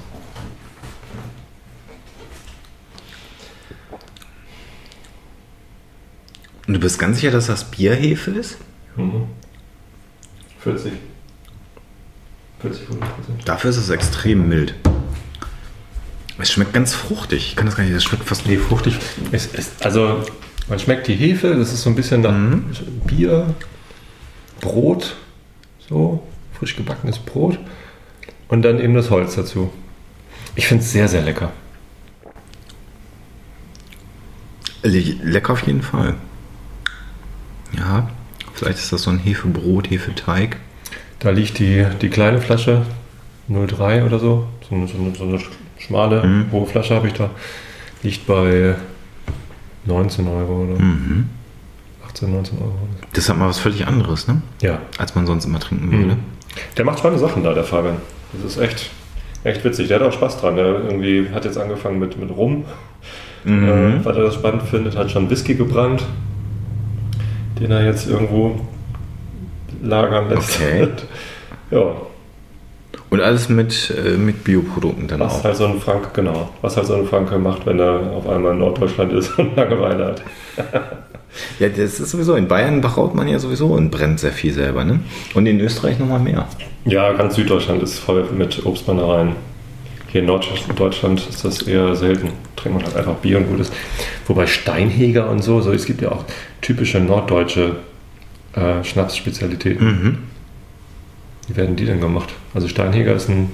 Und 6.68 6.74
du 6.74 6.80
bist 6.80 7.00
ganz 7.00 7.18
sicher, 7.18 7.32
dass 7.32 7.48
das 7.48 7.64
Bierhefe 7.64 8.32
ist? 8.32 8.58
40. 10.60 10.92
40 12.60 12.88
Prozent. 12.88 13.02
Dafür 13.46 13.70
ist 13.70 13.78
es 13.78 13.90
extrem 13.90 14.48
mild. 14.50 14.76
Es 16.40 16.52
schmeckt 16.52 16.74
ganz 16.74 16.94
fruchtig. 16.94 17.50
Ich 17.50 17.56
kann 17.56 17.66
das 17.66 17.76
gar 17.76 17.84
nicht, 17.84 17.96
das 17.96 18.04
schmeckt 18.04 18.24
fast 18.26 18.46
Nee, 18.46 18.58
fruchtig. 18.58 18.98
Es 19.32 19.48
ist, 19.48 19.84
also, 19.84 20.24
man 20.68 20.80
schmeckt 20.80 21.08
die 21.08 21.16
Hefe, 21.16 21.56
das 21.56 21.74
ist 21.74 21.82
so 21.82 21.90
ein 21.90 21.96
bisschen 21.96 22.22
nach 22.22 22.36
Bier, 23.06 23.56
Brot, 24.62 25.16
so, 25.90 26.22
frisch 26.58 26.76
gebackenes 26.76 27.20
Brot. 27.20 27.58
Und 28.50 28.62
dann 28.62 28.80
eben 28.80 28.94
das 28.94 29.10
Holz 29.10 29.36
dazu. 29.36 29.72
Ich 30.56 30.68
finde 30.68 30.84
es 30.84 30.92
sehr, 30.92 31.08
sehr 31.08 31.22
lecker. 31.22 31.52
Le 34.84 35.00
lecker 35.24 35.54
auf 35.54 35.66
jeden 35.66 35.82
Fall. 35.82 36.16
Ja, 37.78 38.10
vielleicht 38.54 38.78
ist 38.78 38.94
das 38.94 39.04
so 39.04 39.10
ein 39.10 39.20
Hefebrot, 39.20 39.90
Hefeteig. 39.90 40.58
Da 41.20 41.32
liegt 41.32 41.60
die, 41.60 41.86
die 42.02 42.10
kleine 42.10 42.40
Flasche 42.40 42.86
03 43.50 44.06
oder 44.06 44.20
so. 44.20 44.48
So 44.70 44.76
eine, 44.76 44.88
so 44.88 44.98
eine, 44.98 45.16
so 45.16 45.24
eine 45.24 45.40
schmale, 45.88 46.24
Mhm. 46.26 46.52
hohe 46.52 46.66
Flasche 46.66 46.96
habe 46.96 47.08
ich 47.08 47.14
da. 47.14 47.30
Liegt 48.04 48.26
bei 48.28 48.76
19 49.86 50.28
Euro 50.28 50.64
oder 50.64 50.80
Mhm. 50.82 51.30
18, 52.08 52.32
19 52.32 52.58
Euro. 52.60 52.74
Das 53.14 53.30
hat 53.30 53.38
mal 53.38 53.48
was 53.50 53.60
völlig 53.60 53.88
anderes, 53.88 54.28
ne? 54.28 54.42
Ja. 54.62 54.80
Als 54.98 55.16
man 55.16 55.26
sonst 55.26 55.46
immer 55.46 55.60
trinken 55.60 55.92
würde. 55.92 56.16
Mhm. 56.16 56.20
Der 56.78 56.86
macht 56.86 57.00
spannende 57.00 57.26
Sachen 57.26 57.44
da, 57.44 57.54
der 57.54 57.64
Fabian. 57.64 57.98
Das 58.34 58.44
ist 58.54 58.58
echt, 58.62 58.90
echt 59.44 59.64
witzig. 59.64 59.88
Der 59.88 60.00
hat 60.00 60.08
auch 60.08 60.14
Spaß 60.14 60.40
dran. 60.42 60.56
Der 60.56 60.66
irgendwie 60.66 61.30
hat 61.34 61.46
jetzt 61.46 61.58
angefangen 61.58 62.00
mit, 62.00 62.18
mit 62.20 62.30
Rum, 62.36 62.66
Mhm. 63.44 63.64
äh, 63.68 64.06
weil 64.06 64.16
er 64.18 64.24
das 64.24 64.36
spannend 64.36 64.64
findet. 64.64 64.96
Hat 64.98 65.12
schon 65.12 65.30
Whisky 65.30 65.56
gebrannt, 65.56 66.04
den 67.60 67.72
er 67.72 67.86
jetzt 67.86 68.08
irgendwo 68.08 68.60
lagern 69.82 70.30
lässt. 70.30 70.56
Okay. 70.60 70.88
ja, 71.72 71.92
Und 73.10 73.22
alles 73.22 73.48
mit, 73.48 73.94
äh, 74.06 74.18
mit 74.18 74.44
Bioprodukten 74.44 75.08
dann 75.08 75.22
was 75.22 75.40
auch. 75.40 75.44
halt 75.46 75.56
so 75.56 75.66
ein 75.66 75.80
Frank, 75.80 76.14
genau, 76.14 76.50
was 76.62 76.76
halt 76.76 76.88
so 76.88 76.96
ein 76.96 77.06
Franke 77.06 77.38
macht, 77.38 77.66
wenn 77.66 77.80
er 77.80 78.12
auf 78.12 78.28
einmal 78.28 78.52
in 78.54 78.60
Norddeutschland 78.60 79.14
ist 79.14 79.38
und 79.40 79.56
Langeweile 79.56 80.06
hat. 80.08 80.24
Ja, 81.60 81.68
das 81.70 82.00
ist 82.00 82.10
sowieso, 82.10 82.36
in 82.36 82.48
Bayern 82.48 82.82
braut 82.82 83.14
man 83.14 83.28
ja 83.28 83.38
sowieso 83.38 83.68
und 83.68 83.92
brennt 83.92 84.20
sehr 84.20 84.32
viel 84.32 84.54
selber, 84.54 84.84
ne? 84.84 85.02
Und 85.36 85.46
in 85.46 85.60
Österreich 85.60 86.00
nochmal 86.00 86.20
mehr. 86.20 86.48
Ja, 86.86 87.14
ganz 87.14 87.36
Süddeutschland 87.36 87.84
ist 87.84 88.00
voll 88.00 88.26
mit 88.36 88.66
Obstbrennereien. 88.66 89.36
Hier 90.08 90.22
in 90.22 90.28
Norddeutschland 90.28 91.28
ist 91.28 91.44
das 91.44 91.62
eher 91.64 91.96
selten. 91.96 92.30
Trinkt 92.56 92.78
man 92.78 92.88
halt 92.88 92.96
einfach 92.96 93.16
Bier 93.16 93.38
und 93.38 93.50
gutes. 93.50 93.72
Wobei 94.26 94.48
Steinheger 94.48 95.30
und 95.30 95.44
so, 95.44 95.62
so 95.62 95.72
es 95.74 95.86
gibt 95.86 96.02
ja 96.02 96.12
auch 96.12 96.24
typische 96.62 97.00
norddeutsche 97.00 97.76
äh, 98.56 98.84
Schnapsspezialitäten. 98.84 99.86
Mhm. 99.86 100.18
Wie 101.48 101.56
werden 101.56 101.76
die 101.76 101.86
denn 101.86 102.02
gemacht? 102.02 102.34
Also 102.54 102.68
Steinheger 102.68 103.14
ist 103.14 103.30
ein, 103.30 103.50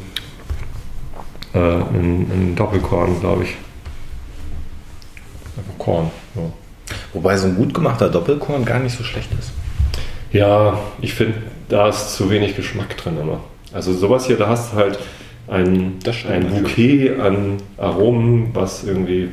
äh, 1.53 1.59
ein, 1.59 2.31
ein 2.31 2.53
Doppelkorn, 2.55 3.19
glaube 3.19 3.43
ich. 3.43 3.55
Einfach 5.57 5.77
Korn. 5.77 6.11
Ja. 6.35 6.41
Wobei 7.13 7.37
so 7.37 7.47
ein 7.47 7.55
gut 7.55 7.73
gemachter 7.73 8.09
Doppelkorn 8.09 8.65
gar 8.65 8.79
nicht 8.79 8.97
so 8.97 9.03
schlecht 9.03 9.29
ist. 9.39 9.51
Ja, 10.31 10.79
ich 10.99 11.13
finde, 11.13 11.35
da 11.69 11.89
ist 11.89 12.15
zu 12.15 12.29
wenig 12.29 12.55
Geschmack 12.55 12.97
drin 12.97 13.19
immer. 13.21 13.41
Also 13.71 13.93
sowas 13.93 14.25
hier, 14.25 14.37
da 14.37 14.47
hast 14.47 14.73
du 14.73 14.77
halt 14.77 14.99
ein, 15.47 15.99
ein. 16.29 16.49
Bouquet 16.49 17.19
an 17.19 17.57
Aromen, 17.77 18.49
was 18.53 18.83
irgendwie 18.83 19.29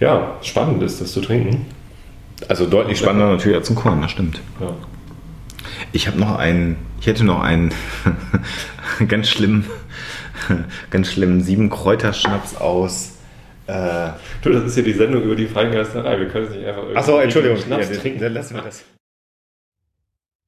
ja, 0.00 0.36
spannend 0.42 0.82
ist, 0.82 1.00
das 1.00 1.12
zu 1.12 1.20
trinken. 1.20 1.66
Also 2.46 2.66
deutlich 2.66 2.98
spannender 2.98 3.30
natürlich 3.30 3.56
als 3.56 3.68
ein 3.68 3.76
Korn, 3.76 4.00
das 4.00 4.12
stimmt. 4.12 4.40
Ja. 4.60 4.74
Ich 5.92 6.06
habe 6.06 6.18
noch 6.18 6.38
einen, 6.38 6.76
ich 7.00 7.06
hätte 7.06 7.24
noch 7.24 7.40
einen 7.40 7.72
ganz 9.08 9.28
schlimmen 9.28 9.64
ganz 10.90 11.12
schlimmen 11.12 11.40
sieben 11.42 11.70
Kräuterschnaps 11.70 12.56
aus. 12.56 13.12
Äh, 13.66 14.10
Du, 14.42 14.50
das 14.50 14.64
ist 14.64 14.76
ja 14.76 14.82
die 14.82 14.92
Sendung 14.92 15.22
über 15.22 15.34
die 15.36 15.46
Feingeisterei. 15.46 16.18
Wir 16.18 16.28
können 16.28 16.46
es 16.46 16.52
nicht 16.54 16.64
einfach 16.66 16.82
irgendwie 16.82 16.98
Achso, 16.98 17.18
Entschuldigung. 17.18 17.58
Schnaps 17.58 17.90
Ja, 17.90 17.96
trinken. 17.96 18.20
Dann 18.20 18.32
lassen 18.32 18.54
wir 18.54 18.62
das. 18.62 18.84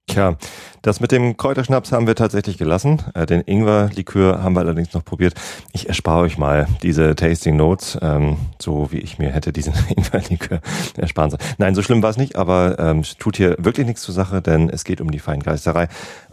Tja, 0.07 0.37
das 0.83 0.99
mit 1.01 1.13
dem 1.13 1.37
Kräuterschnaps 1.37 1.93
haben 1.93 2.07
wir 2.09 2.17
tatsächlich 2.17 2.59
gelassen. 2.59 3.03
Äh, 3.15 3.27
Den 3.27 3.43
Ingwer-Likör 3.43 4.43
haben 4.43 4.55
wir 4.55 4.61
allerdings 4.61 4.93
noch 4.93 5.05
probiert. 5.05 5.35
Ich 5.73 5.89
erspare 5.89 6.21
euch 6.23 6.37
mal 6.39 6.67
diese 6.83 7.15
Tasting 7.15 7.57
Notes, 7.57 7.99
ähm, 8.03 8.37
so 8.59 8.91
wie 8.91 8.99
ich 8.99 9.19
mir 9.19 9.31
hätte 9.31 9.53
diesen 9.53 9.75
Ingwer-Likör 9.97 10.61
ersparen 10.97 11.31
sollen. 11.31 11.43
Nein, 11.59 11.75
so 11.75 11.83
schlimm 11.83 12.03
war 12.03 12.11
es 12.11 12.17
nicht, 12.17 12.35
aber 12.37 12.77
ähm, 12.79 13.01
es 13.01 13.17
tut 13.19 13.37
hier 13.37 13.55
wirklich 13.59 13.87
nichts 13.87 14.03
zur 14.03 14.15
Sache, 14.15 14.41
denn 14.43 14.69
es 14.69 14.85
geht 14.85 15.01
um 15.01 15.11
die 15.13 15.21
Feingeisterei. 15.21 15.89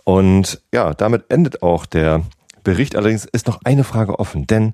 Und 0.07 0.61
ja, 0.73 0.93
damit 0.93 1.25
endet 1.27 1.61
auch 1.61 1.85
der 1.85 2.21
Bericht. 2.63 2.95
Allerdings 2.95 3.25
ist 3.25 3.45
noch 3.45 3.59
eine 3.65 3.83
Frage 3.83 4.19
offen, 4.19 4.47
denn 4.47 4.71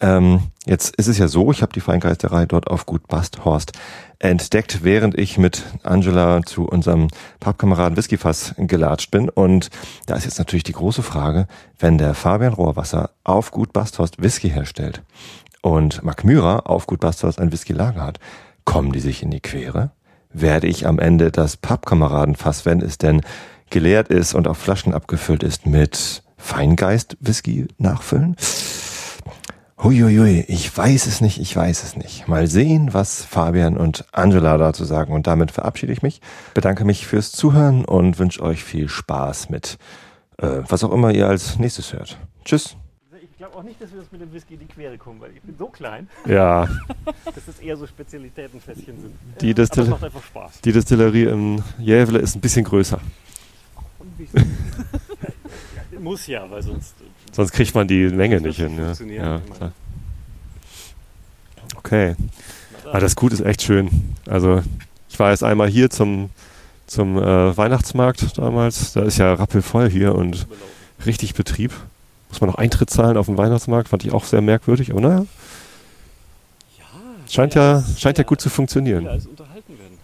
ähm, 0.00 0.48
jetzt 0.66 0.96
ist 0.96 1.06
es 1.06 1.18
ja 1.18 1.28
so, 1.28 1.52
ich 1.52 1.62
habe 1.62 1.72
die 1.72 1.78
Feingeisterei 1.78 2.46
dort 2.46 2.66
auf 2.66 2.84
Gut 2.84 3.06
Basthorst 3.06 3.70
entdeckt, 4.18 4.82
während 4.82 5.16
ich 5.16 5.38
mit 5.38 5.62
Angela 5.84 6.42
zu 6.42 6.64
unserem 6.64 7.06
Pappkameraden 7.38 7.96
Whiskyfass 7.96 8.56
gelatscht 8.58 9.12
bin. 9.12 9.28
Und 9.28 9.70
da 10.06 10.16
ist 10.16 10.24
jetzt 10.24 10.40
natürlich 10.40 10.64
die 10.64 10.72
große 10.72 11.04
Frage, 11.04 11.46
wenn 11.78 11.96
der 11.96 12.14
Fabian 12.14 12.52
Rohrwasser 12.52 13.10
auf 13.22 13.52
Gut 13.52 13.72
Basthorst 13.72 14.20
Whisky 14.20 14.50
herstellt 14.50 15.04
und 15.60 16.02
Mark 16.02 16.24
Myra 16.24 16.58
auf 16.58 16.88
Gut 16.88 16.98
Basthorst 16.98 17.40
ein 17.40 17.52
Whisky-Lager 17.52 18.02
hat, 18.02 18.18
kommen 18.64 18.90
die 18.90 18.98
sich 18.98 19.22
in 19.22 19.30
die 19.30 19.38
Quere? 19.38 19.92
Werde 20.32 20.66
ich 20.66 20.88
am 20.88 20.98
Ende 20.98 21.30
das 21.30 21.56
Pappkameradenfass, 21.56 22.66
wenn 22.66 22.80
es 22.80 22.98
denn 22.98 23.20
geleert 23.72 24.08
ist 24.08 24.34
und 24.34 24.46
auf 24.46 24.58
Flaschen 24.58 24.94
abgefüllt 24.94 25.42
ist, 25.42 25.66
mit 25.66 26.22
Feingeist-Whisky 26.36 27.66
nachfüllen? 27.78 28.36
Huiuiui, 29.82 30.44
ich 30.46 30.76
weiß 30.76 31.06
es 31.06 31.20
nicht, 31.20 31.40
ich 31.40 31.56
weiß 31.56 31.82
es 31.82 31.96
nicht. 31.96 32.28
Mal 32.28 32.46
sehen, 32.46 32.94
was 32.94 33.24
Fabian 33.24 33.76
und 33.76 34.04
Angela 34.12 34.56
dazu 34.56 34.84
sagen. 34.84 35.12
Und 35.12 35.26
damit 35.26 35.50
verabschiede 35.50 35.92
ich 35.92 36.02
mich, 36.02 36.20
bedanke 36.54 36.84
mich 36.84 37.04
fürs 37.06 37.32
Zuhören 37.32 37.84
und 37.84 38.18
wünsche 38.20 38.40
euch 38.42 38.62
viel 38.62 38.88
Spaß 38.88 39.50
mit, 39.50 39.78
äh, 40.38 40.60
was 40.68 40.84
auch 40.84 40.92
immer 40.92 41.10
ihr 41.12 41.26
als 41.26 41.58
nächstes 41.58 41.92
hört. 41.92 42.16
Tschüss. 42.44 42.76
Ich 43.20 43.36
glaube 43.38 43.56
auch 43.56 43.64
nicht, 43.64 43.82
dass 43.82 43.90
wir 43.92 43.98
uns 43.98 44.12
mit 44.12 44.20
dem 44.20 44.32
Whisky 44.32 44.54
in 44.54 44.60
die 44.60 44.66
Quere 44.66 44.96
kommen, 44.98 45.20
weil 45.20 45.32
ich 45.34 45.42
bin 45.42 45.56
so 45.58 45.66
klein, 45.66 46.08
Ja, 46.28 46.68
dass 47.24 47.48
es 47.48 47.58
eher 47.58 47.76
so 47.76 47.88
Spezialitätenfässchen 47.88 49.00
sind. 49.00 49.14
Die 49.40 49.50
Aber 49.50 49.62
Destil- 49.62 49.82
es 49.82 49.88
macht 49.88 50.04
einfach 50.04 50.22
Spaß. 50.22 50.60
die 50.60 50.70
Destillerie 50.70 51.24
in 51.24 51.60
Jävle 51.80 52.20
ist 52.20 52.36
ein 52.36 52.40
bisschen 52.40 52.64
größer. 52.64 53.00
Muss 56.00 56.26
ja, 56.26 56.50
weil 56.50 56.62
sonst 56.62 56.94
Sonst 57.32 57.52
kriegt 57.52 57.74
man 57.74 57.88
die 57.88 58.08
Menge 58.08 58.40
nicht 58.40 58.56
hin. 58.56 58.76
Ja. 58.76 58.86
funktionieren, 58.86 59.24
Ja, 59.24 59.40
klar. 59.56 59.72
Okay. 61.76 62.14
Aber 62.84 63.00
das 63.00 63.16
Gut 63.16 63.32
ist 63.32 63.40
echt 63.40 63.62
schön. 63.62 64.14
Also 64.28 64.62
ich 65.08 65.18
war 65.18 65.30
jetzt 65.30 65.42
einmal 65.42 65.68
hier 65.68 65.88
zum, 65.88 66.30
zum 66.86 67.16
äh, 67.16 67.56
Weihnachtsmarkt 67.56 68.36
damals. 68.36 68.92
Da 68.92 69.02
ist 69.02 69.16
ja 69.16 69.32
rappelvoll 69.32 69.88
hier 69.88 70.14
und 70.14 70.46
richtig 71.06 71.34
Betrieb. 71.34 71.72
Muss 72.28 72.40
man 72.40 72.50
noch 72.50 72.56
Eintritt 72.56 72.90
zahlen 72.90 73.16
auf 73.16 73.26
den 73.26 73.38
Weihnachtsmarkt, 73.38 73.88
fand 73.88 74.04
ich 74.04 74.12
auch 74.12 74.24
sehr 74.24 74.40
merkwürdig, 74.40 74.90
aber 74.90 75.02
naja, 75.02 75.26
scheint 77.28 77.54
ja, 77.54 77.84
scheint 77.98 78.16
ja 78.16 78.24
gut 78.24 78.40
zu 78.40 78.48
funktionieren. 78.48 79.06
als 79.06 79.26
unterhalten 79.26 79.78
werden. 79.78 79.98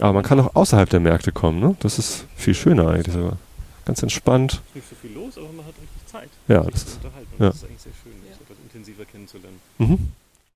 Aber 0.00 0.14
man 0.14 0.22
kann 0.22 0.40
auch 0.40 0.54
außerhalb 0.54 0.88
der 0.88 1.00
Märkte 1.00 1.30
kommen, 1.30 1.60
ne? 1.60 1.76
Das 1.80 1.98
ist 1.98 2.24
viel 2.36 2.54
schöner 2.54 2.88
eigentlich 2.88 3.14
sogar. 3.14 3.36
Ganz 3.84 4.02
entspannt. 4.02 4.62
Nicht 4.74 4.88
so 4.88 4.96
viel 4.96 5.12
los, 5.12 5.36
aber 5.36 5.48
man 5.52 5.66
hat 5.66 5.74
richtig 5.80 6.06
Zeit. 6.06 6.30
Ja, 6.48 6.62
sich 6.64 6.72
das 6.72 6.82
zu 6.84 6.88
ist- 6.90 6.96
unterhalten. 7.04 7.32
ja. 7.38 7.46
Das 7.46 7.56
ist 7.56 7.64
eigentlich 7.64 7.80
sehr 7.82 7.92
schön, 8.02 8.12
das 8.30 8.40
etwas 8.40 8.56
intensiver 8.62 9.04
kennenzulernen. 9.04 9.60
Mhm. 9.78 10.12